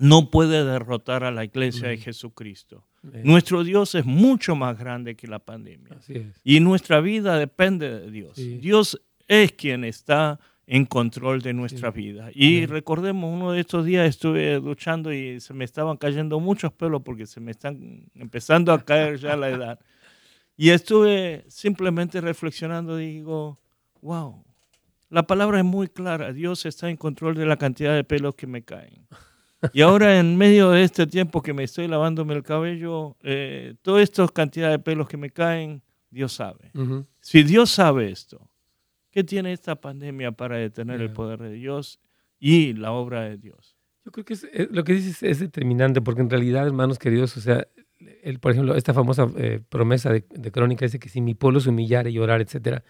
no 0.00 0.30
puede 0.30 0.64
derrotar 0.64 1.24
a 1.24 1.30
la 1.30 1.44
iglesia 1.44 1.88
de 1.88 1.98
Jesucristo. 1.98 2.86
Nuestro 3.22 3.62
Dios 3.64 3.94
es 3.94 4.06
mucho 4.06 4.56
más 4.56 4.78
grande 4.78 5.14
que 5.14 5.26
la 5.26 5.38
pandemia. 5.38 5.98
Y 6.42 6.60
nuestra 6.60 7.00
vida 7.00 7.38
depende 7.38 8.00
de 8.00 8.10
Dios. 8.10 8.36
Dios 8.36 9.00
es 9.28 9.52
quien 9.52 9.84
está 9.84 10.40
en 10.66 10.86
control 10.86 11.42
de 11.42 11.52
nuestra 11.52 11.90
vida. 11.90 12.30
Y 12.32 12.64
recordemos, 12.64 13.30
uno 13.30 13.52
de 13.52 13.60
estos 13.60 13.84
días 13.84 14.08
estuve 14.08 14.58
duchando 14.58 15.12
y 15.12 15.38
se 15.38 15.52
me 15.52 15.66
estaban 15.66 15.98
cayendo 15.98 16.40
muchos 16.40 16.72
pelos 16.72 17.02
porque 17.02 17.26
se 17.26 17.40
me 17.40 17.50
están 17.50 18.08
empezando 18.14 18.72
a 18.72 18.82
caer 18.82 19.18
ya 19.18 19.36
la 19.36 19.50
edad. 19.50 19.80
Y 20.56 20.70
estuve 20.70 21.44
simplemente 21.48 22.22
reflexionando 22.22 22.96
digo, 22.96 23.58
wow, 24.00 24.42
la 25.10 25.26
palabra 25.26 25.58
es 25.58 25.64
muy 25.64 25.88
clara, 25.88 26.32
Dios 26.32 26.64
está 26.64 26.88
en 26.88 26.96
control 26.96 27.34
de 27.34 27.44
la 27.44 27.58
cantidad 27.58 27.94
de 27.94 28.04
pelos 28.04 28.34
que 28.34 28.46
me 28.46 28.62
caen. 28.62 29.06
Y 29.72 29.82
ahora 29.82 30.18
en 30.18 30.36
medio 30.36 30.70
de 30.70 30.82
este 30.82 31.06
tiempo 31.06 31.42
que 31.42 31.52
me 31.52 31.64
estoy 31.64 31.86
lavándome 31.88 32.34
el 32.34 32.42
cabello, 32.42 33.16
eh, 33.22 33.74
toda 33.82 34.02
esta 34.02 34.26
cantidad 34.28 34.70
de 34.70 34.78
pelos 34.78 35.08
que 35.08 35.16
me 35.16 35.30
caen, 35.30 35.82
Dios 36.10 36.32
sabe. 36.32 36.72
Si 37.20 37.42
Dios 37.42 37.70
sabe 37.70 38.10
esto, 38.10 38.50
¿qué 39.10 39.22
tiene 39.22 39.52
esta 39.52 39.76
pandemia 39.76 40.32
para 40.32 40.56
detener 40.56 41.00
el 41.00 41.12
poder 41.12 41.40
de 41.40 41.52
Dios 41.52 42.00
y 42.38 42.72
la 42.72 42.92
obra 42.92 43.22
de 43.22 43.36
Dios? 43.36 43.76
Yo 44.04 44.12
creo 44.12 44.24
que 44.24 44.34
eh, 44.34 44.68
lo 44.70 44.82
que 44.82 44.94
dices 44.94 45.22
es 45.22 45.38
determinante, 45.40 46.00
porque 46.00 46.22
en 46.22 46.30
realidad, 46.30 46.66
hermanos 46.66 46.98
queridos, 46.98 47.36
o 47.36 47.40
sea, 47.40 47.66
el, 48.22 48.40
por 48.40 48.52
ejemplo, 48.52 48.74
esta 48.74 48.94
famosa 48.94 49.30
eh, 49.36 49.60
promesa 49.68 50.10
de, 50.10 50.24
de, 50.30 50.50
Crónica 50.50 50.86
dice 50.86 50.98
que 50.98 51.10
si 51.10 51.20
mi 51.20 51.34
pueblo 51.34 51.60
se 51.60 51.68
humillara 51.68 52.08
y 52.08 52.14
llorara, 52.14 52.42
etcétera, 52.42 52.82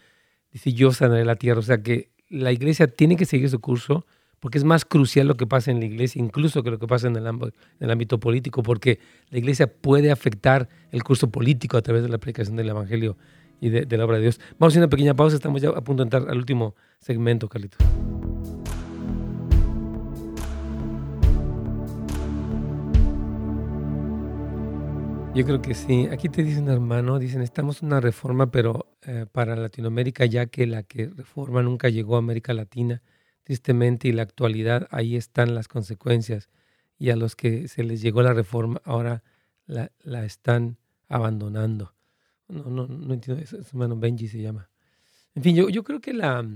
dice 0.52 0.72
yo 0.72 0.92
sanaré 0.92 1.24
la 1.24 1.36
tierra. 1.36 1.58
O 1.58 1.62
sea 1.62 1.82
que 1.82 2.12
la 2.28 2.52
iglesia 2.52 2.86
tiene 2.86 3.16
que 3.16 3.26
seguir 3.26 3.50
su 3.50 3.60
curso 3.60 4.06
porque 4.40 4.56
es 4.56 4.64
más 4.64 4.84
crucial 4.84 5.28
lo 5.28 5.36
que 5.36 5.46
pasa 5.46 5.70
en 5.70 5.78
la 5.78 5.86
iglesia, 5.86 6.20
incluso 6.20 6.62
que 6.62 6.70
lo 6.70 6.78
que 6.78 6.86
pasa 6.86 7.06
en 7.06 7.16
el, 7.16 7.90
ámbito 7.90 8.18
político, 8.18 8.62
porque 8.62 8.98
la 9.28 9.38
iglesia 9.38 9.66
puede 9.66 10.10
afectar 10.10 10.68
el 10.90 11.04
curso 11.04 11.30
político 11.30 11.76
a 11.76 11.82
través 11.82 12.02
de 12.02 12.08
la 12.08 12.18
predicación 12.18 12.56
del 12.56 12.70
Evangelio 12.70 13.16
y 13.60 13.68
de, 13.68 13.96
la 13.96 14.04
obra 14.04 14.16
de 14.16 14.22
Dios. 14.22 14.40
Vamos 14.58 14.72
a 14.72 14.74
hacer 14.74 14.80
una 14.80 14.88
pequeña 14.88 15.14
pausa, 15.14 15.36
estamos 15.36 15.60
ya 15.60 15.68
a 15.68 15.84
punto 15.84 16.02
de 16.02 16.06
entrar 16.06 16.28
al 16.28 16.38
último 16.38 16.74
segmento, 16.98 17.48
Carlito. 17.48 17.76
Yo 25.32 25.44
creo 25.44 25.62
que 25.62 25.74
sí. 25.74 26.08
Aquí 26.10 26.28
te 26.28 26.42
dicen, 26.42 26.68
hermano, 26.68 27.18
dicen, 27.18 27.40
estamos 27.40 27.82
una 27.82 28.00
reforma, 28.00 28.50
pero 28.50 28.86
eh, 29.02 29.26
para 29.30 29.54
Latinoamérica, 29.54 30.24
ya 30.24 30.46
que 30.46 30.66
la 30.66 30.82
que 30.82 31.06
reforma 31.14 31.62
nunca 31.62 31.88
llegó 31.88 32.16
a 32.16 32.18
América 32.18 32.52
Latina 32.52 33.00
tristemente 33.50 34.06
y 34.06 34.12
la 34.12 34.22
actualidad, 34.22 34.86
ahí 34.92 35.16
están 35.16 35.56
las 35.56 35.66
consecuencias. 35.66 36.48
Y 37.00 37.10
a 37.10 37.16
los 37.16 37.34
que 37.34 37.66
se 37.66 37.82
les 37.82 38.00
llegó 38.00 38.22
la 38.22 38.32
reforma 38.32 38.80
ahora 38.84 39.24
la, 39.66 39.90
la 40.04 40.24
están 40.24 40.78
abandonando. 41.08 41.92
No, 42.46 42.70
no, 42.70 42.86
no 42.86 43.12
entiendo, 43.12 43.42
eso, 43.42 43.58
hermano 43.58 43.96
Benji 43.96 44.28
se 44.28 44.40
llama. 44.40 44.70
En 45.34 45.42
fin, 45.42 45.56
yo, 45.56 45.68
yo 45.68 45.82
creo 45.82 46.00
que 46.00 46.12
la... 46.12 46.46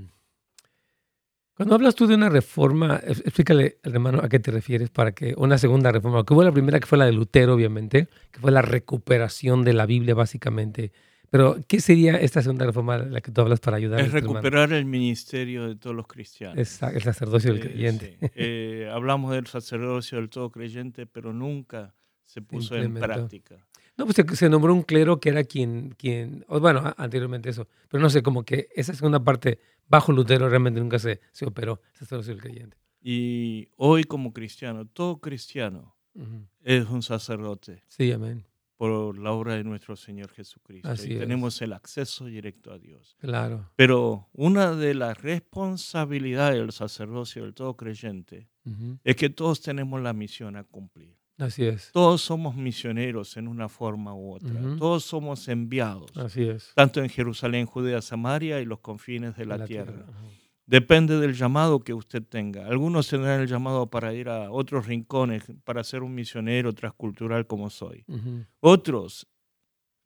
Cuando 1.56 1.74
hablas 1.74 1.96
tú 1.96 2.06
de 2.06 2.14
una 2.14 2.28
reforma, 2.28 3.00
explícale 3.04 3.78
al 3.82 3.94
hermano 3.94 4.20
a 4.22 4.28
qué 4.28 4.38
te 4.38 4.52
refieres 4.52 4.90
para 4.90 5.10
que 5.10 5.34
una 5.36 5.58
segunda 5.58 5.90
reforma, 5.90 6.24
que 6.24 6.32
fue 6.32 6.44
la 6.44 6.52
primera 6.52 6.78
que 6.78 6.86
fue 6.86 6.98
la 6.98 7.06
de 7.06 7.12
Lutero, 7.12 7.54
obviamente, 7.54 8.06
que 8.30 8.38
fue 8.38 8.52
la 8.52 8.62
recuperación 8.62 9.64
de 9.64 9.72
la 9.72 9.84
Biblia 9.84 10.14
básicamente, 10.14 10.92
Pero, 11.34 11.56
¿qué 11.66 11.80
sería 11.80 12.14
esta 12.18 12.42
segunda 12.42 12.64
reforma 12.64 12.96
de 12.96 13.10
la 13.10 13.20
que 13.20 13.32
tú 13.32 13.40
hablas 13.40 13.58
para 13.58 13.76
ayudar? 13.76 13.98
Es 14.00 14.12
recuperar 14.12 14.72
el 14.72 14.84
ministerio 14.84 15.66
de 15.66 15.74
todos 15.74 15.96
los 15.96 16.06
cristianos. 16.06 16.56
Exacto, 16.58 16.96
el 16.96 17.02
sacerdocio 17.02 17.52
del 17.52 17.58
Eh, 17.60 17.66
creyente. 17.72 18.16
sí. 18.20 18.26
Eh, 18.36 18.88
hablamos 18.92 19.32
del 19.32 19.44
sacerdocio 19.48 20.18
del 20.18 20.28
todo 20.30 20.50
creyente, 20.50 21.06
pero 21.06 21.32
nunca 21.32 21.92
se 22.24 22.40
puso 22.40 22.76
en 22.76 22.94
práctica. 22.94 23.56
No, 23.96 24.04
pues 24.04 24.14
se, 24.14 24.36
se 24.36 24.48
nombró 24.48 24.72
un 24.72 24.82
clero 24.84 25.18
que 25.18 25.30
era 25.30 25.42
quien, 25.42 25.96
quien 25.98 26.44
o 26.46 26.60
bueno, 26.60 26.78
a- 26.84 26.94
anteriormente 26.98 27.50
eso, 27.50 27.66
pero 27.88 28.00
no 28.00 28.10
sé, 28.10 28.22
como 28.22 28.44
que 28.44 28.68
esa 28.76 28.94
segunda 28.94 29.18
parte 29.24 29.58
bajo 29.88 30.12
Lutero 30.12 30.48
realmente 30.48 30.78
nunca 30.78 31.00
se, 31.00 31.20
se 31.32 31.46
operó, 31.46 31.80
el 31.94 31.98
sacerdocio 31.98 32.32
del 32.32 32.42
creyente. 32.42 32.76
Y 33.02 33.70
hoy 33.74 34.04
como 34.04 34.32
cristiano, 34.32 34.86
todo 34.86 35.18
cristiano 35.18 35.96
Ujú. 36.14 36.46
es 36.62 36.88
un 36.88 37.02
sacerdote 37.02 37.82
Sí, 37.88 38.12
amén. 38.12 38.44
Por 38.76 39.16
la 39.18 39.32
obra 39.32 39.54
de 39.54 39.64
nuestro 39.64 39.96
Señor 39.96 40.30
Jesucristo. 40.32 40.88
Así 40.88 41.10
y 41.10 41.12
es. 41.14 41.20
tenemos 41.20 41.60
el 41.62 41.72
acceso 41.72 42.24
directo 42.26 42.72
a 42.72 42.78
Dios. 42.78 43.16
Claro. 43.20 43.70
Pero 43.76 44.28
una 44.32 44.74
de 44.74 44.94
las 44.94 45.20
responsabilidades 45.20 46.58
del 46.58 46.72
sacerdocio 46.72 47.42
del 47.42 47.54
todo 47.54 47.76
creyente 47.76 48.48
Ujú. 48.64 48.98
es 49.04 49.16
que 49.16 49.30
todos 49.30 49.60
tenemos 49.60 50.00
la 50.02 50.12
misión 50.12 50.56
a 50.56 50.64
cumplir. 50.64 51.16
Así 51.38 51.64
es. 51.64 51.90
Todos 51.92 52.22
somos 52.22 52.54
misioneros 52.54 53.36
en 53.36 53.48
una 53.48 53.68
forma 53.68 54.14
u 54.14 54.34
otra. 54.34 54.52
Ujú. 54.52 54.76
Todos 54.76 55.04
somos 55.04 55.48
enviados, 55.48 56.16
Así 56.16 56.44
es. 56.44 56.72
tanto 56.74 57.02
en 57.02 57.08
Jerusalén, 57.08 57.66
Judea, 57.66 58.00
Samaria 58.02 58.60
y 58.60 58.64
los 58.64 58.78
confines 58.80 59.36
de 59.36 59.46
la, 59.46 59.64
tierra. 59.64 60.06
Ajá. 60.08 60.24
Depende 60.66 61.18
del 61.20 61.34
llamado 61.34 61.80
que 61.80 61.92
usted 61.92 62.22
tenga. 62.22 62.66
Algunos 62.66 63.08
tendrán 63.08 63.40
el 63.42 63.48
llamado 63.48 63.88
para 63.90 64.14
ir 64.14 64.28
a 64.30 64.50
otros 64.50 64.86
rincones, 64.86 65.44
para 65.64 65.84
ser 65.84 66.02
un 66.02 66.14
misionero 66.14 66.72
transcultural 66.72 67.46
como 67.46 67.68
soy. 67.68 68.04
Ujú. 68.08 68.44
Otros 68.60 69.26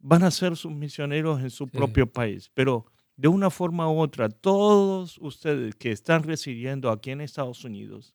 van 0.01 0.25
a 0.25 0.31
ser 0.33 0.57
sus 0.57 0.73
misioneros 0.73 1.41
en 1.41 1.51
su 1.51 1.65
Sí. 1.67 1.71
propio 1.71 2.11
país, 2.11 2.51
pero 2.55 2.87
de 3.17 3.29
una 3.29 3.51
forma 3.51 3.89
u 3.91 3.99
otra, 4.01 4.29
todos 4.29 5.19
ustedes 5.19 5.75
que 5.77 5.93
están 5.93 6.23
residiendo 6.25 6.91
aquí 6.91 7.11
en 7.11 7.21
Estados 7.21 7.65
Unidos, 7.65 8.15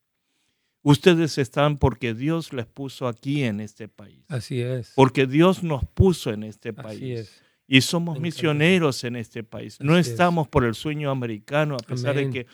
ustedes 0.82 1.38
están 1.38 1.78
porque 1.78 2.14
Dios 2.14 2.52
les 2.54 2.66
puso 2.66 3.08
aquí 3.08 3.44
en 3.44 3.60
este 3.62 3.88
país. 3.88 4.26
Así 4.28 4.62
es. 4.62 4.92
Porque 4.96 5.28
Dios 5.28 5.64
nos 5.64 5.86
puso 5.86 6.32
en 6.32 6.44
este 6.44 6.74
país. 6.74 6.98
Así 6.98 7.12
es. 7.14 7.43
Y 7.68 7.82
somos 7.82 8.20
misioneros 8.20 9.04
en 9.04 9.16
este 9.16 9.44
país. 9.44 9.80
No 9.80 9.98
estamos 9.98 10.48
por 10.48 10.66
el 10.66 10.76
sueño 10.76 11.10
americano, 11.10 11.76
a 11.76 11.86
pesar 11.86 12.12
Amén. 12.12 12.32
de 12.32 12.44
que 12.44 12.48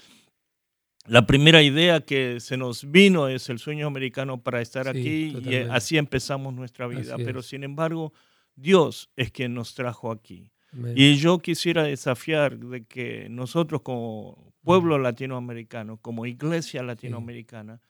la 1.07 1.25
primera 1.25 1.63
idea 1.63 2.01
que 2.01 2.39
se 2.39 2.55
nos 2.57 2.89
vino 2.89 3.27
es 3.27 3.49
el 3.49 3.57
sueño 3.57 3.87
americano 3.87 4.41
para 4.41 4.61
estar 4.61 4.85
Sí, 4.93 5.33
aquí 5.33 5.49
y 5.49 5.55
eh, 5.55 5.67
así 5.71 5.97
empezamos 5.97 6.53
nuestra 6.53 6.85
vida. 6.87 7.15
Pero 7.17 7.41
sin 7.41 7.63
embargo, 7.63 8.13
Dios 8.55 9.09
es 9.15 9.31
quien 9.31 9.53
nos 9.55 9.73
trajo 9.73 10.11
aquí. 10.11 10.51
Amén. 10.71 10.93
Y 10.95 11.15
yo 11.15 11.39
quisiera 11.39 11.83
desafiar 11.83 12.59
de 12.59 12.85
que 12.85 13.27
nosotros 13.29 13.81
como 13.81 14.53
pueblo 14.61 14.99
latinoamericano, 14.99 15.97
como 15.97 16.27
iglesia 16.27 16.83
latinoamericana, 16.83 17.81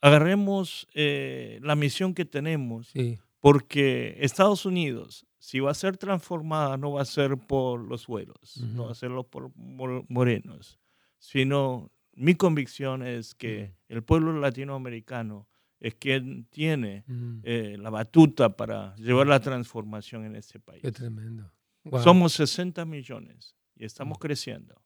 agarremos 0.00 0.86
eh, 0.94 1.60
la 1.62 1.76
misión 1.76 2.14
que 2.14 2.24
tenemos 2.24 2.88
Sí, 2.88 3.18
porque 3.42 4.16
Estados 4.20 4.64
Unidos, 4.66 5.26
si 5.40 5.58
va 5.58 5.72
a 5.72 5.74
ser 5.74 5.96
transformada, 5.96 6.76
no 6.76 6.92
va 6.92 7.02
a 7.02 7.04
ser 7.04 7.36
por 7.36 7.80
los 7.80 8.06
güeros, 8.06 8.58
no 8.58 8.74
Ujú. 8.74 8.84
va 8.86 8.92
a 8.92 8.94
ser 8.94 9.10
por 9.28 9.50
mor- 9.56 10.04
morenos, 10.08 10.78
sino 11.18 11.90
mi 12.12 12.36
convicción 12.36 13.02
es 13.04 13.34
que 13.34 13.74
el 13.88 14.04
pueblo 14.04 14.32
latinoamericano 14.38 15.48
es 15.80 15.96
quien 15.96 16.44
tiene 16.50 17.04
Ujú. 17.08 17.40
eh, 17.42 17.76
la 17.80 17.90
batuta 17.90 18.56
para 18.56 18.94
llevar 18.94 19.26
la 19.26 19.40
transformación 19.40 20.24
en 20.24 20.36
este 20.36 20.60
país. 20.60 20.80
qué 20.80 20.92
tremendo. 20.92 21.52
Wow. 21.82 22.00
Somos 22.00 22.34
60 22.34 22.84
millones 22.84 23.56
y 23.74 23.84
estamos 23.84 24.18
creciendo. 24.20 24.80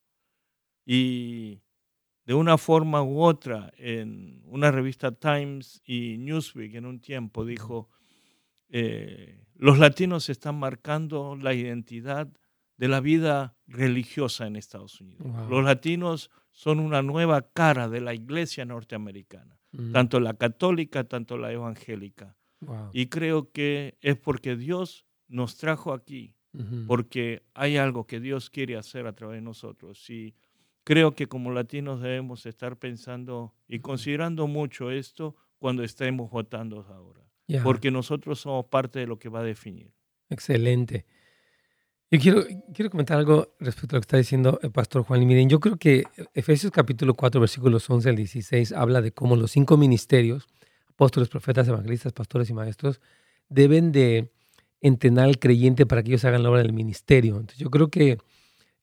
Y 0.86 1.60
de 2.24 2.32
una 2.32 2.56
forma 2.56 3.02
u 3.02 3.20
otra, 3.22 3.70
en 3.76 4.40
una 4.46 4.70
revista 4.70 5.12
Times 5.12 5.82
y 5.84 6.16
Newsweek 6.16 6.74
en 6.76 6.86
un 6.86 7.00
tiempo 7.00 7.44
dijo, 7.44 7.90
eh, 8.68 9.42
los 9.54 9.78
latinos 9.78 10.28
están 10.28 10.58
marcando 10.58 11.36
la 11.36 11.54
identidad 11.54 12.28
de 12.76 12.88
la 12.88 13.00
vida 13.00 13.56
religiosa 13.66 14.46
en 14.46 14.56
Estados 14.56 15.00
Unidos. 15.00 15.26
Wow. 15.32 15.48
Los 15.48 15.64
latinos 15.64 16.30
son 16.50 16.78
una 16.80 17.02
nueva 17.02 17.50
cara 17.52 17.88
de 17.88 18.00
la 18.00 18.14
iglesia 18.14 18.64
norteamericana, 18.64 19.58
Ujú. 19.72 19.92
tanto 19.92 20.20
la 20.20 20.34
católica, 20.34 21.04
tanto 21.04 21.38
la 21.38 21.52
evangélica. 21.52 22.36
Wow. 22.60 22.90
Y 22.92 23.06
creo 23.06 23.50
que 23.50 23.96
es 24.00 24.16
porque 24.16 24.56
Dios 24.56 25.06
nos 25.28 25.56
trajo 25.56 25.92
aquí 25.92 26.34
porque 26.86 27.42
hay 27.52 27.76
algo 27.76 28.06
que 28.06 28.18
Dios 28.18 28.48
quiere 28.48 28.76
hacer 28.78 29.06
a 29.06 29.12
través 29.12 29.36
de 29.36 29.42
nosotros. 29.42 30.08
Y 30.08 30.34
creo 30.84 31.14
que 31.14 31.26
como 31.26 31.50
latinos 31.52 32.00
debemos 32.00 32.46
estar 32.46 32.78
pensando 32.78 33.52
y 33.68 33.80
considerando 33.80 34.46
mucho 34.46 34.90
esto 34.90 35.36
cuando 35.58 35.82
estemos 35.82 36.30
votando 36.30 36.80
ahora, 36.88 37.25
Porque 37.62 37.90
nosotros 37.90 38.40
somos 38.40 38.66
parte 38.66 38.98
de 38.98 39.06
lo 39.06 39.18
que 39.18 39.28
va 39.28 39.40
a 39.40 39.44
definir. 39.44 39.92
Excelente. 40.28 41.06
Yo 42.10 42.20
quiero, 42.20 42.44
quiero 42.72 42.90
comentar 42.90 43.18
algo 43.18 43.54
respecto 43.58 43.94
a 43.94 43.98
lo 43.98 44.00
que 44.00 44.04
está 44.06 44.16
diciendo 44.16 44.58
el 44.62 44.70
pastor 44.70 45.02
Juan. 45.02 45.22
Y 45.22 45.26
miren, 45.26 45.48
yo 45.48 45.58
creo 45.60 45.76
que 45.76 46.04
Efesios 46.34 46.70
capítulo 46.72 47.14
4, 47.14 47.40
versículos 47.40 47.88
11 47.90 48.08
al 48.10 48.16
16 48.16 48.72
habla 48.72 49.00
de 49.02 49.12
cómo 49.12 49.34
los 49.36 49.50
cinco 49.50 49.76
ministerios, 49.76 50.46
apóstoles, 50.88 51.28
profetas, 51.28 51.66
evangelistas, 51.68 52.12
pastores 52.12 52.48
y 52.50 52.54
maestros, 52.54 53.00
deben 53.48 53.90
de 53.92 54.30
entrenar 54.80 55.24
al 55.26 55.38
creyente 55.38 55.84
para 55.86 56.02
que 56.02 56.10
ellos 56.10 56.24
hagan 56.24 56.42
la 56.44 56.50
obra 56.50 56.62
del 56.62 56.72
ministerio. 56.72 57.34
Entonces 57.36 57.58
yo 57.58 57.70
creo 57.70 57.88
que 57.88 58.18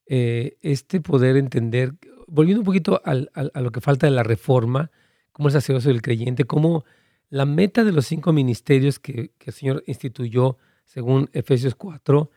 eh, 0.08 0.58
este 0.62 1.00
poder 1.00 1.38
entender, 1.38 1.94
volviendo 2.28 2.60
un 2.60 2.66
poquito 2.66 3.02
al- 3.06 3.30
al- 3.34 3.52
a 3.54 3.62
lo 3.62 3.72
que 3.72 3.80
falta 3.80 4.06
de 4.06 4.12
la 4.12 4.24
reforma, 4.24 4.92
como 5.32 5.48
el 5.48 5.54
sacerdocio 5.54 5.92
del 5.92 6.02
creyente, 6.02 6.44
cómo 6.44 6.84
la 7.34 7.48
meta 7.48 7.84
de 7.84 7.92
los 7.92 8.06
cinco 8.06 8.32
ministerios 8.32 9.00
que, 9.00 9.32
el 9.44 9.54
Señor 9.54 9.84
instituyó, 9.88 10.60
según 10.86 11.32
Efesios 11.34 11.74
4, 11.74 12.30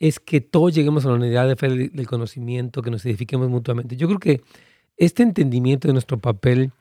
es 0.00 0.18
que 0.18 0.40
todos 0.40 0.74
lleguemos 0.74 1.06
a 1.06 1.10
la 1.10 1.14
unidad 1.14 1.46
de 1.46 1.54
fe 1.54 1.68
del 1.68 2.06
conocimiento, 2.08 2.82
que 2.82 2.90
nos 2.90 3.06
edifiquemos 3.06 3.48
mutuamente. 3.48 3.96
Yo 3.96 4.08
creo 4.08 4.18
que 4.18 4.42
este 4.96 5.22
entendimiento 5.22 5.86
de 5.86 5.92
nuestro 5.92 6.18
papel 6.18 6.72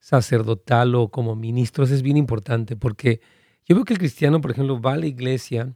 sacerdotal 0.00 0.94
o 0.96 1.08
como 1.08 1.34
ministros 1.34 1.90
es 1.90 2.02
bien 2.02 2.18
importante 2.18 2.76
porque 2.76 3.22
yo 3.64 3.74
veo 3.74 3.86
que 3.86 3.94
el 3.94 4.00
cristiano, 4.00 4.42
por 4.42 4.50
ejemplo, 4.50 4.78
va 4.78 4.92
a 4.92 4.98
la 4.98 5.06
iglesia 5.06 5.74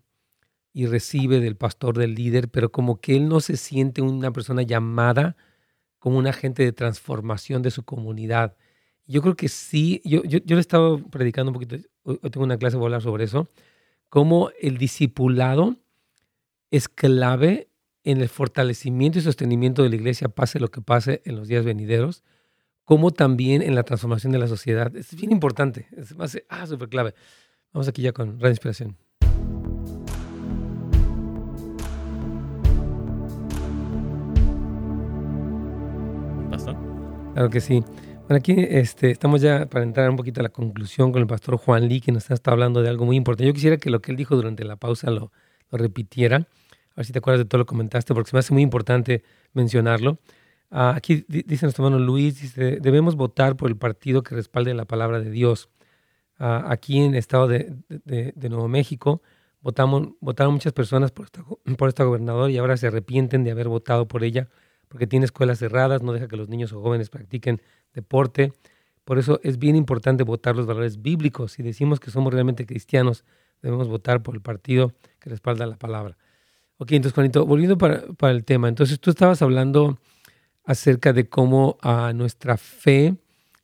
y 0.74 0.84
recibe 0.84 1.40
del 1.40 1.56
pastor, 1.56 1.96
del 1.96 2.14
líder, 2.14 2.50
pero 2.50 2.70
como 2.70 3.00
que 3.00 3.16
él 3.16 3.26
no 3.26 3.40
se 3.40 3.56
siente 3.56 4.02
una 4.02 4.32
persona 4.32 4.60
llamada 4.60 5.34
como 5.98 6.18
un 6.18 6.26
agente 6.26 6.62
de 6.62 6.72
transformación 6.72 7.62
de 7.62 7.70
su 7.70 7.84
comunidad. 7.84 8.54
Yo 9.10 9.22
creo 9.22 9.36
que 9.36 9.48
sí, 9.48 10.02
yo, 10.04 10.22
yo, 10.24 10.38
yo 10.44 10.54
le 10.54 10.60
estaba 10.60 10.98
predicando 10.98 11.50
un 11.50 11.54
poquito, 11.54 11.76
hoy 12.02 12.18
tengo 12.30 12.44
una 12.44 12.58
clase, 12.58 12.76
voy 12.76 12.84
a 12.84 12.86
hablar 12.88 13.02
sobre 13.02 13.24
eso, 13.24 13.48
cómo 14.10 14.50
el 14.60 14.76
discipulado 14.76 15.76
es 16.70 16.90
clave 16.90 17.70
en 18.04 18.20
el 18.20 18.28
fortalecimiento 18.28 19.18
y 19.18 19.22
sostenimiento 19.22 19.82
de 19.82 19.88
la 19.88 19.96
iglesia, 19.96 20.28
pase 20.28 20.60
lo 20.60 20.70
que 20.70 20.82
pase 20.82 21.22
en 21.24 21.36
los 21.36 21.48
días 21.48 21.64
venideros, 21.64 22.22
como 22.84 23.10
también 23.10 23.62
en 23.62 23.74
la 23.74 23.82
transformación 23.82 24.30
de 24.30 24.40
la 24.40 24.46
sociedad. 24.46 24.94
Es 24.94 25.14
bien 25.14 25.32
importante, 25.32 25.88
es 25.96 26.14
más, 26.14 26.36
ah, 26.50 26.66
súper 26.66 26.90
clave. 26.90 27.14
Vamos 27.72 27.88
aquí 27.88 28.02
ya 28.02 28.12
con 28.12 28.38
Radio 28.38 28.50
Inspiración. 28.50 28.98
Pastor. 36.50 36.76
Claro 37.32 37.48
que 37.48 37.62
sí. 37.62 37.82
Bueno, 38.28 38.40
aquí 38.40 38.54
este, 38.58 39.10
estamos 39.10 39.40
ya 39.40 39.64
para 39.70 39.84
entrar 39.84 40.10
un 40.10 40.16
poquito 40.16 40.40
a 40.40 40.42
la 40.42 40.50
conclusión 40.50 41.12
con 41.12 41.22
el 41.22 41.26
pastor 41.26 41.56
Juan 41.56 41.88
Lee, 41.88 42.02
que 42.02 42.12
nos 42.12 42.30
está 42.30 42.50
hablando 42.50 42.82
de 42.82 42.90
algo 42.90 43.06
muy 43.06 43.16
importante. 43.16 43.46
Yo 43.46 43.54
quisiera 43.54 43.78
que 43.78 43.88
lo 43.88 44.00
que 44.02 44.10
él 44.10 44.18
dijo 44.18 44.36
durante 44.36 44.64
la 44.64 44.76
pausa 44.76 45.10
lo, 45.10 45.32
repitiera. 45.72 46.36
A 46.36 46.96
ver 46.96 47.06
si 47.06 47.12
te 47.14 47.20
acuerdas 47.20 47.38
de 47.38 47.46
todo 47.46 47.60
lo 47.60 47.64
que 47.64 47.70
comentaste, 47.70 48.12
porque 48.12 48.28
se 48.28 48.36
me 48.36 48.40
hace 48.40 48.52
muy 48.52 48.62
importante 48.62 49.22
mencionarlo. 49.54 50.18
Ah, 50.70 50.92
aquí 50.94 51.24
di- 51.26 51.42
dice 51.42 51.64
nuestro 51.64 51.86
hermano 51.86 52.04
Luis, 52.04 52.54
debemos 52.54 53.16
votar 53.16 53.56
por 53.56 53.70
el 53.70 53.78
partido 53.78 54.22
que 54.22 54.34
respalde 54.34 54.74
la 54.74 54.84
palabra 54.84 55.20
de 55.20 55.30
Dios. 55.30 55.70
Ah, 56.38 56.66
aquí 56.68 56.98
en 56.98 57.12
el 57.12 57.18
estado 57.18 57.48
de, 57.48 57.72
de- 57.88 58.48
Nuevo 58.50 58.68
México 58.68 59.22
votamos, 59.62 60.10
votaron 60.20 60.52
muchas 60.52 60.74
personas 60.74 61.12
por 61.12 61.24
esta, 61.24 61.42
por 61.78 61.88
esta 61.88 62.04
gobernadora 62.04 62.50
y 62.52 62.58
ahora 62.58 62.76
se 62.76 62.88
arrepienten 62.88 63.42
de 63.42 63.52
haber 63.52 63.68
votado 63.68 64.06
por 64.06 64.22
ella 64.22 64.48
porque 64.88 65.06
tiene 65.06 65.24
escuelas 65.26 65.58
cerradas, 65.58 66.02
no 66.02 66.12
deja 66.12 66.28
que 66.28 66.36
los 66.36 66.48
niños 66.48 66.72
o 66.72 66.80
jóvenes 66.82 67.10
practiquen 67.10 67.60
deporte. 67.98 68.52
Por 69.04 69.18
eso 69.18 69.40
es 69.42 69.58
bien 69.58 69.76
importante 69.76 70.22
votar 70.24 70.54
los 70.56 70.66
valores 70.66 71.02
bíblicos. 71.02 71.52
Si 71.52 71.62
decimos 71.62 71.98
que 72.00 72.10
somos 72.10 72.32
realmente 72.32 72.66
cristianos, 72.66 73.24
debemos 73.62 73.88
votar 73.88 74.22
por 74.22 74.34
el 74.34 74.40
partido 74.40 74.92
que 75.18 75.30
respalda 75.30 75.66
la 75.66 75.76
palabra. 75.76 76.16
Ok, 76.78 76.92
entonces, 76.92 77.14
Juanito, 77.14 77.44
volviendo 77.44 77.76
para, 77.76 78.06
para 78.16 78.32
el 78.32 78.44
tema. 78.44 78.68
Entonces, 78.68 79.00
tú 79.00 79.10
estabas 79.10 79.42
hablando 79.42 79.98
acerca 80.64 81.12
de 81.12 81.28
cómo 81.28 81.78
ah, 81.82 82.12
nuestra 82.14 82.56
fe 82.56 83.16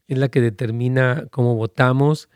es 0.08 0.18
la 0.18 0.28
que 0.28 0.40
determina 0.40 1.26
cómo 1.30 1.54
votamos 1.54 2.28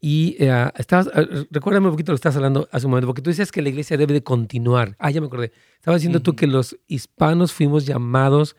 Y 0.00 0.36
eh, 0.38 0.70
estabas, 0.76 1.08
eh, 1.14 1.46
recuérdame 1.50 1.88
un 1.88 1.92
poquito 1.92 2.12
lo 2.12 2.16
que 2.16 2.20
estás 2.20 2.36
hablando 2.36 2.68
hace 2.72 2.86
un 2.86 2.90
momento, 2.90 3.06
porque 3.06 3.22
tú 3.22 3.30
decías 3.30 3.52
que 3.52 3.62
la 3.62 3.68
iglesia 3.68 3.96
debe 3.96 4.14
de 4.14 4.22
continuar. 4.22 4.96
Ah, 4.98 5.10
ya 5.10 5.20
me 5.20 5.26
acordé. 5.26 5.52
Estabas 5.76 6.00
diciendo 6.00 6.20
tú 6.20 6.34
que 6.34 6.46
los 6.46 6.76
hispanos 6.86 7.52
fuimos 7.52 7.86
llamados 7.86 8.56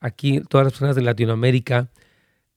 aquí, 0.00 0.40
todas 0.48 0.64
las 0.64 0.72
personas 0.72 0.96
de 0.96 1.02
Latinoamérica, 1.02 1.90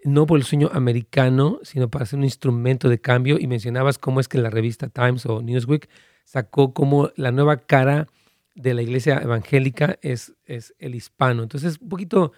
no 0.03 0.25
por 0.25 0.37
el 0.37 0.43
sueño 0.43 0.69
americano, 0.73 1.59
sino 1.63 1.89
para 1.89 2.05
ser 2.05 2.19
un 2.19 2.25
instrumento 2.25 2.89
de 2.89 2.99
cambio. 2.99 3.37
Y 3.39 3.47
mencionabas 3.47 3.97
cómo 3.97 4.19
es 4.19 4.27
que 4.27 4.37
la 4.37 4.49
revista 4.49 4.89
Times 4.89 5.25
o 5.25 5.41
Newsweek 5.41 5.89
sacó 6.23 6.73
como 6.73 7.11
la 7.15 7.31
nueva 7.31 7.57
cara 7.57 8.07
de 8.55 8.73
la 8.73 8.81
iglesia 8.81 9.17
evangélica 9.17 9.97
es, 10.01 10.33
es 10.45 10.73
el 10.79 10.95
hispano. 10.95 11.43
Entonces, 11.43 11.79
un 11.81 11.89
poquito, 11.89 12.33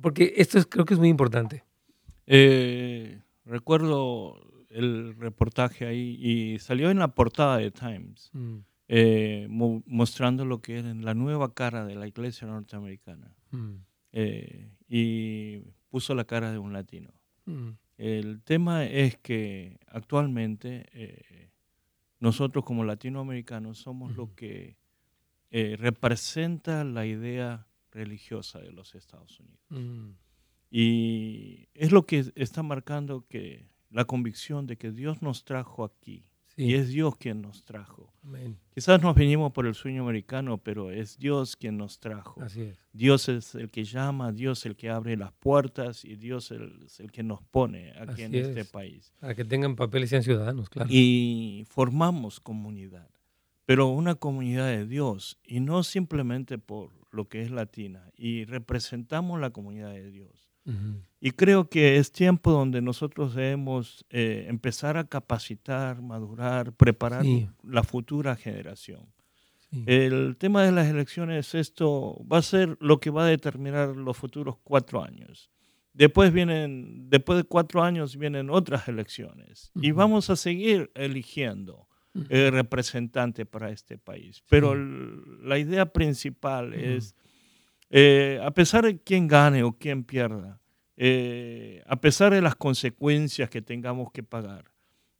porque 0.00 0.34
esto 0.36 0.58
es, 0.58 0.66
creo 0.66 0.84
que 0.84 0.94
es 0.94 1.00
muy 1.00 1.08
importante. 1.08 1.64
Eh, 2.26 3.20
recuerdo 3.44 4.36
el 4.70 5.16
reportaje 5.16 5.86
ahí 5.86 6.18
y 6.20 6.58
salió 6.58 6.90
en 6.90 6.98
la 6.98 7.08
portada 7.08 7.58
de 7.58 7.70
Times, 7.70 8.30
mm. 8.32 8.56
eh, 8.88 9.46
mostrando 9.48 10.44
lo 10.44 10.60
que 10.60 10.78
era 10.78 10.94
la 10.94 11.14
nueva 11.14 11.54
cara 11.54 11.84
de 11.84 11.94
la 11.94 12.06
iglesia 12.06 12.46
norteamericana. 12.46 13.34
Mm. 13.50 13.76
Eh, 14.12 14.70
y 14.88 15.62
puso 15.88 16.14
la 16.14 16.24
cara 16.24 16.52
de 16.52 16.58
un 16.58 16.72
latino. 16.72 17.12
Mm. 17.46 17.70
El 17.96 18.42
tema 18.42 18.84
es 18.84 19.16
que 19.18 19.78
actualmente 19.88 20.86
nosotros 22.20 22.64
como 22.64 22.84
latinoamericanos 22.84 23.78
somos 23.78 24.16
lo 24.16 24.34
que 24.34 24.76
representa 25.50 26.84
la 26.84 27.06
idea 27.06 27.66
religiosa 27.90 28.60
de 28.60 28.70
los 28.70 28.94
Estados 28.94 29.40
Unidos. 29.40 30.16
Y 30.70 31.68
es 31.74 31.92
lo 31.92 32.06
que 32.06 32.30
está 32.36 32.62
marcando 32.62 33.26
que 33.26 33.66
la 33.90 34.04
convicción 34.04 34.66
de 34.66 34.76
que 34.76 34.92
Dios 34.92 35.22
nos 35.22 35.44
trajo 35.44 35.84
aquí. 35.84 36.27
Y 36.58 36.74
es 36.74 36.88
Dios 36.88 37.16
quien 37.16 37.40
nos 37.40 37.64
trajo. 37.64 38.12
Quizás 38.74 39.00
nos 39.00 39.14
venimos 39.14 39.52
por 39.52 39.66
el 39.66 39.74
sueño 39.74 40.02
americano, 40.02 40.58
pero 40.58 40.90
es 40.90 41.16
Dios 41.16 41.56
quien 41.56 41.78
nos 41.78 42.00
trajo. 42.00 42.42
Dios 42.92 43.28
es 43.28 43.54
el 43.54 43.70
que 43.70 43.84
llama, 43.84 44.32
Dios 44.32 44.58
es 44.58 44.66
el 44.66 44.76
que 44.76 44.90
abre 44.90 45.16
las 45.16 45.32
puertas 45.32 46.04
y 46.04 46.16
Dios 46.16 46.50
es 46.50 46.98
el 47.00 47.12
que 47.12 47.22
nos 47.22 47.42
pone 47.42 47.92
aquí 47.96 48.22
en 48.22 48.34
este 48.34 48.64
país. 48.64 49.14
Para 49.20 49.36
que 49.36 49.44
tengan 49.44 49.76
papeles 49.76 50.08
y 50.08 50.10
sean 50.10 50.22
ciudadanos, 50.24 50.68
claro. 50.68 50.88
Y 50.92 51.64
formamos 51.68 52.40
comunidad, 52.40 53.08
pero 53.64 53.86
una 53.86 54.16
comunidad 54.16 54.66
de 54.66 54.84
Dios 54.84 55.38
y 55.44 55.60
no 55.60 55.84
simplemente 55.84 56.58
por 56.58 56.90
lo 57.12 57.28
que 57.28 57.42
es 57.42 57.52
latina. 57.52 58.10
Y 58.16 58.44
representamos 58.46 59.40
la 59.40 59.50
comunidad 59.50 59.92
de 59.92 60.10
Dios. 60.10 60.47
Y 61.20 61.32
creo 61.32 61.68
que 61.68 61.96
es 61.96 62.12
tiempo 62.12 62.52
donde 62.52 62.80
nosotros 62.80 63.34
debemos 63.34 64.04
eh, 64.10 64.46
empezar 64.48 64.96
a 64.96 65.04
capacitar, 65.04 66.00
madurar, 66.00 66.72
preparar 66.72 67.24
la 67.62 67.82
futura 67.82 68.36
generación. 68.36 69.12
El 69.84 70.36
tema 70.38 70.62
de 70.62 70.72
las 70.72 70.88
elecciones, 70.88 71.54
esto 71.54 72.24
va 72.30 72.38
a 72.38 72.42
ser 72.42 72.78
lo 72.80 73.00
que 73.00 73.10
va 73.10 73.24
a 73.24 73.28
determinar 73.28 73.88
los 73.88 74.16
futuros 74.16 74.56
cuatro 74.62 75.02
años. 75.02 75.50
Después 75.92 76.32
vienen, 76.32 77.10
después 77.10 77.36
de 77.36 77.44
cuatro 77.44 77.82
años 77.82 78.16
vienen 78.16 78.48
otras 78.48 78.88
elecciones 78.88 79.70
y 79.74 79.90
vamos 79.90 80.30
a 80.30 80.36
seguir 80.36 80.90
eligiendo 80.94 81.88
el 82.30 82.52
representante 82.52 83.44
para 83.44 83.70
este 83.70 83.98
país. 83.98 84.42
Pero 84.48 84.74
la 84.74 85.58
idea 85.58 85.92
principal 85.92 86.72
es 86.72 87.14
eh, 87.90 88.40
a 88.42 88.50
pesar 88.50 88.84
de 88.84 88.98
quién 88.98 89.26
gane 89.28 89.62
o 89.62 89.72
quién 89.72 90.04
pierda, 90.04 90.60
eh, 90.96 91.82
a 91.86 91.96
pesar 91.96 92.32
de 92.32 92.42
las 92.42 92.54
consecuencias 92.54 93.48
que 93.48 93.62
tengamos 93.62 94.10
que 94.12 94.22
pagar, 94.22 94.64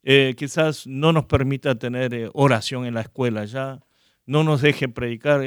eh, 0.03 0.35
quizás 0.37 0.85
no 0.85 1.11
nos 1.11 1.25
permita 1.25 1.75
tener 1.75 2.29
oración 2.33 2.85
en 2.85 2.93
la 2.93 3.01
escuela 3.01 3.45
ya, 3.45 3.79
no 4.25 4.43
nos 4.43 4.61
deje 4.61 4.87
predicar, 4.87 5.41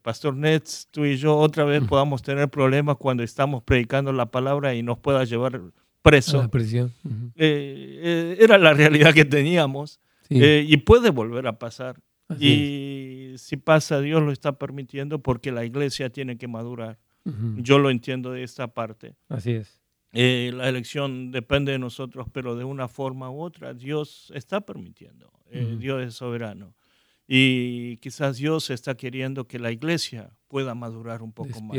Pastor 0.00 0.34
Nets, 0.34 0.88
tú 0.90 1.04
y 1.04 1.16
yo 1.16 1.36
otra 1.36 1.64
vez 1.64 1.82
podamos 1.84 2.22
tener 2.22 2.48
problemas 2.48 2.96
cuando 2.96 3.22
estamos 3.22 3.62
predicando 3.62 4.10
la 4.10 4.26
palabra 4.26 4.74
y 4.74 4.82
nos 4.82 4.98
pueda 4.98 5.24
llevar 5.24 5.60
preso. 6.00 6.38
era 7.36 8.56
la 8.56 8.72
realidad 8.72 9.12
que 9.12 9.26
teníamos 9.26 10.00
y 10.30 10.74
puede 10.78 11.10
volver 11.10 11.46
a 11.46 11.58
pasar 11.58 12.00
y 12.38 13.34
si 13.36 13.56
pasa, 13.56 14.00
Dios 14.00 14.22
lo 14.22 14.32
está 14.32 14.58
permitiendo 14.58 15.20
porque 15.20 15.52
la 15.52 15.64
iglesia 15.64 16.10
tiene 16.10 16.36
que 16.36 16.48
madurar. 16.48 16.98
Yo 17.58 17.78
lo 17.78 17.90
entiendo 17.90 18.32
de 18.32 18.42
esta 18.42 18.74
parte. 18.74 19.14
Así 19.28 19.52
es. 19.52 19.80
Eh, 20.12 20.50
la 20.54 20.68
elección 20.68 21.30
depende 21.30 21.72
de 21.72 21.78
nosotros, 21.78 22.26
pero 22.32 22.56
de 22.56 22.64
una 22.64 22.88
forma 22.88 23.30
u 23.30 23.40
otra 23.40 23.72
Dios 23.74 24.30
está 24.34 24.60
permitiendo. 24.60 25.32
Eh, 25.50 25.76
Dios 25.78 26.02
es 26.02 26.14
soberano. 26.14 26.74
Y 27.26 27.96
quizás 27.98 28.36
Dios 28.36 28.70
está 28.70 28.96
queriendo 28.96 29.46
que 29.46 29.58
la 29.58 29.70
iglesia 29.70 30.30
pueda 30.48 30.74
madurar 30.74 31.22
un 31.22 31.32
poco 31.32 31.60
más. 31.62 31.78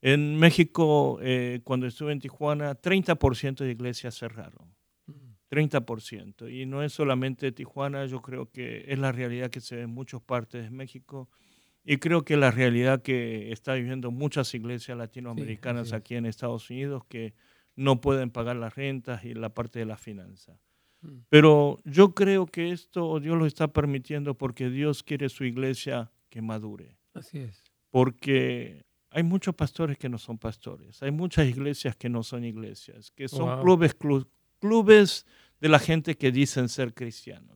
En 0.00 0.36
México, 0.36 1.18
eh, 1.22 1.60
cuando 1.64 1.86
estuve 1.86 2.12
en 2.12 2.20
Tijuana, 2.20 2.74
30% 2.74 3.64
de 3.64 3.70
iglesias 3.70 4.18
cerraron. 4.18 4.74
30%. 5.52 6.50
Y 6.50 6.64
no 6.64 6.82
es 6.82 6.94
solamente 6.94 7.52
Tijuana, 7.52 8.06
yo 8.06 8.22
creo 8.22 8.50
que 8.50 8.86
es 8.88 8.98
la 8.98 9.12
realidad 9.12 9.50
que 9.50 9.60
se 9.60 9.76
ve 9.76 9.82
en 9.82 9.90
muchas 9.90 10.22
partes 10.22 10.64
de 10.64 10.70
México. 10.70 11.28
Y 11.84 11.98
creo 11.98 12.24
que 12.24 12.38
la 12.38 12.50
realidad 12.50 13.02
que 13.02 13.52
está 13.52 13.74
viviendo 13.74 14.10
muchas 14.10 14.54
iglesias 14.54 14.96
latinoamericanas 14.96 15.92
aquí 15.92 16.14
en 16.14 16.24
Estados 16.24 16.70
Unidos 16.70 17.04
que 17.06 17.34
no 17.76 18.00
pueden 18.00 18.30
pagar 18.30 18.56
las 18.56 18.74
rentas 18.74 19.24
y 19.26 19.34
la 19.34 19.50
parte 19.52 19.78
de 19.78 19.84
la 19.84 19.98
finanza. 19.98 20.58
Mm. 21.02 21.18
Pero 21.28 21.78
yo 21.84 22.14
creo 22.14 22.46
que 22.46 22.70
esto 22.70 23.20
Dios 23.20 23.36
lo 23.36 23.44
está 23.44 23.68
permitiendo 23.68 24.38
porque 24.38 24.70
Dios 24.70 25.02
quiere 25.02 25.28
su 25.28 25.44
iglesia 25.44 26.10
que 26.30 26.40
madure. 26.40 26.96
Así 27.12 27.40
es. 27.40 27.62
Porque 27.90 28.86
hay 29.10 29.22
muchos 29.22 29.54
pastores 29.54 29.98
que 29.98 30.08
no 30.08 30.16
son 30.16 30.38
pastores, 30.38 31.02
hay 31.02 31.10
muchas 31.10 31.46
iglesias 31.46 31.94
que 31.94 32.08
no 32.08 32.22
son 32.22 32.44
iglesias, 32.44 33.10
que 33.10 33.28
son 33.28 33.60
clubes, 33.60 33.94
clubes 34.62 35.26
de 35.60 35.68
la 35.68 35.80
gente 35.80 36.16
que 36.16 36.30
dicen 36.30 36.68
ser 36.68 36.94
cristianos. 36.94 37.52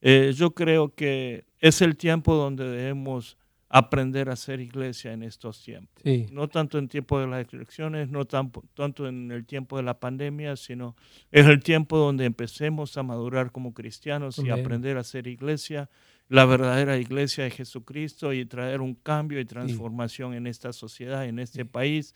Eh, 0.00 0.32
yo 0.34 0.54
creo 0.54 0.92
que 0.94 1.46
es 1.60 1.80
el 1.80 1.96
tiempo 1.96 2.34
donde 2.34 2.68
debemos 2.68 3.38
aprender 3.68 4.28
a 4.28 4.36
ser 4.36 4.60
iglesia 4.60 5.12
en 5.12 5.22
estos 5.22 5.62
tiempos. 5.62 6.04
No 6.32 6.48
tanto 6.48 6.78
en 6.78 6.88
tiempo 6.88 7.18
de 7.20 7.28
las 7.28 7.52
elecciones, 7.52 8.08
no 8.08 8.24
tanto 8.24 9.08
en 9.08 9.30
el 9.30 9.44
tiempo 9.46 9.76
de 9.76 9.84
la 9.84 9.98
pandemia, 9.98 10.56
sino 10.56 10.96
es 11.30 11.46
el 11.46 11.62
tiempo 11.62 11.96
donde 11.96 12.24
empecemos 12.24 12.96
a 12.96 13.02
madurar 13.02 13.52
como 13.52 13.72
cristianos 13.72 14.38
y 14.38 14.50
aprender 14.50 14.96
a 14.98 15.04
ser 15.04 15.26
iglesia, 15.28 15.90
la 16.28 16.44
verdadera 16.44 16.98
iglesia 16.98 17.44
de 17.44 17.50
Jesucristo 17.50 18.32
y 18.32 18.44
traer 18.46 18.80
un 18.80 18.94
cambio 18.94 19.38
y 19.40 19.44
transformación 19.44 20.34
en 20.34 20.46
esta 20.48 20.72
sociedad, 20.72 21.24
en 21.24 21.38
este 21.38 21.64
país 21.64 22.14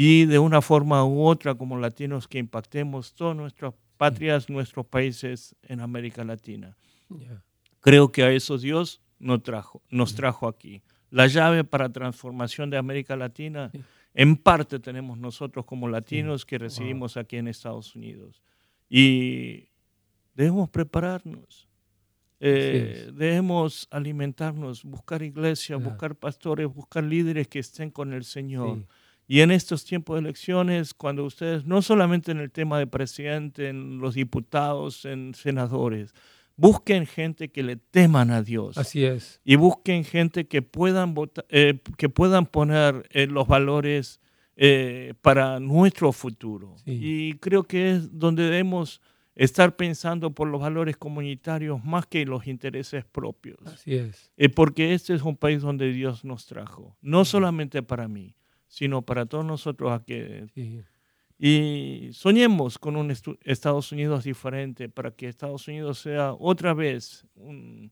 y 0.00 0.26
de 0.26 0.38
una 0.38 0.62
forma 0.62 1.04
u 1.04 1.24
otra 1.24 1.56
como 1.56 1.76
latinos 1.76 2.28
que 2.28 2.38
impactemos 2.38 3.14
todas 3.14 3.36
nuestras 3.36 3.74
patrias, 3.96 4.48
nuestros 4.48 4.86
países 4.86 5.56
en 5.62 5.80
América 5.80 6.22
Latina. 6.22 6.76
Creo 7.80 8.12
que 8.12 8.22
a 8.22 8.30
eso 8.30 8.58
Dios 8.58 9.02
nos 9.18 9.42
trajo, 9.42 9.82
nos 9.90 10.14
trajo 10.14 10.46
aquí. 10.46 10.82
La 11.10 11.26
llave 11.26 11.64
para 11.64 11.88
transformación 11.88 12.70
de 12.70 12.76
América 12.76 13.16
Latina, 13.16 13.72
en 14.14 14.36
parte 14.36 14.78
tenemos 14.78 15.18
nosotros 15.18 15.64
como 15.64 15.88
latinos 15.88 16.46
que 16.46 16.58
recibimos 16.58 17.16
aquí 17.16 17.36
en 17.36 17.48
Estados 17.48 17.96
Unidos. 17.96 18.40
Y 18.88 19.66
debemos 20.32 20.70
prepararnos. 20.70 21.68
Eh, 22.38 23.10
debemos 23.14 23.88
alimentarnos, 23.90 24.84
buscar 24.84 25.24
iglesias, 25.24 25.82
buscar 25.82 26.14
pastores, 26.14 26.72
buscar 26.72 27.02
líderes 27.02 27.48
que 27.48 27.58
estén 27.58 27.90
con 27.90 28.12
el 28.12 28.22
Señor. 28.22 28.86
Y 29.30 29.42
en 29.42 29.50
estos 29.50 29.84
tiempos 29.84 30.16
de 30.16 30.20
elecciones, 30.20 30.94
cuando 30.94 31.22
ustedes, 31.24 31.66
no 31.66 31.82
solamente 31.82 32.32
en 32.32 32.38
el 32.38 32.50
tema 32.50 32.78
de 32.78 32.86
presidente, 32.86 33.68
en 33.68 33.98
los 33.98 34.14
diputados, 34.14 35.04
en 35.04 35.34
senadores, 35.34 36.14
busquen 36.56 37.04
gente 37.04 37.50
que 37.50 37.62
le 37.62 37.76
teman 37.76 38.30
a 38.30 38.42
Dios. 38.42 38.78
Así 38.78 39.04
es. 39.04 39.42
Y 39.44 39.56
busquen 39.56 40.04
gente 40.04 40.46
que 40.46 40.62
puedan, 40.62 41.14
eh, 41.50 41.78
que 41.98 42.08
puedan 42.08 42.46
poner 42.46 43.06
eh, 43.10 43.26
los 43.26 43.46
valores 43.46 44.18
eh, 44.56 45.12
para 45.20 45.60
nuestro 45.60 46.12
futuro. 46.12 46.76
Y 46.86 47.34
creo 47.34 47.64
que 47.64 47.92
es 47.92 48.18
donde 48.18 48.44
debemos 48.44 49.02
estar 49.34 49.76
pensando 49.76 50.34
por 50.34 50.48
los 50.48 50.62
valores 50.62 50.96
comunitarios 50.96 51.84
más 51.84 52.06
que 52.06 52.24
los 52.24 52.46
intereses 52.46 53.04
propios. 53.04 53.58
Así 53.66 53.94
es. 53.94 54.32
porque 54.56 54.94
este 54.94 55.14
es 55.14 55.20
un 55.20 55.36
país 55.36 55.60
donde 55.60 55.92
Dios 55.92 56.24
nos 56.24 56.46
trajo, 56.46 56.96
no 57.02 57.26
solamente 57.26 57.82
para 57.82 58.08
mí, 58.08 58.37
sino 58.68 59.02
para 59.02 59.26
todos 59.26 59.44
nosotros 59.44 59.90
aquí. 59.92 60.20
Y 61.38 62.10
soñemos 62.12 62.78
con 62.78 62.96
un 62.96 63.12
Estados 63.44 63.92
Unidos 63.92 64.24
diferente, 64.24 64.88
para 64.88 65.10
que 65.10 65.28
Estados 65.28 65.66
Unidos 65.68 65.98
sea 65.98 66.32
otra 66.32 66.74
vez 66.74 67.26
un 67.34 67.90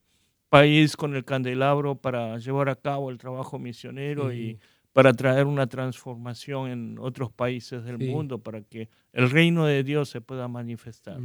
país 0.49 0.97
con 0.97 1.15
el 1.15 1.25
candelabro 1.25 1.97
para 1.97 2.39
llevar 2.39 2.69
a 2.69 2.77
cabo 2.77 3.11
el 3.11 3.19
trabajo 3.19 3.59
misionero 3.59 4.33
y 4.33 4.59
para 4.93 5.13
traer 5.13 5.47
una 5.47 5.67
transformación 5.67 6.71
en 6.71 6.99
otros 6.99 7.31
países 7.31 7.85
del 7.85 7.99
mundo, 7.99 8.39
para 8.39 8.63
que 8.63 8.89
el 9.13 9.31
reino 9.31 9.67
de 9.67 9.85
Dios 9.85 10.09
se 10.09 10.21
pueda 10.21 10.49
manifestar. 10.49 11.19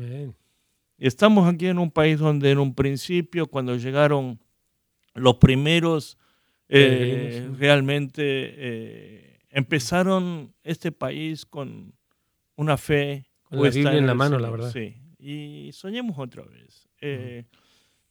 Estamos 0.98 1.52
aquí 1.52 1.68
en 1.68 1.80
un 1.80 1.90
país 1.90 2.20
donde 2.20 2.52
en 2.52 2.60
un 2.60 2.76
principio, 2.76 3.48
cuando 3.48 3.76
llegaron 3.78 4.40
los 5.16 5.38
primeros, 5.38 6.18
eh, 6.70 7.50
realmente 7.58 8.22
eh, 8.26 9.31
empezaron 9.52 10.56
este 10.64 10.92
país 10.92 11.46
con 11.46 11.94
una 12.56 12.78
fe. 12.78 13.30
Con 13.44 13.62
la 13.62 13.70
Biblia 13.70 13.98
en 13.98 14.08
la 14.08 14.16
mano, 14.16 14.40
la 14.40 14.50
verdad. 14.50 14.72
Sí, 14.72 14.96
y 15.20 15.70
soñemos 15.74 16.18
otra 16.18 16.44
vez. 16.44 16.88
Eh, 17.02 17.46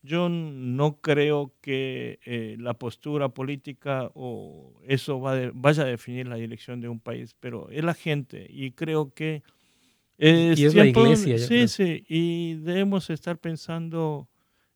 yo 0.02 0.28
no 0.28 1.00
creo 1.00 1.54
que 1.60 2.56
la 2.58 2.74
postura 2.74 3.30
política 3.30 4.10
o 4.14 4.80
eso 4.86 5.20
vaya 5.20 5.82
a 5.82 5.86
definir 5.86 6.26
la 6.28 6.36
dirección 6.36 6.80
de 6.80 6.88
un 6.88 7.00
país, 7.00 7.34
pero 7.38 7.68
es 7.70 7.84
la 7.84 7.94
gente 7.94 8.46
y 8.48 8.72
creo 8.72 9.12
que 9.12 9.42
y 10.18 10.64
es 10.64 10.74
la 10.74 10.86
iglesia. 10.86 11.38
Sí, 11.38 11.68
sí, 11.68 12.04
y 12.08 12.54
debemos 12.54 13.08
estar 13.10 13.38
pensando 13.38 14.28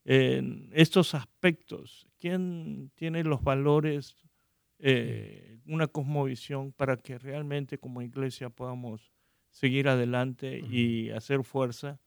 en 0.05 0.71
estos 0.73 1.15
aspectos. 1.15 2.07
¿Quién 2.19 2.91
tiene 2.95 3.25
los 3.25 3.43
valores, 3.43 4.17
eh, 4.79 5.59
una 5.67 5.87
cosmovisión 5.87 6.73
para 6.73 6.97
que 6.97 7.19
realmente 7.19 7.79
como 7.79 8.03
iglesia 8.03 8.51
podamos 8.51 9.13
seguir 9.51 9.89
adelante 9.89 10.59
y 10.59 11.11
hacer 11.11 11.45
fuerza 11.45 12.01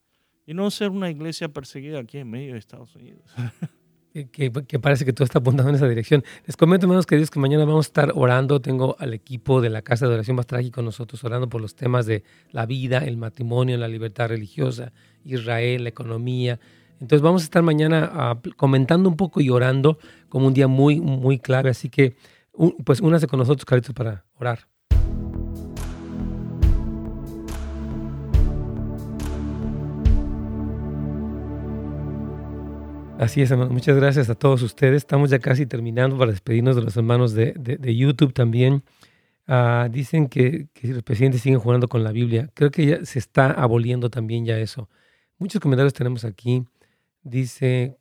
y 0.46 0.54
no 0.54 0.70
ser 0.70 0.90
una 0.90 1.10
iglesia 1.10 1.48
perseguida 1.48 2.00
aquí 2.00 2.18
en 2.18 2.30
medio 2.30 2.52
de 2.52 2.58
Estados 2.58 2.94
Unidos? 2.96 3.30
que, 4.26 4.78
parece 4.80 5.04
que 5.04 5.12
todo 5.12 5.24
está 5.24 5.38
apuntando 5.38 5.70
en 5.70 5.76
esa 5.76 5.88
dirección. 5.88 6.24
Les 6.46 6.56
comento, 6.56 6.86
hermanos 6.86 7.06
queridos, 7.06 7.30
que 7.30 7.38
mañana 7.38 7.64
vamos 7.64 7.86
a 7.86 7.88
estar 7.88 8.12
orando. 8.14 8.60
Tengo 8.60 8.96
al 8.98 9.14
equipo 9.14 9.60
de 9.60 9.70
la 9.70 9.82
Casa 9.82 10.06
de 10.06 10.14
Oración 10.14 10.36
más 10.36 10.46
trágico 10.46 10.76
con 10.76 10.84
nosotros 10.84 11.22
orando 11.24 11.48
por 11.48 11.60
los 11.60 11.74
temas 11.74 12.06
de 12.06 12.24
la 12.50 12.66
vida, 12.66 12.98
el 12.98 13.16
matrimonio, 13.16 13.76
la 13.76 13.88
libertad 13.88 14.28
religiosa, 14.28 14.92
Israel, 15.24 15.84
la 15.84 15.88
economía. 15.90 16.58
Entonces 17.00 17.22
vamos 17.22 17.42
a 17.42 17.44
estar 17.44 17.62
mañana 17.62 18.10
ah, 18.12 18.40
comentando 18.56 19.08
un 19.08 19.16
poco 19.16 19.40
y 19.40 19.50
orando 19.50 19.98
como 20.28 20.46
un 20.46 20.54
día 20.54 20.66
muy, 20.66 21.00
muy 21.00 21.38
clave. 21.38 21.70
Así 21.70 21.88
que, 21.88 22.16
pues 22.84 23.00
únase 23.00 23.26
con 23.26 23.38
nosotros, 23.38 23.64
Caritos, 23.64 23.94
para 23.94 24.24
orar. 24.38 24.66
Así 33.18 33.42
es, 33.42 33.50
hermano. 33.50 33.70
Muchas 33.72 33.96
gracias 33.96 34.30
a 34.30 34.36
todos 34.36 34.62
ustedes. 34.62 34.98
Estamos 34.98 35.30
ya 35.30 35.40
casi 35.40 35.66
terminando 35.66 36.16
para 36.16 36.30
despedirnos 36.30 36.76
de 36.76 36.82
los 36.82 36.96
hermanos 36.96 37.34
de, 37.34 37.96
YouTube 37.96 38.32
también. 38.32 38.84
Ah, 39.48 39.88
dicen 39.90 40.28
que, 40.28 40.68
los 40.82 41.02
presidentes 41.02 41.42
siguen 41.42 41.58
jugando 41.58 41.88
con 41.88 42.04
la 42.04 42.12
Biblia. 42.12 42.48
Creo 42.54 42.70
que 42.70 42.86
ya 42.86 43.04
se 43.04 43.18
está 43.18 43.50
aboliendo 43.50 44.08
también 44.08 44.44
ya 44.44 44.58
eso. 44.58 44.88
Muchos 45.38 45.60
comentarios 45.60 45.94
tenemos 45.94 46.24
aquí. 46.24 46.64
Dice, 47.22 47.98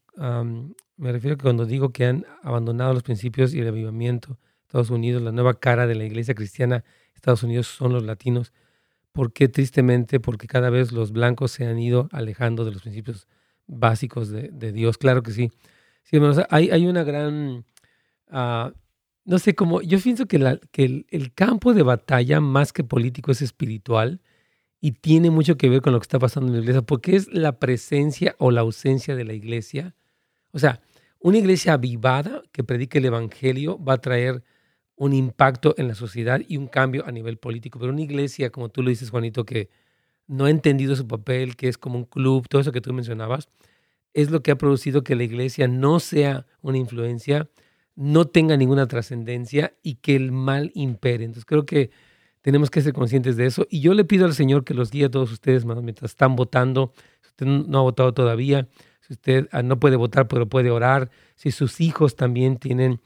me 0.97 1.11
refiero 1.11 1.33
a 1.33 1.37
que 1.37 1.43
cuando 1.43 1.65
digo 1.65 1.89
que 1.89 2.05
han 2.05 2.25
abandonado 2.43 2.93
los 2.93 3.03
principios 3.03 3.55
y 3.55 3.59
el 3.59 3.67
avivamiento, 3.67 4.37
Estados 4.67 4.89
Unidos, 4.89 5.21
la 5.21 5.31
nueva 5.31 5.59
cara 5.59 5.87
de 5.87 5.95
la 5.95 6.03
iglesia 6.03 6.35
cristiana, 6.35 6.83
Estados 7.15 7.41
Unidos 7.41 7.67
son 7.67 7.93
los 7.93 8.03
latinos. 8.03 8.51
¿Por 9.13 9.31
qué 9.31 9.47
tristemente? 9.47 10.19
Porque 10.19 10.45
cada 10.45 10.69
vez 10.69 10.91
los 10.91 11.13
blancos 11.13 11.51
se 11.51 11.65
han 11.65 11.79
ido 11.79 12.09
alejando 12.11 12.65
de 12.65 12.71
los 12.71 12.81
principios 12.81 13.27
básicos 13.65 14.29
de, 14.29 14.71
Dios, 14.71 14.97
claro 14.97 15.23
que 15.23 15.31
sí. 15.31 15.51
sí 16.03 16.17
hay, 16.49 16.69
hay 16.69 16.85
una 16.85 17.03
gran, 17.03 17.65
ah, 18.29 18.73
no 19.25 19.39
sé 19.39 19.55
cómo, 19.55 19.81
yo 19.81 19.99
pienso 19.99 20.25
que, 20.25 20.37
la, 20.37 20.57
que 20.71 21.05
el, 21.09 21.33
campo 21.33 21.73
de 21.73 21.83
batalla 21.83 22.39
más 22.39 22.71
que 22.71 22.83
político 22.83 23.31
es 23.31 23.41
espiritual 23.41 24.21
y 24.79 24.93
tiene 24.93 25.31
mucho 25.31 25.57
que 25.57 25.69
ver 25.69 25.81
con 25.81 25.93
lo 25.93 25.99
que 25.99 26.05
está 26.05 26.19
pasando 26.19 26.47
en 26.47 26.55
la 26.55 26.59
iglesia, 26.59 26.81
porque 26.81 27.15
es 27.15 27.27
la 27.33 27.59
presencia 27.59 28.35
o 28.37 28.51
la 28.51 28.61
ausencia 28.61 29.15
de 29.15 29.25
la 29.25 29.33
iglesia. 29.33 29.95
O 30.51 30.59
sea, 30.59 30.81
una 31.19 31.37
iglesia 31.37 31.73
avivada 31.73 32.43
que 32.51 32.63
predique 32.63 32.99
el 32.99 33.05
evangelio 33.05 33.81
va 33.83 33.93
a 33.93 34.01
traer 34.01 34.43
un 34.97 35.13
impacto 35.13 35.75
en 35.77 35.87
la 35.87 35.95
sociedad 35.95 36.41
y 36.45 36.57
un 36.57 36.67
cambio 36.67 37.05
a 37.05 37.11
nivel 37.11 37.37
político, 37.37 37.79
pero 37.79 37.93
una 37.93 38.01
iglesia, 38.01 38.49
como 38.49 38.69
tú 38.69 38.83
lo 38.83 38.89
dices, 38.89 39.11
Juanito, 39.11 39.45
que 39.45 39.69
no 40.27 40.45
ha 40.45 40.49
entendido 40.49 40.95
su 40.95 41.07
papel, 41.07 41.55
que 41.55 41.69
es 41.69 41.77
como 41.77 41.97
un 41.97 42.05
club, 42.05 42.47
todo 42.49 42.59
eso 42.61 42.71
que 42.71 42.81
tú 42.81 42.91
mencionabas, 42.91 43.47
es 44.13 44.31
lo 44.31 44.41
que 44.41 44.51
ha 44.51 44.57
producido 44.57 45.03
que 45.03 45.15
la 45.15 45.23
iglesia 45.23 45.67
no 45.67 45.99
sea 45.99 46.47
una 46.61 46.79
influencia, 46.79 47.47
no 47.95 48.25
tenga 48.25 48.57
ninguna 48.57 48.87
trascendencia 48.87 49.73
y 49.83 49.95
que 49.95 50.15
el 50.15 50.31
mal 50.31 50.71
impere. 50.73 51.23
Entonces 51.23 51.45
creo 51.45 51.65
que 51.65 51.91
tenemos 52.41 52.71
que 52.71 52.81
ser 52.81 52.93
conscientes 52.93 53.37
de 53.37 53.45
eso. 53.45 53.67
Y 53.69 53.81
yo 53.81 53.93
le 53.93 54.05
pido 54.05 54.25
al 54.25 54.33
Señor 54.33 54.63
que 54.63 54.73
los 54.73 54.89
guíe 54.89 55.05
a 55.05 55.11
todos 55.11 55.31
ustedes, 55.31 55.65
mientras 55.65 56.11
están 56.11 56.35
votando. 56.35 56.93
Si 57.21 57.29
usted 57.29 57.45
no 57.45 57.79
ha 57.79 57.81
votado 57.81 58.13
todavía, 58.13 58.67
si 59.01 59.13
usted 59.13 59.47
ah, 59.51 59.61
no 59.61 59.79
puede 59.79 59.95
votar, 59.95 60.27
pero 60.27 60.49
puede 60.49 60.71
orar, 60.71 61.11
si 61.35 61.51
sus 61.51 61.79
hijos 61.79 62.15
también 62.15 62.57
tienen 62.57 62.99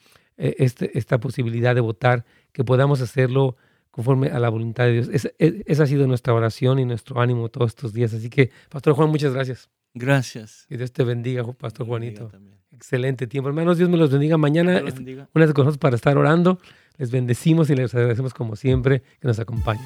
eh, 0.43 0.55
este, 0.57 0.97
esta 0.97 1.19
posibilidad 1.19 1.75
de 1.75 1.81
votar, 1.81 2.25
que 2.51 2.63
podamos 2.63 2.99
hacerlo 2.99 3.57
conforme 3.91 4.29
a 4.29 4.39
la 4.39 4.49
voluntad 4.49 4.85
de 4.85 4.93
Dios. 4.93 5.09
esa 5.37 5.83
ha 5.83 5.85
sido 5.85 6.07
nuestra 6.07 6.33
oración 6.33 6.79
y 6.79 6.85
nuestro 6.85 7.21
ánimo 7.21 7.49
todos 7.49 7.69
estos 7.69 7.93
días. 7.93 8.11
Así 8.15 8.31
que, 8.31 8.49
Pastor 8.69 8.95
Juan, 8.95 9.09
muchas 9.09 9.33
gracias. 9.35 9.69
Gracias. 9.93 10.65
Y 10.67 10.77
Dios 10.77 10.91
te 10.91 11.03
bendiga, 11.03 11.43
Pastor 11.53 11.85
Juanito. 11.85 12.31
Excelente 12.71 13.27
tiempo. 13.27 13.49
Hermanos, 13.49 13.77
Dios 13.77 13.87
me 13.87 13.97
los 13.97 14.09
bendiga. 14.09 14.37
Mañana, 14.37 14.81
una 14.81 15.45
vez 15.45 15.53
con 15.53 15.65
nosotros 15.65 15.77
para 15.77 15.95
estar 15.95 16.17
orando. 16.17 16.57
Les 16.97 17.11
bendecimos 17.11 17.69
y 17.69 17.75
les 17.75 17.93
agradecemos 17.93 18.33
como 18.33 18.55
siempre 18.55 19.03
que 19.19 19.27
nos 19.27 19.37
acompañen. 19.37 19.85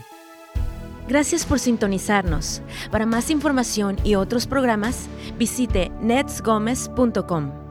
Gracias 1.10 1.46
por 1.46 1.60
sintonizarnos. 1.60 2.62
Para 2.92 3.06
más 3.06 3.30
información 3.30 3.98
y 4.06 4.16
otros 4.16 4.48
programas, 4.48 5.10
visite 5.38 5.92
netsgomez.com. 6.02 7.65